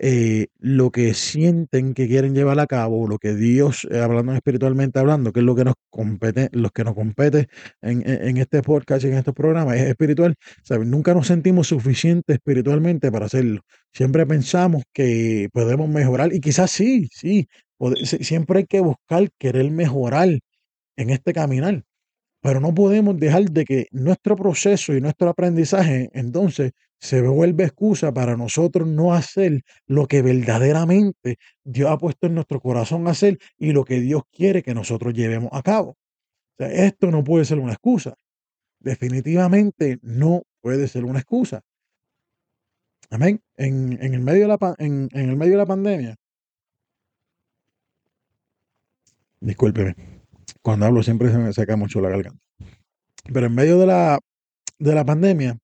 eh, 0.00 0.46
lo 0.58 0.92
que 0.92 1.12
sienten 1.12 1.92
que 1.92 2.06
quieren 2.06 2.32
llevar 2.32 2.60
a 2.60 2.68
cabo, 2.68 3.08
lo 3.08 3.18
que 3.18 3.34
Dios, 3.34 3.86
eh, 3.90 3.98
hablando 3.98 4.32
espiritualmente 4.32 5.00
hablando, 5.00 5.32
que 5.32 5.40
es 5.40 5.46
lo 5.46 5.56
que 5.56 5.64
nos 5.64 5.74
compete, 5.90 6.48
los 6.52 6.70
que 6.70 6.84
nos 6.84 6.94
compete 6.94 7.48
en, 7.82 8.36
este 8.36 8.62
podcast 8.62 9.04
y 9.04 9.08
en 9.08 9.14
estos 9.14 9.34
programas, 9.34 9.76
es 9.76 9.88
espiritual. 9.88 10.36
Nunca 10.84 11.14
nos 11.14 11.26
sentimos 11.26 11.66
suficientes 11.68 12.36
espiritualmente 12.36 13.10
para 13.10 13.26
hacerlo. 13.26 13.62
Siempre 13.92 14.24
pensamos 14.24 14.84
que 14.92 15.48
podemos 15.52 15.88
mejorar 15.88 16.32
y 16.32 16.40
quizás 16.40 16.70
sí, 16.70 17.08
sí, 17.12 17.48
siempre 18.00 18.60
hay 18.60 18.66
que 18.66 18.80
buscar 18.80 19.28
querer 19.36 19.68
mejorar 19.72 20.28
en 20.96 21.10
este 21.10 21.32
caminar. 21.32 21.82
Pero 22.40 22.60
no 22.60 22.72
podemos 22.74 23.18
dejar 23.18 23.50
de 23.50 23.64
que 23.64 23.86
nuestro 23.90 24.36
proceso 24.36 24.94
y 24.94 25.00
nuestro 25.00 25.28
aprendizaje 25.28 26.08
entonces 26.12 26.72
se 26.98 27.22
vuelve 27.22 27.64
excusa 27.64 28.12
para 28.12 28.36
nosotros 28.36 28.88
no 28.88 29.14
hacer 29.14 29.62
lo 29.86 30.06
que 30.06 30.22
verdaderamente 30.22 31.38
Dios 31.64 31.90
ha 31.90 31.98
puesto 31.98 32.26
en 32.26 32.34
nuestro 32.34 32.60
corazón 32.60 33.06
hacer 33.08 33.38
y 33.56 33.72
lo 33.72 33.84
que 33.84 34.00
Dios 34.00 34.22
quiere 34.32 34.62
que 34.62 34.74
nosotros 34.74 35.14
llevemos 35.14 35.50
a 35.52 35.62
cabo. 35.62 35.96
esto 36.58 37.10
no 37.10 37.22
puede 37.22 37.44
ser 37.44 37.58
una 37.58 37.72
excusa. 37.72 38.14
Definitivamente 38.80 39.98
no 40.02 40.42
puede 40.60 40.88
ser 40.88 41.04
una 41.04 41.20
excusa. 41.20 41.62
Amén. 43.10 43.40
En, 43.56 43.98
el, 44.02 44.20
medio 44.20 44.42
de 44.42 44.48
la, 44.48 44.74
en, 44.78 45.08
en 45.12 45.28
el 45.30 45.36
medio 45.36 45.52
de 45.52 45.58
la 45.58 45.66
pandemia. 45.66 46.16
Discúlpeme 49.40 50.18
cuando 50.68 50.84
hablo 50.86 51.02
siempre 51.02 51.30
se 51.30 51.38
me 51.38 51.52
seca 51.52 51.76
mucho 51.76 52.00
la 52.00 52.10
garganta. 52.10 52.40
Pero 53.32 53.46
en 53.46 53.54
medio 53.54 53.78
de 53.78 53.86
la, 53.86 54.18
de 54.78 54.94
la 54.94 55.04
pandemia, 55.04 55.56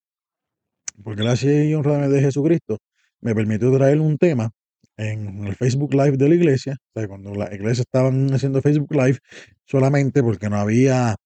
porque 1.03 1.23
gracias 1.23 1.67
y 1.67 1.75
honradamente 1.75 2.17
de 2.17 2.23
Jesucristo, 2.23 2.79
me 3.21 3.35
permitió 3.35 3.73
traer 3.77 4.01
un 4.01 4.19
tema 4.19 4.51
en 4.97 5.47
el 5.47 5.55
Facebook 5.57 5.93
Live 5.93 6.17
de 6.17 6.29
la 6.29 6.35
iglesia, 6.35 6.77
cuando 7.09 7.35
la 7.35 7.53
iglesia 7.55 7.83
estaban 7.83 8.33
haciendo 8.33 8.63
Facebook 8.63 8.93
Live, 8.95 9.19
solamente 9.65 10.23
porque 10.23 10.49
no 10.49 10.57
había, 10.57 11.17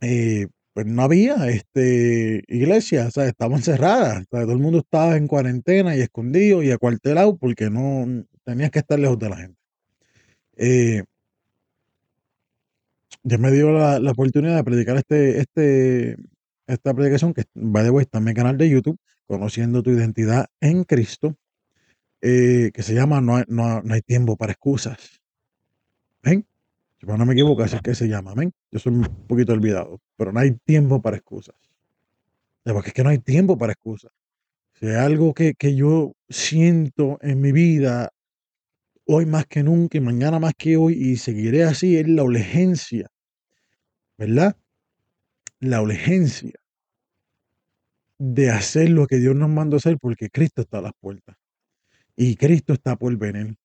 eh, 0.00 0.46
pues 0.74 0.86
no 0.86 1.02
había 1.02 1.48
este, 1.48 2.42
iglesia, 2.48 3.06
o 3.06 3.10
sea, 3.10 3.26
estaban 3.26 3.62
cerradas, 3.62 4.24
todo 4.28 4.52
el 4.52 4.58
mundo 4.58 4.78
estaba 4.78 5.16
en 5.16 5.26
cuarentena 5.26 5.96
y 5.96 6.00
escondido 6.00 6.62
y 6.62 6.70
acuartelado 6.70 7.36
porque 7.36 7.70
no 7.70 8.24
tenías 8.44 8.70
que 8.70 8.80
estar 8.80 8.98
lejos 8.98 9.18
de 9.18 9.28
la 9.28 9.36
gente. 9.36 9.58
Eh, 10.56 11.04
ya 13.22 13.38
me 13.38 13.50
dio 13.50 13.72
la, 13.72 14.10
oportunidad 14.10 14.56
de 14.56 14.64
predicar 14.64 14.96
este, 14.96 15.38
este, 15.40 16.16
esta 16.72 16.94
predicación 16.94 17.34
que 17.34 17.44
va 17.56 17.82
de 17.82 17.90
vuelta 17.90 18.18
en 18.18 18.24
mi 18.24 18.34
canal 18.34 18.56
de 18.56 18.68
YouTube, 18.68 18.98
Conociendo 19.30 19.80
tu 19.84 19.90
identidad 19.90 20.46
en 20.60 20.82
Cristo, 20.82 21.36
eh, 22.20 22.72
que 22.74 22.82
se 22.82 22.94
llama 22.94 23.20
no 23.20 23.36
hay, 23.36 23.44
no, 23.46 23.80
hay, 23.88 24.02
tiempo 24.02 24.36
para 24.36 24.50
excusas. 24.50 25.22
¿Ven? 26.20 26.44
Si 26.98 27.06
no 27.06 27.24
me 27.24 27.34
equivoco, 27.34 27.62
así 27.62 27.76
es 27.76 27.82
que 27.82 27.94
se 27.94 28.08
llama. 28.08 28.34
¿Ven? 28.34 28.52
Yo 28.72 28.80
soy 28.80 28.92
un 28.92 29.04
poquito 29.28 29.52
olvidado, 29.52 30.00
pero 30.16 30.32
no 30.32 30.40
hay 30.40 30.50
tiempo 30.64 31.00
para 31.00 31.16
excusas. 31.16 31.54
Porque 32.64 32.88
es 32.88 32.92
que 32.92 33.04
no 33.04 33.10
hay 33.10 33.18
tiempo 33.18 33.56
para 33.56 33.72
excusas. 33.72 34.10
si 34.80 34.88
algo 34.88 35.32
que, 35.32 35.54
que 35.54 35.76
yo 35.76 36.16
siento 36.28 37.20
en 37.22 37.40
mi 37.40 37.52
vida 37.52 38.12
hoy 39.06 39.26
más 39.26 39.46
que 39.46 39.62
nunca 39.62 39.96
y 39.96 40.00
mañana 40.00 40.40
más 40.40 40.54
que 40.58 40.76
hoy 40.76 40.94
y 40.94 41.18
seguiré 41.18 41.62
así, 41.62 41.96
es 41.98 42.08
la 42.08 42.24
urgencia, 42.24 43.12
¿verdad? 44.18 44.56
La 45.60 45.82
urgencia 45.82 46.59
de 48.20 48.50
hacer 48.50 48.90
lo 48.90 49.06
que 49.06 49.16
Dios 49.16 49.34
nos 49.34 49.48
mandó 49.48 49.78
hacer 49.78 49.96
porque 49.98 50.28
Cristo 50.28 50.60
está 50.60 50.78
a 50.78 50.82
las 50.82 50.92
puertas 51.00 51.36
y 52.14 52.36
Cristo 52.36 52.74
está 52.74 52.96
por 52.96 53.16
venir 53.16 53.56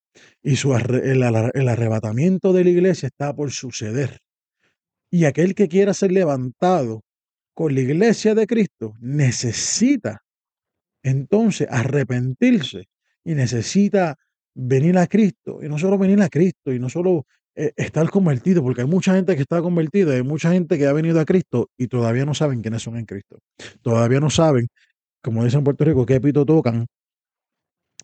y 0.41 0.55
su 0.55 0.73
el, 0.73 1.23
el 1.53 1.67
arrebatamiento 1.67 2.53
de 2.53 2.63
la 2.63 2.69
iglesia 2.69 3.07
está 3.07 3.35
por 3.35 3.51
suceder. 3.51 4.19
Y 5.11 5.25
aquel 5.25 5.55
que 5.55 5.67
quiera 5.67 5.93
ser 5.93 6.13
levantado 6.13 7.03
con 7.53 7.75
la 7.75 7.81
iglesia 7.81 8.33
de 8.33 8.47
Cristo 8.47 8.93
necesita 9.01 10.23
entonces 11.03 11.67
arrepentirse 11.69 12.87
y 13.25 13.35
necesita 13.35 14.17
venir 14.53 14.97
a 14.97 15.07
Cristo. 15.07 15.59
Y 15.63 15.67
no 15.67 15.77
solo 15.77 15.97
venir 15.97 16.21
a 16.21 16.29
Cristo 16.29 16.71
y 16.71 16.79
no 16.79 16.87
solo 16.87 17.25
eh, 17.55 17.71
estar 17.77 18.09
convertido, 18.09 18.61
porque 18.61 18.81
hay 18.81 18.87
mucha 18.87 19.15
gente 19.15 19.35
que 19.35 19.41
está 19.41 19.61
convertida, 19.61 20.13
hay 20.13 20.23
mucha 20.23 20.51
gente 20.51 20.77
que 20.77 20.87
ha 20.87 20.93
venido 20.93 21.19
a 21.21 21.25
Cristo 21.25 21.69
y 21.77 21.87
todavía 21.87 22.25
no 22.25 22.33
saben 22.33 22.61
quiénes 22.61 22.83
son 22.83 22.97
en 22.97 23.05
Cristo. 23.05 23.39
Todavía 23.81 24.19
no 24.19 24.29
saben, 24.29 24.67
como 25.23 25.43
dicen 25.43 25.59
en 25.59 25.63
Puerto 25.63 25.85
Rico, 25.85 26.05
qué 26.05 26.19
pito 26.19 26.45
tocan. 26.45 26.87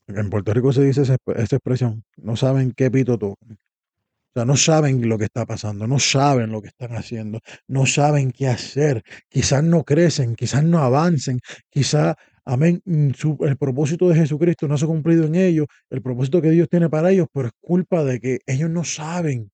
En 0.08 0.30
Puerto 0.30 0.54
Rico 0.54 0.72
se 0.72 0.84
dice 0.84 1.02
esa, 1.02 1.16
expresión, 1.16 2.04
no 2.18 2.36
saben 2.38 2.72
qué 2.72 2.90
pito 2.90 3.18
tocan. 3.18 3.52
O 3.54 4.34
sea, 4.34 4.46
no 4.46 4.56
saben 4.56 5.10
lo 5.10 5.18
que 5.18 5.26
está 5.26 5.46
pasando, 5.46 5.86
no 5.88 6.00
saben 6.00 6.52
lo 6.52 6.62
que 6.62 6.70
están 6.70 6.96
haciendo, 6.96 7.42
no 7.68 7.86
saben 7.86 8.32
qué 8.32 8.48
hacer. 8.48 9.04
Quizás 9.28 9.64
no 9.64 9.84
crecen, 9.84 10.36
quizás 10.36 10.64
no 10.64 10.80
avancen, 10.80 11.42
quizás, 11.70 12.16
amén, 12.46 12.82
mm, 12.86 13.12
el 13.42 13.58
propósito 13.58 14.10
de 14.10 14.16
Jesucristo 14.16 14.68
no 14.68 14.78
se 14.78 14.86
ha 14.86 14.88
cumplido 14.88 15.26
en 15.26 15.36
ellos, 15.36 15.68
el 15.90 16.02
propósito 16.02 16.42
que 16.42 16.52
Dios 16.52 16.70
tiene 16.70 16.90
para 16.90 17.12
ellos, 17.12 17.28
pero 17.34 17.48
es 17.48 17.54
culpa 17.62 18.04
de 18.04 18.20
que 18.20 18.40
ellos 18.46 18.70
no 18.70 18.84
saben 18.84 19.52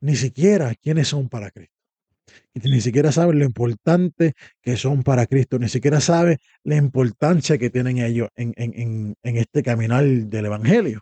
ni 0.00 0.16
siquiera 0.16 0.74
quiénes 0.74 1.08
son 1.08 1.28
para 1.28 1.50
Cristo. 1.50 1.74
Y 2.54 2.60
ni 2.68 2.80
siquiera 2.80 3.10
saben 3.12 3.38
lo 3.38 3.44
importante 3.44 4.34
que 4.60 4.76
son 4.76 5.02
para 5.02 5.26
Cristo, 5.26 5.58
ni 5.58 5.68
siquiera 5.68 6.00
saben 6.00 6.38
la 6.62 6.76
importancia 6.76 7.58
que 7.58 7.70
tienen 7.70 7.98
ellos 7.98 8.28
en, 8.36 8.52
en, 8.56 9.16
en 9.22 9.36
este 9.36 9.62
caminar 9.62 10.04
del 10.04 10.46
Evangelio. 10.46 11.00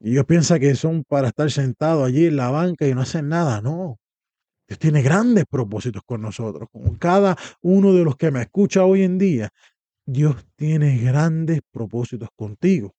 Y 0.00 0.12
ellos 0.12 0.24
piensan 0.26 0.60
que 0.60 0.74
son 0.74 1.04
para 1.04 1.28
estar 1.28 1.50
sentados 1.50 2.06
allí 2.06 2.26
en 2.26 2.36
la 2.36 2.50
banca 2.50 2.86
y 2.86 2.94
no 2.94 3.02
hacen 3.02 3.28
nada. 3.28 3.60
No. 3.60 3.98
Dios 4.66 4.78
tiene 4.78 5.02
grandes 5.02 5.44
propósitos 5.50 6.02
con 6.06 6.22
nosotros. 6.22 6.68
Con 6.70 6.94
cada 6.96 7.36
uno 7.60 7.92
de 7.92 8.04
los 8.04 8.16
que 8.16 8.30
me 8.30 8.40
escucha 8.40 8.84
hoy 8.84 9.02
en 9.02 9.18
día, 9.18 9.50
Dios 10.12 10.44
tiene 10.56 10.98
grandes 10.98 11.60
propósitos 11.70 12.30
contigo. 12.34 12.94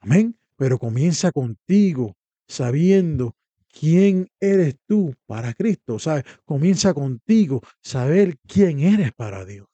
Amén. 0.00 0.36
Pero 0.56 0.78
comienza 0.78 1.30
contigo 1.30 2.16
sabiendo 2.48 3.36
quién 3.68 4.28
eres 4.40 4.76
tú 4.86 5.14
para 5.26 5.54
Cristo. 5.54 6.00
¿sabes? 6.00 6.24
Comienza 6.44 6.92
contigo 6.94 7.62
saber 7.80 8.38
quién 8.46 8.80
eres 8.80 9.12
para 9.12 9.44
Dios. 9.44 9.68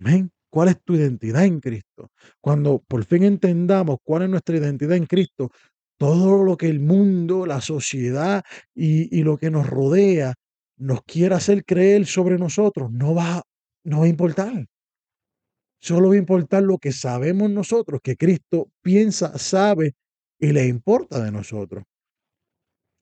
Amén. 0.00 0.30
¿Cuál 0.48 0.68
es 0.68 0.82
tu 0.82 0.94
identidad 0.94 1.44
en 1.44 1.60
Cristo? 1.60 2.10
Cuando 2.40 2.78
por 2.78 3.04
fin 3.04 3.22
entendamos 3.22 3.98
cuál 4.02 4.22
es 4.22 4.30
nuestra 4.30 4.56
identidad 4.56 4.96
en 4.96 5.04
Cristo, 5.04 5.50
todo 5.98 6.42
lo 6.42 6.56
que 6.56 6.68
el 6.68 6.80
mundo, 6.80 7.44
la 7.44 7.60
sociedad 7.60 8.42
y, 8.74 9.22
lo 9.24 9.36
que 9.36 9.50
nos 9.50 9.68
rodea 9.68 10.34
nos 10.78 11.02
quiera 11.02 11.36
hacer 11.36 11.66
creer 11.66 12.06
sobre 12.06 12.38
nosotros, 12.38 12.90
no 12.90 13.14
va, 13.14 13.42
no 13.84 14.00
va 14.00 14.04
a 14.06 14.08
importar. 14.08 14.66
Solo 15.80 16.08
va 16.08 16.14
a 16.14 16.18
importar 16.18 16.62
lo 16.62 16.78
que 16.78 16.92
sabemos 16.92 17.50
nosotros, 17.50 18.00
que 18.02 18.16
Cristo 18.16 18.70
piensa, 18.82 19.38
sabe 19.38 19.94
y 20.38 20.52
le 20.52 20.66
importa 20.66 21.22
de 21.22 21.30
nosotros. 21.30 21.84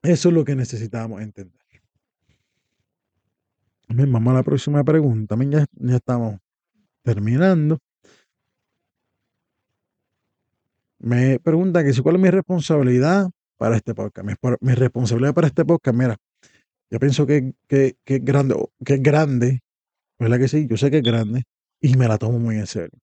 Eso 0.02 0.28
es 0.28 0.34
lo 0.34 0.44
que 0.44 0.54
necesitamos 0.54 1.22
entender. 1.22 1.60
Vamos 3.88 4.32
a 4.32 4.36
la 4.36 4.42
próxima 4.42 4.84
pregunta. 4.84 5.36
Ya, 5.48 5.64
ya 5.72 5.96
estamos 5.96 6.38
terminando, 7.02 7.78
me 10.98 11.38
pregunta 11.38 11.84
que 11.84 11.92
si 11.92 12.02
cuál 12.02 12.16
es 12.16 12.22
mi 12.22 12.30
responsabilidad 12.30 13.30
para 13.56 13.76
este 13.76 13.94
podcast. 13.94 14.26
Mi, 14.60 14.74
responsabilidad 14.74 15.34
para 15.34 15.46
este 15.46 15.64
podcast, 15.64 15.96
mira, 15.96 16.16
yo 16.90 16.98
pienso 16.98 17.26
que, 17.26 17.54
que, 17.68 17.96
que, 18.04 18.18
grande, 18.18 18.56
que 18.84 18.94
es 18.94 19.02
grande, 19.02 19.60
¿verdad 20.18 20.38
que 20.38 20.48
sí? 20.48 20.66
Yo 20.68 20.76
sé 20.76 20.90
que 20.90 20.98
es 20.98 21.02
grande 21.04 21.44
y 21.80 21.96
me 21.96 22.08
la 22.08 22.18
tomo 22.18 22.38
muy 22.38 22.56
en 22.56 22.66
serio. 22.66 22.98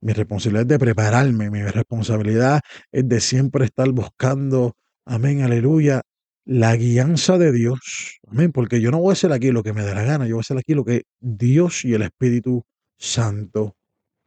Mi 0.00 0.12
responsabilidad 0.12 0.62
es 0.62 0.68
de 0.68 0.78
prepararme, 0.78 1.50
mi 1.50 1.62
responsabilidad 1.62 2.60
es 2.90 3.08
de 3.08 3.20
siempre 3.20 3.64
estar 3.64 3.88
buscando, 3.90 4.76
amén, 5.04 5.42
aleluya, 5.42 6.02
la 6.44 6.74
guianza 6.76 7.38
de 7.38 7.52
Dios, 7.52 8.18
amén, 8.26 8.50
porque 8.50 8.80
yo 8.80 8.90
no 8.90 8.98
voy 8.98 9.10
a 9.10 9.12
hacer 9.12 9.32
aquí 9.32 9.52
lo 9.52 9.62
que 9.62 9.72
me 9.72 9.84
dé 9.84 9.94
la 9.94 10.02
gana, 10.02 10.26
yo 10.26 10.34
voy 10.34 10.40
a 10.40 10.42
hacer 10.42 10.58
aquí 10.58 10.74
lo 10.74 10.84
que 10.84 11.04
Dios 11.20 11.84
y 11.84 11.94
el 11.94 12.02
Espíritu 12.02 12.64
Santo 12.98 13.76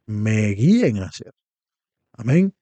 me 0.06 0.48
guíen 0.48 0.98
a 0.98 1.06
hacer. 1.06 1.32
Amén. 2.12 2.54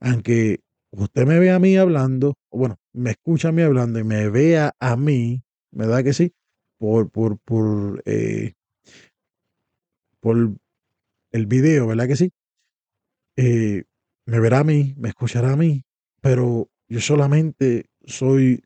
Aunque 0.00 0.60
usted 0.90 1.26
me 1.26 1.38
vea 1.38 1.56
a 1.56 1.58
mí 1.58 1.76
hablando, 1.76 2.34
o 2.50 2.58
bueno, 2.58 2.76
me 2.92 3.10
escucha 3.10 3.48
a 3.48 3.52
mí 3.52 3.62
hablando 3.62 3.98
y 3.98 4.04
me 4.04 4.28
vea 4.30 4.72
a 4.80 4.96
mí, 4.96 5.42
¿verdad 5.70 6.02
que 6.04 6.12
sí? 6.12 6.32
Por, 6.78 7.10
por, 7.10 7.38
por, 7.40 8.02
eh, 8.06 8.54
por 10.22 10.36
el 11.32 11.46
video, 11.46 11.88
¿verdad 11.88 12.06
que 12.06 12.16
sí? 12.16 12.30
Eh, 13.36 13.82
me 14.24 14.40
verá 14.40 14.60
a 14.60 14.64
mí, 14.64 14.94
me 14.96 15.08
escuchará 15.08 15.52
a 15.52 15.56
mí, 15.56 15.84
pero 16.20 16.70
yo 16.88 17.00
solamente 17.00 17.86
soy 18.04 18.62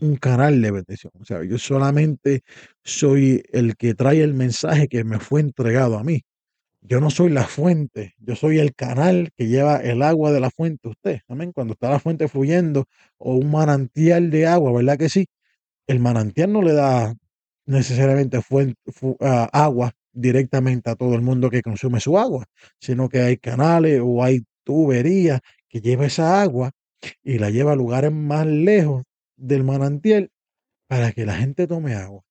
un 0.00 0.16
canal 0.16 0.60
de 0.60 0.70
bendición. 0.70 1.12
O 1.18 1.24
sea, 1.24 1.42
yo 1.44 1.58
solamente 1.58 2.42
soy 2.84 3.42
el 3.52 3.76
que 3.76 3.94
trae 3.94 4.22
el 4.22 4.34
mensaje 4.34 4.88
que 4.88 5.02
me 5.04 5.18
fue 5.18 5.40
entregado 5.40 5.98
a 5.98 6.04
mí. 6.04 6.22
Yo 6.82 7.00
no 7.00 7.10
soy 7.10 7.30
la 7.30 7.44
fuente, 7.44 8.14
yo 8.18 8.36
soy 8.36 8.58
el 8.58 8.74
canal 8.74 9.30
que 9.36 9.48
lleva 9.48 9.78
el 9.78 10.02
agua 10.02 10.30
de 10.32 10.40
la 10.40 10.50
fuente 10.50 10.88
a 10.88 10.90
usted. 10.90 11.20
Amén. 11.28 11.52
Cuando 11.52 11.72
está 11.74 11.90
la 11.90 12.00
fuente 12.00 12.28
fluyendo 12.28 12.86
o 13.16 13.34
un 13.34 13.50
manantial 13.50 14.30
de 14.30 14.46
agua, 14.46 14.72
¿verdad 14.72 14.98
que 14.98 15.08
sí? 15.08 15.26
El 15.86 16.00
manantial 16.00 16.52
no 16.52 16.62
le 16.62 16.74
da 16.74 17.14
necesariamente 17.66 18.40
ah, 19.20 19.48
agua 19.52 19.92
directamente 20.18 20.90
a 20.90 20.96
todo 20.96 21.14
el 21.14 21.22
mundo 21.22 21.50
que 21.50 21.62
consume 21.62 22.00
su 22.00 22.18
agua, 22.18 22.46
sino 22.80 23.08
que 23.08 23.20
hay 23.20 23.36
canales 23.36 24.00
o 24.04 24.22
hay 24.22 24.40
tuberías 24.64 25.40
que 25.68 25.80
lleva 25.80 26.06
esa 26.06 26.42
agua 26.42 26.72
y 27.22 27.38
la 27.38 27.50
lleva 27.50 27.72
a 27.72 27.76
lugares 27.76 28.12
más 28.12 28.46
lejos 28.46 29.04
del 29.36 29.64
manantial 29.64 30.30
para 30.88 31.12
que 31.12 31.24
la 31.24 31.36
gente 31.36 31.66
tome 31.66 31.94
agua. 31.94 32.22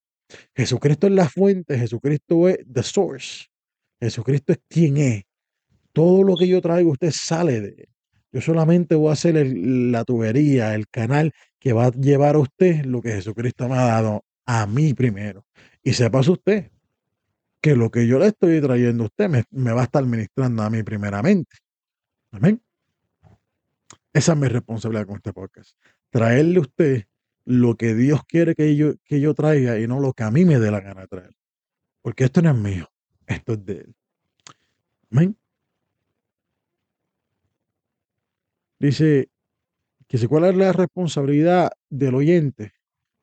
Jesucristo 0.55 1.07
es 1.07 1.13
la 1.13 1.29
fuente, 1.29 1.79
Jesucristo 1.79 2.49
es 2.49 2.59
the 2.71 2.83
source. 2.83 3.45
Jesucristo 4.01 4.51
es 4.51 4.59
quien 4.67 4.97
es. 4.97 5.23
Todo 5.93 6.23
lo 6.23 6.35
que 6.35 6.47
yo 6.47 6.61
traigo, 6.61 6.91
usted 6.91 7.11
sale 7.11 7.61
de 7.61 7.69
él. 7.69 7.89
Yo 8.33 8.41
solamente 8.41 8.95
voy 8.95 9.09
a 9.09 9.13
hacer 9.13 9.35
la 9.55 10.03
tubería, 10.03 10.75
el 10.75 10.87
canal 10.89 11.31
que 11.59 11.71
va 11.71 11.85
a 11.85 11.91
llevar 11.91 12.35
a 12.35 12.39
usted 12.39 12.83
lo 12.85 13.01
que 13.01 13.13
Jesucristo 13.13 13.69
me 13.69 13.75
ha 13.75 13.85
dado 13.85 14.25
a 14.45 14.67
mí 14.67 14.93
primero. 14.93 15.45
Y 15.81 15.93
sepa 15.93 16.19
usted 16.19 16.69
lo 17.75 17.89
que 17.89 18.07
yo 18.07 18.19
le 18.19 18.27
estoy 18.27 18.61
trayendo 18.61 19.03
a 19.03 19.07
usted 19.07 19.29
me, 19.51 19.71
va 19.71 19.81
a 19.81 19.85
estar 19.85 20.05
ministrando 20.05 20.63
a 20.63 20.69
mí 20.69 20.83
primeramente. 20.83 21.57
Amén. 22.31 22.61
Esa 24.13 24.33
es 24.33 24.37
mi 24.37 24.47
responsabilidad 24.47 25.05
con 25.05 25.17
este 25.17 25.33
podcast. 25.33 25.77
Traerle 26.09 26.57
a 26.57 26.61
usted 26.61 27.03
lo 27.45 27.75
que 27.75 27.93
Dios 27.95 28.21
quiere 28.25 28.55
que 28.55 28.75
yo, 28.75 28.93
que 29.03 29.19
yo 29.19 29.33
traiga 29.33 29.79
y 29.79 29.87
no 29.87 29.99
lo 29.99 30.13
que 30.13 30.23
a 30.23 30.31
mí 30.31 30.45
me 30.45 30.59
dé 30.59 30.71
la 30.71 30.81
gana 30.81 31.01
de 31.01 31.07
traer. 31.07 31.35
Porque 32.01 32.25
esto 32.25 32.41
no 32.41 32.51
es 32.51 32.57
mío. 32.57 32.89
Esto 33.25 33.53
es 33.53 33.65
de 33.65 33.73
él. 33.73 33.95
Amén. 35.11 35.37
Dice 38.79 39.29
que 40.07 40.17
si 40.17 40.27
cuál 40.27 40.45
es 40.45 40.55
la 40.55 40.71
responsabilidad 40.71 41.71
del 41.89 42.15
oyente 42.15 42.73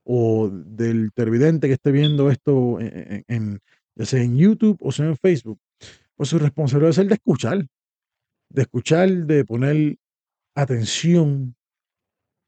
o 0.05 0.51
del 0.51 1.12
televidente 1.12 1.66
que 1.68 1.74
esté 1.74 1.92
viendo 1.92 2.30
esto 2.30 2.78
en, 2.80 3.61
ya 3.97 4.07
sea 4.07 4.22
en 4.22 4.36
YouTube 4.36 4.78
o 4.80 4.92
sea 4.92 5.07
en 5.07 5.16
Facebook, 5.16 5.61
pues 6.16 6.28
su 6.28 6.38
responsabilidad 6.38 6.90
es 6.90 6.99
el 6.99 7.09
de 7.09 7.14
escuchar, 7.14 7.66
de 8.51 8.62
escuchar, 8.62 9.11
de 9.11 9.45
poner 9.45 9.97
atención 10.55 11.57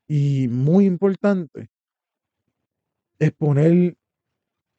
y 0.09 0.49
muy 0.49 0.87
importante 0.87 1.69
es 3.19 3.33
poner 3.33 3.97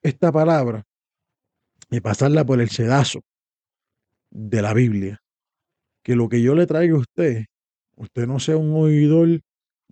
esta 0.04 0.32
palabra 0.32 0.84
y 1.90 2.00
pasarla 2.02 2.46
por 2.46 2.62
el 2.62 2.70
sedazo 2.70 3.22
de 4.30 4.62
la 4.62 4.74
Biblia. 4.74 5.22
Que 6.04 6.16
lo 6.16 6.30
que 6.30 6.42
yo 6.42 6.56
le 6.56 6.68
traigo 6.68 6.98
a 6.98 7.02
usted, 7.02 7.46
usted 7.96 8.28
no 8.28 8.40
sea 8.40 8.58
un 8.58 8.74
oidor 8.74 9.42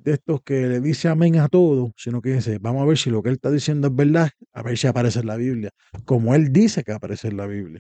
de 0.06 0.14
estos 0.14 0.42
que 0.44 0.68
le 0.68 0.80
dice 0.80 1.10
amén 1.10 1.40
a 1.40 1.50
todo, 1.50 1.92
sino 1.98 2.22
que 2.22 2.36
dice, 2.36 2.60
vamos 2.60 2.84
a 2.84 2.86
ver 2.86 2.98
si 2.98 3.10
lo 3.10 3.24
que 3.24 3.30
él 3.30 3.36
está 3.36 3.50
diciendo 3.50 3.88
es 3.88 3.96
verdad, 3.96 4.30
a 4.54 4.62
ver 4.62 4.78
si 4.78 4.86
aparece 4.86 5.20
en 5.20 5.26
la 5.26 5.36
Biblia, 5.36 5.72
como 6.06 6.36
él 6.36 6.54
dice 6.54 6.84
que 6.84 6.92
aparece 6.92 7.30
en 7.30 7.38
la 7.38 7.48
Biblia. 7.48 7.80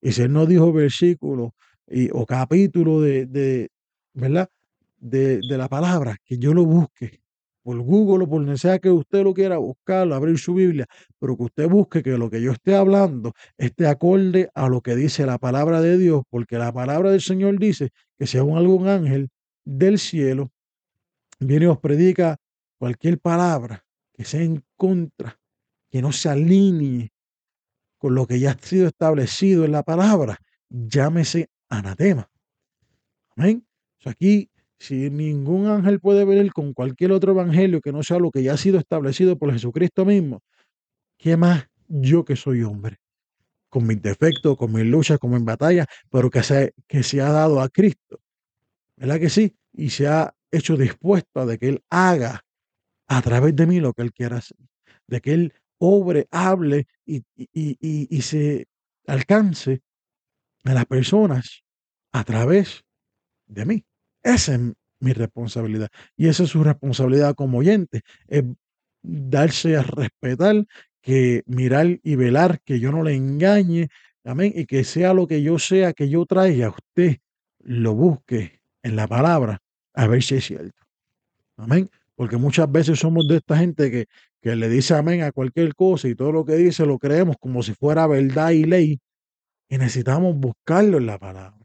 Y 0.00 0.12
si 0.12 0.22
él 0.22 0.32
no 0.32 0.46
dijo 0.46 0.72
versículo 0.72 1.54
y, 1.88 2.10
o 2.12 2.26
capítulo 2.26 3.00
de, 3.00 3.26
de 3.26 3.70
¿verdad? 4.14 4.48
De, 4.98 5.40
de, 5.40 5.58
la 5.58 5.68
palabra, 5.68 6.16
que 6.24 6.38
yo 6.38 6.54
lo 6.54 6.64
busque 6.64 7.20
por 7.62 7.78
Google 7.80 8.24
o 8.24 8.28
por 8.28 8.44
donde 8.44 8.56
sea 8.56 8.78
que 8.78 8.90
usted 8.90 9.24
lo 9.24 9.34
quiera 9.34 9.58
buscarlo, 9.58 10.14
abrir 10.14 10.38
su 10.38 10.54
Biblia, 10.54 10.86
pero 11.18 11.36
que 11.36 11.42
usted 11.42 11.68
busque 11.68 12.04
que 12.04 12.16
lo 12.16 12.30
que 12.30 12.40
yo 12.40 12.52
esté 12.52 12.76
hablando 12.76 13.32
esté 13.58 13.88
acorde 13.88 14.48
a 14.54 14.68
lo 14.68 14.80
que 14.80 14.94
dice 14.94 15.26
la 15.26 15.38
palabra 15.38 15.80
de 15.80 15.98
Dios, 15.98 16.22
porque 16.30 16.56
la 16.56 16.72
palabra 16.72 17.10
del 17.10 17.20
Señor 17.20 17.58
dice 17.58 17.90
que 18.16 18.28
si 18.28 18.38
aún 18.38 18.56
algún 18.56 18.86
ángel 18.86 19.28
del 19.64 19.98
cielo 19.98 20.52
viene 21.46 21.66
y 21.66 21.68
os 21.68 21.78
predica 21.78 22.36
cualquier 22.78 23.18
palabra 23.18 23.84
que 24.12 24.24
sea 24.24 24.42
en 24.42 24.64
contra, 24.76 25.38
que 25.90 26.02
no 26.02 26.12
se 26.12 26.28
alinee 26.28 27.12
con 27.98 28.14
lo 28.14 28.26
que 28.26 28.38
ya 28.38 28.52
ha 28.52 28.58
sido 28.58 28.86
establecido 28.86 29.64
en 29.64 29.72
la 29.72 29.82
palabra, 29.82 30.38
llámese 30.68 31.48
anatema. 31.68 32.30
Amén. 33.36 33.66
aquí, 34.04 34.50
si 34.78 35.08
ningún 35.10 35.66
ángel 35.66 36.00
puede 36.00 36.24
venir 36.24 36.52
con 36.52 36.74
cualquier 36.74 37.12
otro 37.12 37.32
evangelio 37.32 37.80
que 37.80 37.92
no 37.92 38.02
sea 38.02 38.18
lo 38.18 38.30
que 38.30 38.42
ya 38.42 38.52
ha 38.52 38.56
sido 38.58 38.78
establecido 38.78 39.38
por 39.38 39.52
Jesucristo 39.52 40.04
mismo, 40.04 40.42
¿qué 41.16 41.36
más 41.36 41.66
yo 41.88 42.24
que 42.24 42.36
soy 42.36 42.62
hombre? 42.62 42.98
Con 43.70 43.86
mis 43.86 44.00
defectos, 44.02 44.56
con 44.56 44.72
mis 44.72 44.84
luchas, 44.84 45.18
con 45.18 45.32
mis 45.32 45.42
batallas, 45.42 45.86
pero 46.10 46.30
que 46.30 46.42
se, 46.42 46.74
que 46.86 47.02
se 47.02 47.20
ha 47.20 47.32
dado 47.32 47.60
a 47.60 47.68
Cristo. 47.68 48.20
¿Verdad 48.96 49.18
que 49.18 49.30
sí? 49.30 49.56
Y 49.72 49.90
se 49.90 50.06
ha 50.06 50.34
hecho 50.56 50.76
dispuesto 50.76 51.40
a 51.40 51.46
de 51.46 51.58
que 51.58 51.68
Él 51.68 51.84
haga 51.90 52.44
a 53.06 53.22
través 53.22 53.54
de 53.54 53.66
mí 53.66 53.80
lo 53.80 53.92
que 53.92 54.02
Él 54.02 54.12
quiera 54.12 54.38
hacer. 54.38 54.56
De 55.06 55.20
que 55.20 55.32
Él 55.32 55.52
obre, 55.78 56.28
hable 56.30 56.86
y, 57.04 57.24
y, 57.34 58.22
se 58.22 58.66
alcance 59.06 59.82
a 60.64 60.72
las 60.72 60.86
personas 60.86 61.62
a 62.12 62.24
través 62.24 62.84
de 63.46 63.66
mí. 63.66 63.84
Esa 64.22 64.54
es 64.54 64.60
mi 65.00 65.12
responsabilidad. 65.12 65.88
Y 66.16 66.28
esa 66.28 66.44
es 66.44 66.50
su 66.50 66.64
responsabilidad 66.64 67.34
como 67.34 67.58
oyente. 67.58 68.02
Es 68.28 68.44
darse 69.02 69.76
a 69.76 69.82
respetar, 69.82 70.64
que 71.02 71.42
mirar 71.44 72.00
y 72.02 72.16
velar 72.16 72.60
que 72.62 72.80
yo 72.80 72.90
no 72.90 73.02
le 73.02 73.14
engañe. 73.14 73.88
Amén. 74.24 74.52
Y 74.54 74.64
que 74.64 74.84
sea 74.84 75.12
lo 75.12 75.26
que 75.26 75.42
yo 75.42 75.58
sea 75.58 75.92
que 75.92 76.08
yo 76.08 76.24
traiga, 76.24 76.70
usted 76.70 77.18
lo 77.58 77.94
busque 77.94 78.62
en 78.82 78.96
la 78.96 79.06
palabra 79.06 79.63
a 79.94 80.06
ver 80.06 80.22
si 80.22 80.36
es 80.36 80.44
cierto. 80.44 80.82
Amén. 81.56 81.88
Porque 82.16 82.36
muchas 82.36 82.70
veces 82.70 82.98
somos 82.98 83.26
de 83.26 83.36
esta 83.36 83.56
gente 83.56 83.90
que, 83.90 84.06
que 84.40 84.54
le 84.54 84.68
dice 84.68 84.94
amén 84.94 85.22
a 85.22 85.32
cualquier 85.32 85.74
cosa 85.74 86.08
y 86.08 86.14
todo 86.14 86.32
lo 86.32 86.44
que 86.44 86.54
dice 86.54 86.86
lo 86.86 86.98
creemos 86.98 87.36
como 87.40 87.62
si 87.62 87.74
fuera 87.74 88.06
verdad 88.06 88.50
y 88.50 88.64
ley. 88.64 89.00
Y 89.68 89.78
necesitamos 89.78 90.36
buscarlo 90.36 90.98
en 90.98 91.06
la 91.06 91.18
palabra. 91.18 91.58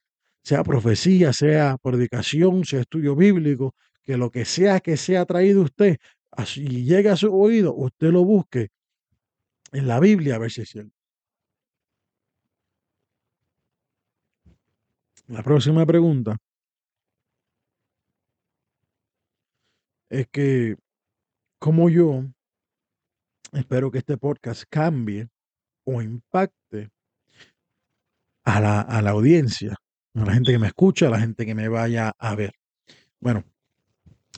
Sea 0.43 0.63
profecía, 0.63 1.33
sea 1.33 1.77
predicación, 1.81 2.65
sea 2.65 2.81
estudio 2.81 3.15
bíblico, 3.15 3.75
que 4.03 4.17
lo 4.17 4.31
que 4.31 4.45
sea 4.45 4.79
que 4.79 4.97
sea 4.97 5.25
traído 5.25 5.61
usted 5.61 5.97
y 6.55 6.83
llegue 6.85 7.09
a 7.09 7.15
su 7.15 7.33
oído, 7.33 7.73
usted 7.75 8.11
lo 8.11 8.23
busque 8.23 8.69
en 9.71 9.87
la 9.87 9.99
Biblia 9.99 10.35
a 10.35 10.37
ver 10.37 10.51
si 10.51 10.61
es 10.61 10.69
cierto. 10.69 10.95
La 15.27 15.43
próxima 15.43 15.85
pregunta 15.85 16.37
es 20.09 20.27
que, 20.27 20.75
como 21.59 21.89
yo 21.89 22.23
espero 23.53 23.91
que 23.91 23.99
este 23.99 24.17
podcast 24.17 24.63
cambie 24.69 25.27
o 25.83 26.01
impacte 26.01 26.89
a 28.43 28.59
la, 28.59 28.81
a 28.81 29.01
la 29.01 29.11
audiencia, 29.11 29.75
a 30.15 30.25
la 30.25 30.33
gente 30.33 30.51
que 30.51 30.59
me 30.59 30.67
escucha, 30.67 31.07
a 31.07 31.11
la 31.11 31.19
gente 31.19 31.45
que 31.45 31.55
me 31.55 31.67
vaya 31.67 32.13
a 32.17 32.35
ver. 32.35 32.53
Bueno, 33.19 33.43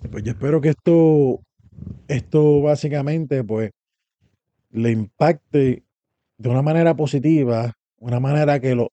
pues 0.10 0.24
yo 0.24 0.32
espero 0.32 0.60
que 0.62 0.70
esto, 0.70 1.42
esto 2.08 2.62
básicamente, 2.62 3.44
pues, 3.44 3.72
le 4.72 4.92
impacte 4.92 5.84
de 6.38 6.50
una 6.50 6.62
manera 6.62 6.96
positiva, 6.96 7.74
una 7.98 8.20
manera 8.20 8.60
que 8.60 8.76
lo, 8.76 8.90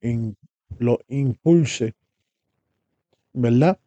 lo 0.78 0.98
impulse, 1.08 1.94
¿verdad? 3.32 3.78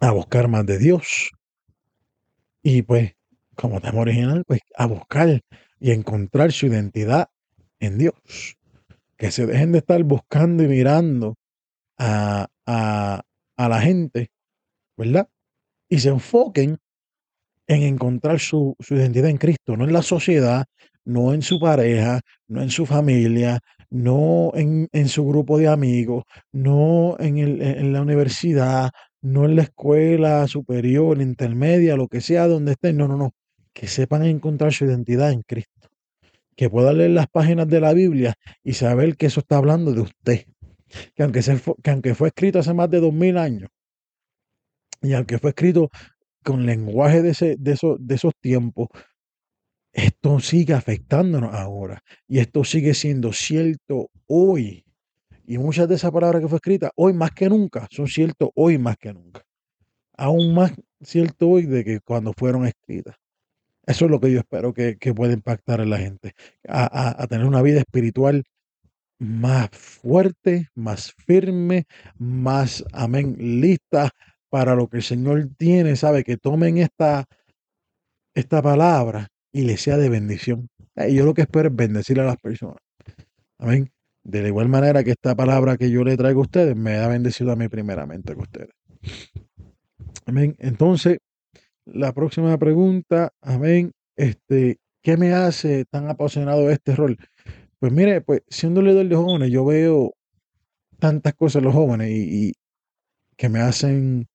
A 0.00 0.12
buscar 0.12 0.48
más 0.48 0.64
de 0.66 0.78
Dios, 0.78 1.30
y 2.66 2.82
pues, 2.82 3.12
como 3.54 3.80
tema 3.80 4.00
original, 4.00 4.42
pues 4.44 4.58
a 4.76 4.86
buscar 4.86 5.40
y 5.78 5.92
encontrar 5.92 6.50
su 6.50 6.66
identidad 6.66 7.28
en 7.78 7.96
Dios. 7.96 8.14
Que 9.16 9.30
se 9.30 9.46
dejen 9.46 9.70
de 9.70 9.78
estar 9.78 10.02
buscando 10.02 10.64
y 10.64 10.66
mirando 10.66 11.36
a, 11.96 12.48
a, 12.66 13.22
a 13.56 13.68
la 13.68 13.80
gente, 13.80 14.32
¿verdad? 14.96 15.28
Y 15.88 16.00
se 16.00 16.08
enfoquen 16.08 16.78
en 17.68 17.82
encontrar 17.84 18.40
su, 18.40 18.74
su, 18.80 18.96
identidad 18.96 19.30
en 19.30 19.38
Cristo, 19.38 19.76
no 19.76 19.84
en 19.84 19.92
la 19.92 20.02
sociedad, 20.02 20.66
no 21.04 21.34
en 21.34 21.42
su 21.42 21.60
pareja, 21.60 22.20
no 22.48 22.62
en 22.62 22.70
su 22.70 22.84
familia, 22.84 23.60
no 23.90 24.50
en, 24.56 24.88
en 24.90 25.08
su 25.08 25.24
grupo 25.24 25.56
de 25.56 25.68
amigos, 25.68 26.24
no 26.50 27.14
en, 27.20 27.38
el, 27.38 27.62
en 27.62 27.92
la 27.92 28.02
universidad, 28.02 28.90
no 29.22 29.44
en 29.44 29.56
la 29.56 29.62
escuela 29.62 30.46
superior, 30.48 31.20
intermedia, 31.20 31.96
lo 31.96 32.08
que 32.08 32.20
sea 32.20 32.46
donde 32.46 32.72
estén, 32.72 32.96
no, 32.96 33.08
no, 33.08 33.16
no, 33.16 33.32
que 33.72 33.86
sepan 33.88 34.24
encontrar 34.24 34.72
su 34.72 34.84
identidad 34.84 35.32
en 35.32 35.42
Cristo, 35.42 35.88
que 36.56 36.70
puedan 36.70 36.98
leer 36.98 37.10
las 37.10 37.26
páginas 37.28 37.68
de 37.68 37.80
la 37.80 37.92
Biblia 37.92 38.34
y 38.62 38.74
saber 38.74 39.16
que 39.16 39.26
eso 39.26 39.40
está 39.40 39.56
hablando 39.56 39.92
de 39.92 40.00
usted, 40.00 40.46
que 41.14 41.22
aunque, 41.22 41.40
que 41.82 41.90
aunque 41.90 42.14
fue 42.14 42.28
escrito 42.28 42.58
hace 42.58 42.74
más 42.74 42.90
de 42.90 43.00
dos 43.00 43.12
mil 43.12 43.36
años, 43.38 43.70
y 45.02 45.12
aunque 45.12 45.38
fue 45.38 45.50
escrito 45.50 45.90
con 46.42 46.64
lenguaje 46.64 47.22
de, 47.22 47.30
ese, 47.30 47.56
de, 47.58 47.72
esos, 47.72 47.96
de 48.00 48.14
esos 48.14 48.32
tiempos, 48.40 48.88
esto 49.92 50.40
sigue 50.40 50.74
afectándonos 50.74 51.54
ahora 51.54 52.02
y 52.28 52.38
esto 52.38 52.64
sigue 52.64 52.94
siendo 52.94 53.32
cierto 53.32 54.10
hoy. 54.26 54.85
Y 55.46 55.58
muchas 55.58 55.88
de 55.88 55.94
esas 55.94 56.10
palabras 56.10 56.42
que 56.42 56.48
fue 56.48 56.56
escrita 56.56 56.90
hoy 56.96 57.12
más 57.12 57.30
que 57.30 57.48
nunca 57.48 57.86
son 57.90 58.08
ciertos 58.08 58.50
hoy 58.54 58.78
más 58.78 58.96
que 58.96 59.12
nunca. 59.12 59.42
Aún 60.16 60.54
más 60.54 60.72
cierto 61.00 61.48
hoy 61.48 61.66
de 61.66 61.84
que 61.84 62.00
cuando 62.00 62.32
fueron 62.32 62.66
escritas. 62.66 63.16
Eso 63.86 64.06
es 64.06 64.10
lo 64.10 64.18
que 64.18 64.32
yo 64.32 64.40
espero 64.40 64.74
que, 64.74 64.96
que 64.98 65.14
pueda 65.14 65.32
impactar 65.32 65.80
en 65.80 65.90
la 65.90 65.98
gente. 65.98 66.34
A, 66.66 67.22
a, 67.22 67.26
tener 67.28 67.46
una 67.46 67.62
vida 67.62 67.78
espiritual 67.78 68.42
más 69.20 69.70
fuerte, 69.70 70.68
más 70.74 71.12
firme, 71.12 71.86
más, 72.18 72.84
amén, 72.92 73.36
lista 73.38 74.10
para 74.50 74.74
lo 74.74 74.88
que 74.88 74.98
el 74.98 75.02
Señor 75.04 75.48
tiene, 75.56 75.94
sabe, 75.94 76.24
que 76.24 76.36
tomen 76.36 76.78
esta, 76.78 77.26
esta 78.34 78.60
palabra 78.60 79.28
y 79.52 79.62
le 79.62 79.76
sea 79.76 79.96
de 79.96 80.08
bendición. 80.08 80.68
Y 80.96 81.14
yo 81.14 81.24
lo 81.24 81.34
que 81.34 81.42
espero 81.42 81.68
es 81.68 81.76
bendecir 81.76 82.18
a 82.20 82.24
las 82.24 82.36
personas. 82.38 82.78
Amén. 83.58 83.95
De 84.26 84.42
la 84.42 84.48
igual 84.48 84.68
manera 84.68 85.04
que 85.04 85.12
esta 85.12 85.36
palabra 85.36 85.76
que 85.76 85.88
yo 85.88 86.02
le 86.02 86.16
traigo 86.16 86.40
a 86.40 86.42
ustedes 86.42 86.74
me 86.74 86.96
ha 86.96 87.06
bendecido 87.06 87.52
a 87.52 87.56
mí 87.56 87.68
primeramente 87.68 88.34
que 88.34 88.40
ustedes. 88.40 88.70
Amén. 90.26 90.56
Entonces, 90.58 91.18
la 91.84 92.12
próxima 92.12 92.58
pregunta, 92.58 93.32
amén. 93.40 93.92
Este, 94.16 94.80
¿qué 95.00 95.16
me 95.16 95.32
hace 95.32 95.84
tan 95.84 96.10
apasionado 96.10 96.68
este 96.70 96.96
rol? 96.96 97.16
Pues 97.78 97.92
mire, 97.92 98.20
pues 98.20 98.42
siendo 98.48 98.82
líder 98.82 99.08
de 99.08 99.14
jóvenes, 99.14 99.52
yo 99.52 99.64
veo 99.64 100.12
tantas 100.98 101.34
cosas 101.34 101.60
en 101.60 101.66
los 101.66 101.74
jóvenes 101.74 102.10
y, 102.10 102.52
que 103.36 103.48
me 103.48 103.60
hacen, 103.60 104.26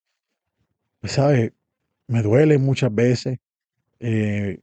pues, 1.01 1.11
¿sabes? 1.11 1.51
Me 2.07 2.21
duele 2.21 2.57
muchas 2.59 2.95
veces. 2.95 3.39
Eh, 3.99 4.61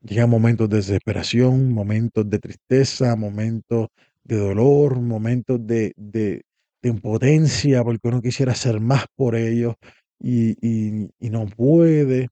llegan 0.00 0.30
momentos 0.30 0.70
de 0.70 0.76
desesperación, 0.76 1.72
momentos 1.72 2.30
de 2.30 2.38
tristeza, 2.38 3.16
momentos 3.16 3.88
de 4.24 4.36
dolor, 4.36 5.00
momentos 5.00 5.64
de, 5.66 5.92
de, 5.96 6.42
impotencia, 6.82 7.82
porque 7.82 8.08
uno 8.08 8.20
quisiera 8.20 8.52
hacer 8.52 8.78
más 8.78 9.06
por 9.16 9.36
ellos 9.36 9.74
y, 10.20 10.56
y, 10.60 11.30
no 11.30 11.46
puede. 11.46 12.28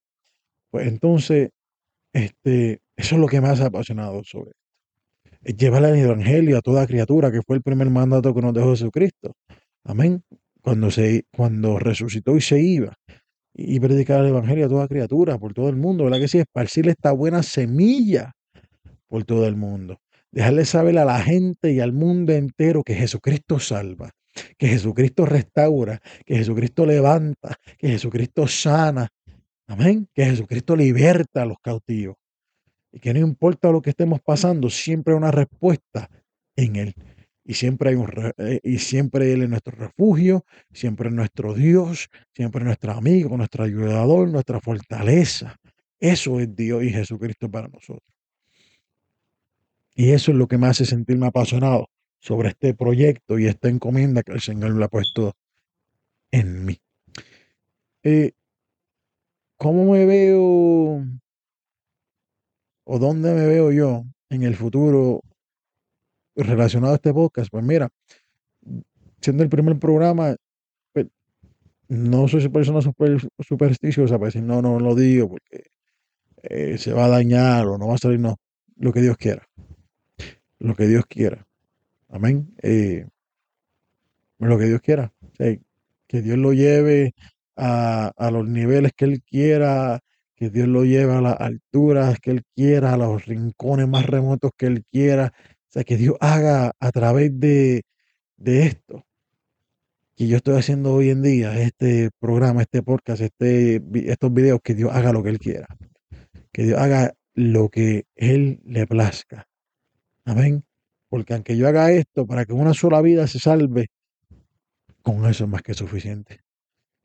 Pues 0.70 0.88
entonces, 0.88 1.50
este, 2.12 2.80
eso 2.96 3.14
es 3.14 3.20
lo 3.20 3.26
que 3.28 3.40
más 3.40 3.60
ha 3.62 3.66
apasionado 3.66 4.22
sobre 4.24 4.50
esto. 4.50 5.38
Es 5.42 5.56
llevar 5.56 5.84
el 5.84 5.98
evangelio 5.98 6.58
a 6.58 6.60
toda 6.60 6.86
criatura, 6.86 7.32
que 7.32 7.42
fue 7.42 7.56
el 7.56 7.62
primer 7.62 7.88
mandato 7.88 8.34
que 8.34 8.42
nos 8.42 8.52
dejó 8.52 8.70
Jesucristo. 8.70 9.34
Amén. 9.84 10.22
Cuando, 10.62 10.90
se, 10.90 11.24
cuando 11.34 11.78
resucitó 11.78 12.36
y 12.36 12.42
se 12.42 12.60
iba. 12.60 12.94
Y 13.54 13.80
predicar 13.80 14.20
el 14.20 14.28
evangelio 14.28 14.66
a 14.66 14.68
toda 14.68 14.88
criatura, 14.88 15.38
por 15.38 15.54
todo 15.54 15.70
el 15.70 15.76
mundo, 15.76 16.04
¿verdad 16.04 16.20
que 16.20 16.28
sí? 16.28 16.38
Esparcirle 16.38 16.92
esta 16.92 17.12
buena 17.12 17.42
semilla 17.42 18.32
por 19.08 19.24
todo 19.24 19.46
el 19.46 19.56
mundo 19.56 20.01
dejarle 20.32 20.64
saber 20.64 20.98
a 20.98 21.04
la 21.04 21.20
gente 21.20 21.72
y 21.72 21.80
al 21.80 21.92
mundo 21.92 22.32
entero 22.32 22.82
que 22.82 22.94
Jesucristo 22.94 23.60
salva, 23.60 24.10
que 24.58 24.66
Jesucristo 24.66 25.26
restaura, 25.26 26.00
que 26.24 26.36
Jesucristo 26.36 26.86
levanta, 26.86 27.54
que 27.78 27.88
Jesucristo 27.88 28.48
sana. 28.48 29.08
Amén. 29.66 30.08
Que 30.12 30.24
Jesucristo 30.24 30.74
liberta 30.74 31.42
a 31.42 31.46
los 31.46 31.58
cautivos. 31.62 32.16
Y 32.90 32.98
que 32.98 33.14
no 33.14 33.20
importa 33.20 33.70
lo 33.70 33.80
que 33.80 33.90
estemos 33.90 34.20
pasando, 34.20 34.68
siempre 34.68 35.14
hay 35.14 35.18
una 35.18 35.30
respuesta 35.30 36.08
en 36.56 36.76
Él. 36.76 36.94
y 37.44 37.54
siempre 37.54 37.96
eh, 38.38 38.60
y 38.62 38.78
siempre 38.78 39.32
Él 39.32 39.42
es 39.42 39.48
nuestro 39.48 39.74
refugio, 39.76 40.44
siempre 40.72 41.08
es 41.08 41.14
nuestro 41.14 41.54
Dios, 41.54 42.08
siempre 42.32 42.60
es 42.60 42.66
nuestro 42.66 42.92
amigo, 42.92 43.36
nuestro 43.36 43.64
ayudador, 43.64 44.28
nuestra 44.28 44.60
fortaleza. 44.60 45.56
Eso 45.98 46.40
es 46.40 46.54
Dios 46.54 46.84
y 46.84 46.90
Jesucristo 46.90 47.50
para 47.50 47.68
nosotros. 47.68 48.11
Y 49.94 50.12
eso 50.12 50.32
es 50.32 50.36
lo 50.38 50.46
que 50.48 50.58
me 50.58 50.66
hace 50.66 50.86
sentirme 50.86 51.26
apasionado 51.26 51.88
sobre 52.20 52.50
este 52.50 52.74
proyecto 52.74 53.38
y 53.38 53.46
esta 53.46 53.68
encomienda 53.68 54.22
que 54.22 54.32
el 54.32 54.40
Señor 54.40 54.76
le 54.76 54.84
ha 54.84 54.88
puesto 54.88 55.34
en 56.30 56.64
mí. 56.64 56.78
Eh, 58.04 58.32
¿Cómo 59.56 59.92
me 59.92 60.06
veo 60.06 61.04
o 62.84 62.98
dónde 62.98 63.32
me 63.32 63.46
veo 63.46 63.70
yo 63.70 64.04
en 64.28 64.42
el 64.42 64.56
futuro 64.56 65.20
relacionado 66.34 66.94
a 66.94 66.96
este 66.96 67.12
podcast? 67.12 67.48
Pues 67.50 67.64
mira, 67.64 67.88
siendo 69.20 69.42
el 69.42 69.48
primer 69.48 69.78
programa, 69.78 70.34
pues, 70.92 71.06
no 71.88 72.26
soy 72.28 72.48
persona 72.48 72.82
super, 72.82 73.18
supersticiosa 73.38 74.16
para 74.18 74.26
decir 74.26 74.42
no, 74.42 74.62
no 74.62 74.80
lo 74.80 74.94
digo 74.94 75.28
porque 75.28 75.64
eh, 76.42 76.78
se 76.78 76.92
va 76.92 77.04
a 77.04 77.08
dañar 77.08 77.66
o 77.66 77.78
no 77.78 77.86
va 77.88 77.94
a 77.94 77.98
salir, 77.98 78.18
no, 78.18 78.36
lo 78.76 78.92
que 78.92 79.00
Dios 79.00 79.16
quiera, 79.16 79.46
lo 80.62 80.74
que 80.74 80.86
Dios 80.86 81.04
quiera, 81.06 81.46
amén, 82.08 82.54
eh, 82.62 83.06
lo 84.38 84.58
que 84.58 84.66
Dios 84.66 84.80
quiera, 84.80 85.12
que 86.06 86.22
Dios 86.22 86.38
lo 86.38 86.52
lleve 86.52 87.14
a, 87.56 88.12
a 88.16 88.30
los 88.30 88.48
niveles 88.48 88.92
que 88.96 89.04
Él 89.06 89.22
quiera, 89.22 90.00
que 90.36 90.50
Dios 90.50 90.68
lo 90.68 90.84
lleve 90.84 91.12
a 91.14 91.20
las 91.20 91.40
alturas 91.40 92.18
que 92.20 92.32
Él 92.32 92.42
quiera, 92.54 92.94
a 92.94 92.96
los 92.96 93.24
rincones 93.26 93.88
más 93.88 94.06
remotos 94.06 94.50
que 94.56 94.66
Él 94.66 94.84
quiera. 94.90 95.32
O 95.36 95.72
sea, 95.72 95.84
que 95.84 95.96
Dios 95.96 96.16
haga 96.20 96.72
a 96.78 96.90
través 96.90 97.38
de, 97.38 97.82
de 98.36 98.66
esto 98.66 99.06
que 100.16 100.26
yo 100.26 100.36
estoy 100.36 100.58
haciendo 100.58 100.92
hoy 100.92 101.10
en 101.10 101.22
día, 101.22 101.58
este 101.60 102.10
programa, 102.18 102.62
este 102.62 102.82
podcast, 102.82 103.22
este, 103.22 103.82
estos 104.10 104.32
videos, 104.34 104.60
que 104.62 104.74
Dios 104.74 104.92
haga 104.92 105.12
lo 105.12 105.22
que 105.22 105.30
Él 105.30 105.38
quiera. 105.38 105.66
Que 106.52 106.64
Dios 106.64 106.78
haga 106.78 107.14
lo 107.34 107.68
que 107.70 108.04
Él 108.16 108.60
le 108.64 108.86
plazca. 108.86 109.48
Amén. 110.24 110.64
Porque 111.08 111.34
aunque 111.34 111.56
yo 111.56 111.68
haga 111.68 111.90
esto 111.92 112.26
para 112.26 112.44
que 112.44 112.52
una 112.52 112.74
sola 112.74 113.02
vida 113.02 113.26
se 113.26 113.38
salve, 113.38 113.88
con 115.02 115.26
eso 115.26 115.44
es 115.44 115.50
más 115.50 115.62
que 115.62 115.74
suficiente. 115.74 116.40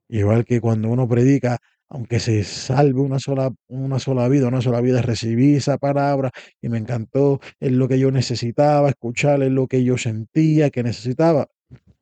Igual 0.09 0.45
que 0.45 0.61
cuando 0.61 0.89
uno 0.89 1.07
predica, 1.07 1.57
aunque 1.89 2.19
se 2.19 2.43
salve 2.43 3.01
una 3.01 3.19
sola, 3.19 3.51
una 3.67 3.99
sola 3.99 4.27
vida, 4.29 4.47
una 4.47 4.61
sola 4.61 4.81
vida, 4.81 5.01
recibí 5.01 5.55
esa 5.55 5.77
palabra 5.77 6.31
y 6.61 6.69
me 6.69 6.77
encantó, 6.77 7.39
es 7.59 7.71
lo 7.71 7.87
que 7.87 7.99
yo 7.99 8.11
necesitaba, 8.11 8.89
escuchar 8.89 9.41
es 9.43 9.51
lo 9.51 9.67
que 9.67 9.83
yo 9.83 9.97
sentía 9.97 10.69
que 10.69 10.83
necesitaba, 10.83 11.47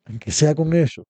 aunque 0.06 0.32
sea 0.32 0.56
con 0.56 0.74
eso, 0.74 1.06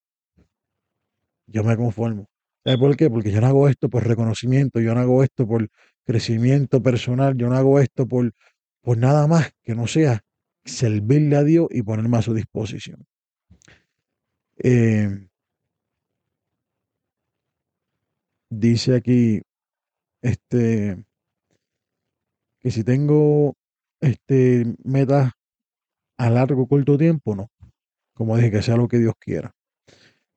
yo 1.47 1.63
me 1.63 1.75
conformo. 1.77 2.27
¿Sabes 2.63 2.79
por 2.79 2.97
qué? 2.97 3.09
Porque 3.09 3.31
yo 3.31 3.41
no 3.41 3.47
hago 3.47 3.69
esto 3.69 3.89
por 3.89 4.07
reconocimiento, 4.07 4.79
yo 4.79 4.95
no 4.95 5.01
hago 5.01 5.23
esto 5.23 5.47
por 5.47 5.69
crecimiento 6.05 6.81
personal, 6.81 7.35
yo 7.37 7.49
no 7.49 7.55
hago 7.55 7.79
esto 7.79 8.07
por, 8.07 8.31
por 8.85 8.99
nada 8.99 9.25
más 9.25 9.51
que 9.63 9.73
no 9.73 9.87
sea 9.87 10.23
servirle 10.63 11.35
a 11.37 11.43
Dios 11.43 11.67
y 11.71 11.81
ponerme 11.81 12.17
a 12.17 12.21
su 12.21 12.35
disposición. 12.35 13.03
Eh, 14.57 15.27
dice 18.51 18.95
aquí, 18.95 19.41
este, 20.21 21.03
que 22.59 22.69
si 22.69 22.83
tengo 22.83 23.55
este 24.01 24.75
metas 24.83 25.31
a 26.17 26.29
largo 26.29 26.61
o 26.61 26.67
corto 26.67 26.95
tiempo, 26.95 27.35
no. 27.35 27.49
Como 28.13 28.37
dije, 28.37 28.51
que 28.51 28.61
sea 28.61 28.77
lo 28.77 28.87
que 28.87 28.99
Dios 28.99 29.15
quiera. 29.19 29.51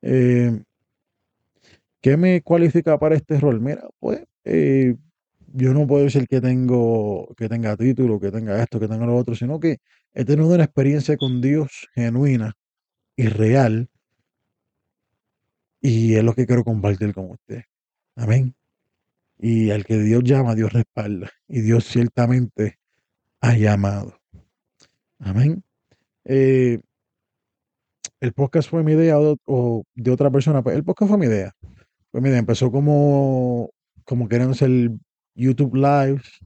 Eh, 0.00 0.62
¿Qué 2.00 2.16
me 2.16 2.40
cualifica 2.40 2.98
para 2.98 3.14
este 3.14 3.38
rol? 3.38 3.60
Mira, 3.60 3.86
pues 4.00 4.24
eh, 4.44 4.96
yo 5.52 5.72
no 5.72 5.86
puedo 5.86 6.04
decir 6.04 6.26
que 6.28 6.40
tengo, 6.40 7.34
que 7.36 7.48
tenga 7.48 7.76
título, 7.76 8.20
que 8.20 8.30
tenga 8.30 8.62
esto, 8.62 8.78
que 8.78 8.88
tenga 8.88 9.06
lo 9.06 9.16
otro, 9.16 9.34
sino 9.34 9.58
que 9.60 9.78
he 10.12 10.24
tenido 10.24 10.54
una 10.54 10.64
experiencia 10.64 11.16
con 11.16 11.40
Dios 11.40 11.88
genuina 11.94 12.54
y 13.16 13.26
real, 13.28 13.88
y 15.80 16.14
es 16.14 16.24
lo 16.24 16.34
que 16.34 16.46
quiero 16.46 16.64
compartir 16.64 17.14
con 17.14 17.30
usted. 17.30 17.62
Amén. 18.16 18.54
Y 19.38 19.70
al 19.70 19.84
que 19.84 19.98
Dios 19.98 20.24
llama, 20.24 20.54
Dios 20.54 20.72
respalda. 20.72 21.30
Y 21.46 21.60
Dios 21.60 21.84
ciertamente 21.84 22.78
ha 23.40 23.56
llamado. 23.56 24.18
Amén. 25.20 25.62
Eh, 26.24 26.80
el 28.20 28.32
podcast 28.32 28.68
fue 28.68 28.82
mi 28.82 28.92
idea 28.92 29.16
o, 29.18 29.84
de 29.94 30.10
otra 30.10 30.30
persona. 30.30 30.62
Pues 30.62 30.76
el 30.76 30.84
podcast 30.84 31.10
fue 31.10 31.18
mi 31.18 31.26
idea. 31.26 31.54
Pues 32.10 32.24
empezó 32.24 32.72
como, 32.72 33.70
como 34.04 34.28
queriendo 34.28 34.52
hacer 34.52 34.90
YouTube 35.38 35.74
Lives. 35.76 36.40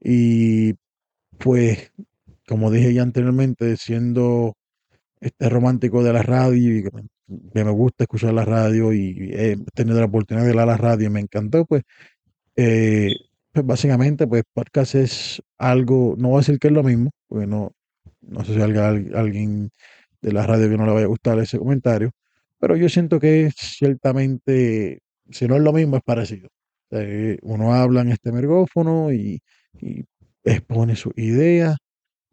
Y 0.00 0.74
pues, 1.38 1.92
como 2.46 2.70
dije 2.70 2.94
ya 2.94 3.02
anteriormente, 3.02 3.76
siendo 3.76 4.54
este 5.20 5.48
romántico 5.48 6.02
de 6.04 6.12
la 6.12 6.22
radio 6.22 6.78
y 6.78 6.84
que 7.52 7.64
me 7.64 7.70
gusta 7.70 8.04
escuchar 8.04 8.34
la 8.34 8.44
radio 8.44 8.92
y 8.92 9.30
he 9.32 9.56
tenido 9.74 9.98
la 9.98 10.06
oportunidad 10.06 10.46
de 10.46 10.52
ir 10.52 10.60
a 10.60 10.66
la 10.66 10.76
radio 10.76 11.08
y 11.08 11.10
me 11.10 11.20
encantó, 11.20 11.64
pues, 11.64 11.82
eh, 12.56 13.14
pues 13.52 13.66
básicamente, 13.66 14.26
pues 14.26 14.44
podcast 14.52 14.94
es 14.96 15.42
algo, 15.58 16.14
no 16.18 16.28
voy 16.28 16.38
a 16.38 16.40
decir 16.40 16.58
que 16.58 16.68
es 16.68 16.74
lo 16.74 16.82
mismo, 16.82 17.10
porque 17.28 17.46
no, 17.46 17.72
no 18.20 18.44
sé 18.44 18.54
si 18.54 18.60
alguien 18.60 19.70
de 20.22 20.32
la 20.32 20.46
radio 20.46 20.68
que 20.68 20.76
no 20.76 20.86
le 20.86 20.92
vaya 20.92 21.06
a 21.06 21.08
gustar 21.08 21.38
ese 21.38 21.58
comentario, 21.58 22.10
pero 22.58 22.76
yo 22.76 22.88
siento 22.88 23.20
que 23.20 23.50
ciertamente, 23.56 25.00
si 25.30 25.46
no 25.48 25.56
es 25.56 25.62
lo 25.62 25.72
mismo, 25.72 25.96
es 25.96 26.02
parecido. 26.02 26.48
Uno 27.42 27.74
habla 27.74 28.02
en 28.02 28.12
este 28.12 28.32
micrófono 28.32 29.12
y, 29.12 29.40
expone 30.44 30.94
sus 30.94 31.12
ideas 31.16 31.76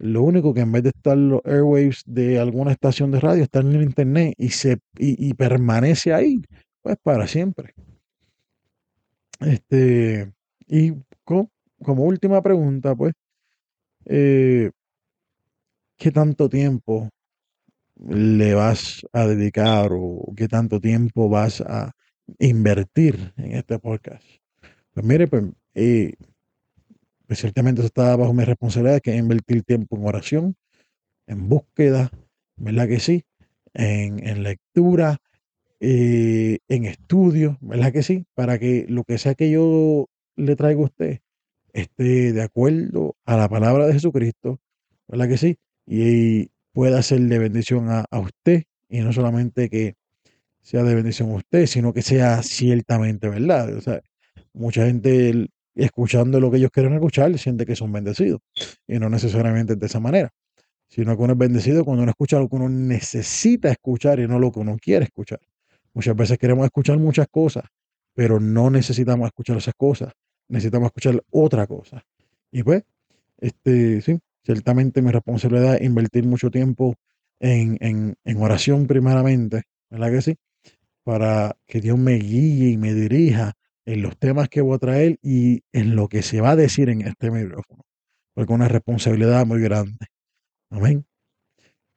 lo 0.04 0.22
único 0.24 0.54
que 0.54 0.60
en 0.60 0.72
vez 0.72 0.84
de 0.84 0.89
estar 0.89 1.18
los 1.18 1.41
airwaves 1.45 2.04
de 2.06 2.38
alguna 2.38 2.74
estación 2.74 3.12
de 3.12 3.22
radio, 3.22 3.43
están 3.43 3.68
en 3.68 3.76
el 3.76 3.84
internet 3.84 4.34
y, 4.38 4.49
se, 4.49 4.80
y, 4.97 5.34
permanece 5.34 6.14
ahí, 6.14 6.41
pues 6.82 6.97
para 7.01 7.26
siempre. 7.26 7.74
Este, 9.39 10.32
y 10.68 10.93
como 11.24 12.04
última 12.04 12.41
pregunta, 12.41 12.95
pues, 12.95 13.14
eh, 14.06 14.72
¿qué 15.97 16.12
tanto 16.12 16.49
tiempo 16.49 17.10
le 17.95 18.54
vas 18.56 19.06
a 19.14 19.26
dedicar 19.26 19.91
o 19.93 20.34
qué 20.36 20.49
tanto 20.49 20.82
tiempo 20.82 21.30
vas 21.30 21.62
a 21.62 21.93
invertir 22.39 23.34
en 23.38 23.54
este 23.54 23.80
podcast? 23.80 24.43
Pues 24.94 25.06
mire, 25.06 25.28
pues, 25.28 25.44
eh, 25.74 26.14
pues 27.28 27.39
ciertamente 27.39 27.82
eso 27.82 27.88
está 27.88 28.16
bajo 28.16 28.34
mi 28.34 28.44
responsabilidad, 28.44 29.02
que 29.02 29.12
es 29.12 29.18
invertir 29.18 29.64
tiempo 29.64 29.98
en 29.98 30.06
oración, 30.06 30.56
en 31.28 31.50
búsqueda, 31.50 32.12
¿verdad 32.58 32.88
que 32.88 33.00
sí? 33.00 33.26
En, 33.74 34.44
lectura, 34.44 35.18
eh, 35.80 36.60
en 36.68 36.86
estudio, 36.86 37.58
¿verdad 37.62 37.91
que 37.91 38.04
sí? 38.04 38.26
Para 38.36 38.60
que 38.60 38.86
lo 38.88 39.04
que 39.04 39.18
sea 39.18 39.36
que 39.36 39.50
yo 39.50 40.10
le 40.36 40.56
traiga 40.56 40.82
a 40.82 40.86
usted 40.86 41.20
esté 41.74 42.34
de 42.34 42.41
acuerdo 42.44 43.16
a 43.26 43.36
la 43.36 43.50
palabra 43.50 43.88
de 43.88 43.94
Jesucristo, 43.94 44.60
¿verdad 45.08 45.28
que 45.28 45.38
sí? 45.38 45.58
Y 45.88 46.52
pueda 46.72 47.02
ser 47.02 47.22
de 47.22 47.39
bendición 47.39 47.89
a, 47.89 48.06
a 48.12 48.20
usted 48.20 48.66
y 48.89 49.00
no 49.00 49.12
solamente 49.12 49.70
que 49.70 49.96
sea 50.62 50.84
de 50.84 50.96
bendición 50.96 51.32
a 51.32 51.36
usted, 51.36 51.66
sino 51.66 51.94
que 51.94 52.04
sea 52.04 52.44
ciertamente 52.44 53.28
verdad. 53.28 53.76
O 53.76 53.82
sea, 53.82 54.02
mucha 54.54 54.86
gente 54.86 55.49
escuchando 55.76 56.39
lo 56.39 56.51
que 56.51 56.58
ellos 56.58 56.72
quieren 56.72 56.93
escuchar, 56.93 57.38
siente 57.38 57.66
que 57.66 57.76
son 57.76 57.91
bendecidos. 57.91 58.41
Y 58.88 58.99
no 58.99 59.10
necesariamente 59.10 59.76
de 59.76 59.86
esa 59.86 59.99
manera, 59.99 60.32
sino 60.88 61.18
que 61.18 61.24
uno 61.24 61.34
es 61.34 61.39
bendecido 61.39 61.84
cuando 61.84 62.04
uno 62.04 62.12
escucha 62.12 62.39
lo 62.39 62.47
que 62.47 62.56
uno 62.56 62.70
necesita 62.70 63.70
escuchar 63.70 64.20
y 64.20 64.28
no 64.28 64.39
lo 64.39 64.51
que 64.51 64.60
uno 64.60 64.78
quiere 64.80 65.06
escuchar. 65.06 65.39
Muchas 65.93 66.16
veces 66.16 66.38
queremos 66.38 66.66
escuchar 66.66 66.97
muchas 66.97 67.28
cosas, 67.30 67.64
pero 68.14 68.39
no 68.39 68.70
necesitamos 68.70 69.28
escuchar 69.28 69.58
esas 69.58 69.74
cosas, 69.76 70.14
necesitamos 70.47 70.88
escuchar 70.88 71.22
otra 71.32 71.68
cosa. 71.68 72.04
Y 72.51 72.64
pues, 72.64 72.84
este, 73.39 74.01
sí, 74.01 74.20
ciertamente 74.43 75.01
mi 75.01 75.12
responsabilidad 75.12 75.76
es 75.76 75.82
invertir 75.82 76.26
mucho 76.26 76.49
tiempo 76.49 76.95
en, 77.39 77.78
en, 77.82 78.16
en 78.24 78.41
oración 78.41 78.88
primeramente, 78.88 79.64
¿verdad 79.89 80.12
que 80.12 80.22
sí? 80.22 80.36
Para 81.04 81.58
que 81.66 81.82
Dios 81.82 81.97
me 81.97 82.14
guíe 82.14 82.70
y 82.70 82.78
me 82.78 82.93
dirija 82.93 83.54
en 83.86 84.02
los 84.02 84.18
temas 84.18 84.50
que 84.50 84.62
voy 84.62 84.76
a 84.76 84.80
traer 84.80 85.18
y 85.22 85.64
en 85.72 85.96
lo 85.96 86.08
que 86.08 86.22
se 86.22 86.42
va 86.42 86.52
a 86.52 86.56
decir 86.56 86.90
en 86.90 87.02
este 87.02 87.32
micrófono. 87.32 87.84
Porque 88.34 88.54
es 88.54 88.56
una 88.56 88.68
responsabilidad 88.68 89.46
muy 89.46 89.62
grande. 89.62 90.08
Amén. 90.70 91.06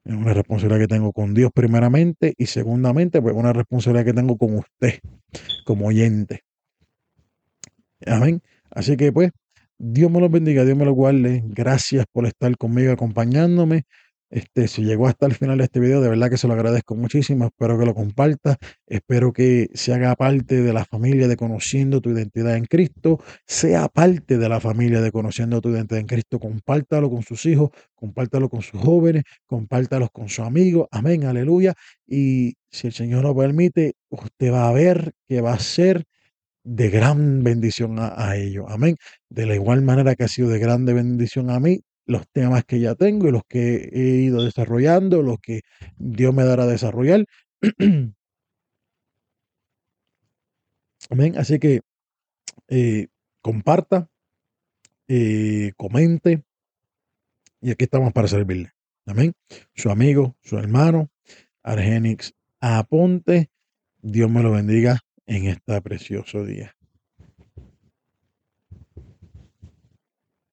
Es 0.05 0.15
una 0.15 0.35
responsabilidad 0.35 0.81
que 0.81 0.95
tengo 0.95 1.13
con 1.13 1.35
Dios 1.35 1.51
primeramente 1.53 2.35
y 2.37 2.47
segundamente, 2.47 3.21
pues 3.21 3.35
una 3.35 3.53
responsabilidad 3.53 4.05
que 4.05 4.13
tengo 4.13 4.37
con 4.37 4.59
usted 4.59 5.01
como 5.65 5.87
oyente. 5.87 6.43
Amén. 8.07 8.43
Así 8.71 8.97
que 8.97 9.13
pues, 9.13 9.31
Dios 9.79 10.11
me 10.11 10.21
los 10.21 10.31
bendiga, 10.31 10.65
Dios 10.65 10.77
me 10.77 10.85
lo 10.85 10.93
guarde. 10.93 11.43
Gracias 11.47 12.07
por 12.13 12.27
estar 12.27 12.57
conmigo 12.57 12.93
acompañándome. 12.93 13.85
Este, 14.29 14.67
si 14.67 14.83
llegó 14.83 15.07
hasta 15.07 15.27
el 15.27 15.35
final 15.35 15.59
de 15.59 15.65
este 15.65 15.79
video, 15.79 16.01
de 16.01 16.09
verdad 16.09 16.29
que 16.29 16.37
se 16.37 16.49
lo 16.49 16.55
agradezco 16.55 16.97
muchísimo. 16.97 17.47
Espero 17.47 17.79
que 17.79 17.87
lo 17.87 17.95
comparta. 17.95 18.57
Espero 18.87 19.33
que 19.33 19.69
se 19.75 19.95
haga 19.95 20.15
parte 20.17 20.63
de 20.63 20.73
la 20.73 20.85
familia 20.85 21.29
de 21.29 21.37
conociendo 21.37 22.01
tu 22.01 22.11
identidad 22.11 22.57
en 22.57 22.65
Cristo. 22.65 23.21
Sea 23.47 23.89
parte 23.89 24.37
de 24.39 24.49
la 24.49 24.59
familia 24.61 25.01
de 25.01 25.13
conociendo 25.13 25.61
tu 25.61 25.71
identidad 25.71 26.01
en 26.01 26.07
Cristo. 26.07 26.41
Compártalo 26.41 27.09
con 27.09 27.23
sus 27.23 27.47
hijos, 27.47 27.71
compártalo 27.95 28.49
con 28.49 28.63
sus 28.63 28.81
jóvenes, 28.81 29.23
compártalo 29.47 30.09
con 30.09 30.29
sus 30.29 30.45
amigos. 30.45 30.89
Amén, 30.91 31.25
aleluya. 31.25 31.75
Y 32.07 32.57
si 32.71 32.89
el 32.89 32.93
Señor 32.93 33.23
lo 33.23 33.37
permite, 33.37 33.95
usted 34.11 34.53
va 34.53 34.69
a 34.69 34.73
ver 34.73 35.13
que 35.29 35.41
va 35.41 35.53
a 35.53 35.59
ser 35.61 36.05
de 36.65 36.91
gran 36.91 37.45
bendición 37.45 37.99
a, 38.01 38.15
a 38.17 38.37
ellos. 38.37 38.67
Amén. 38.69 38.97
De 39.29 39.47
la 39.47 39.55
igual 39.55 39.83
manera 39.83 40.17
que 40.17 40.25
ha 40.25 40.29
sido 40.29 40.49
de 40.49 40.59
grande 40.59 40.93
bendición 40.95 41.51
a 41.51 41.61
mí, 41.61 41.83
los 42.07 42.29
temas 42.29 42.65
que 42.65 42.81
ya 42.81 42.95
tengo 42.95 43.29
y 43.29 43.33
los 43.33 43.43
que 43.49 43.91
he 43.93 44.23
ido 44.23 44.43
desarrollando, 44.45 45.23
los 45.23 45.39
que 45.41 45.63
Dios 45.99 46.33
me 46.33 46.45
dará 46.45 46.63
a 46.65 46.69
desarrollar. 46.69 47.27
Amén. 51.11 51.37
Así 51.37 51.59
que 51.59 51.83
eh, 52.69 53.09
comparta, 53.43 54.09
eh, 55.09 55.73
comente 55.77 56.43
y 57.61 57.71
aquí 57.71 57.85
estamos 57.85 58.13
para 58.13 58.29
servirle. 58.29 58.73
Amén. 59.07 59.35
Su 59.75 59.91
amigo, 59.91 60.37
su 60.43 60.59
hermano, 60.59 61.11
Argenix 61.63 62.35
Aponte. 62.61 63.51
Dios 64.01 64.31
me 64.31 64.43
lo 64.43 64.53
bendiga 64.53 65.01
en 65.27 65.47
este 65.47 65.81
precioso 65.83 66.45
día. 66.45 66.76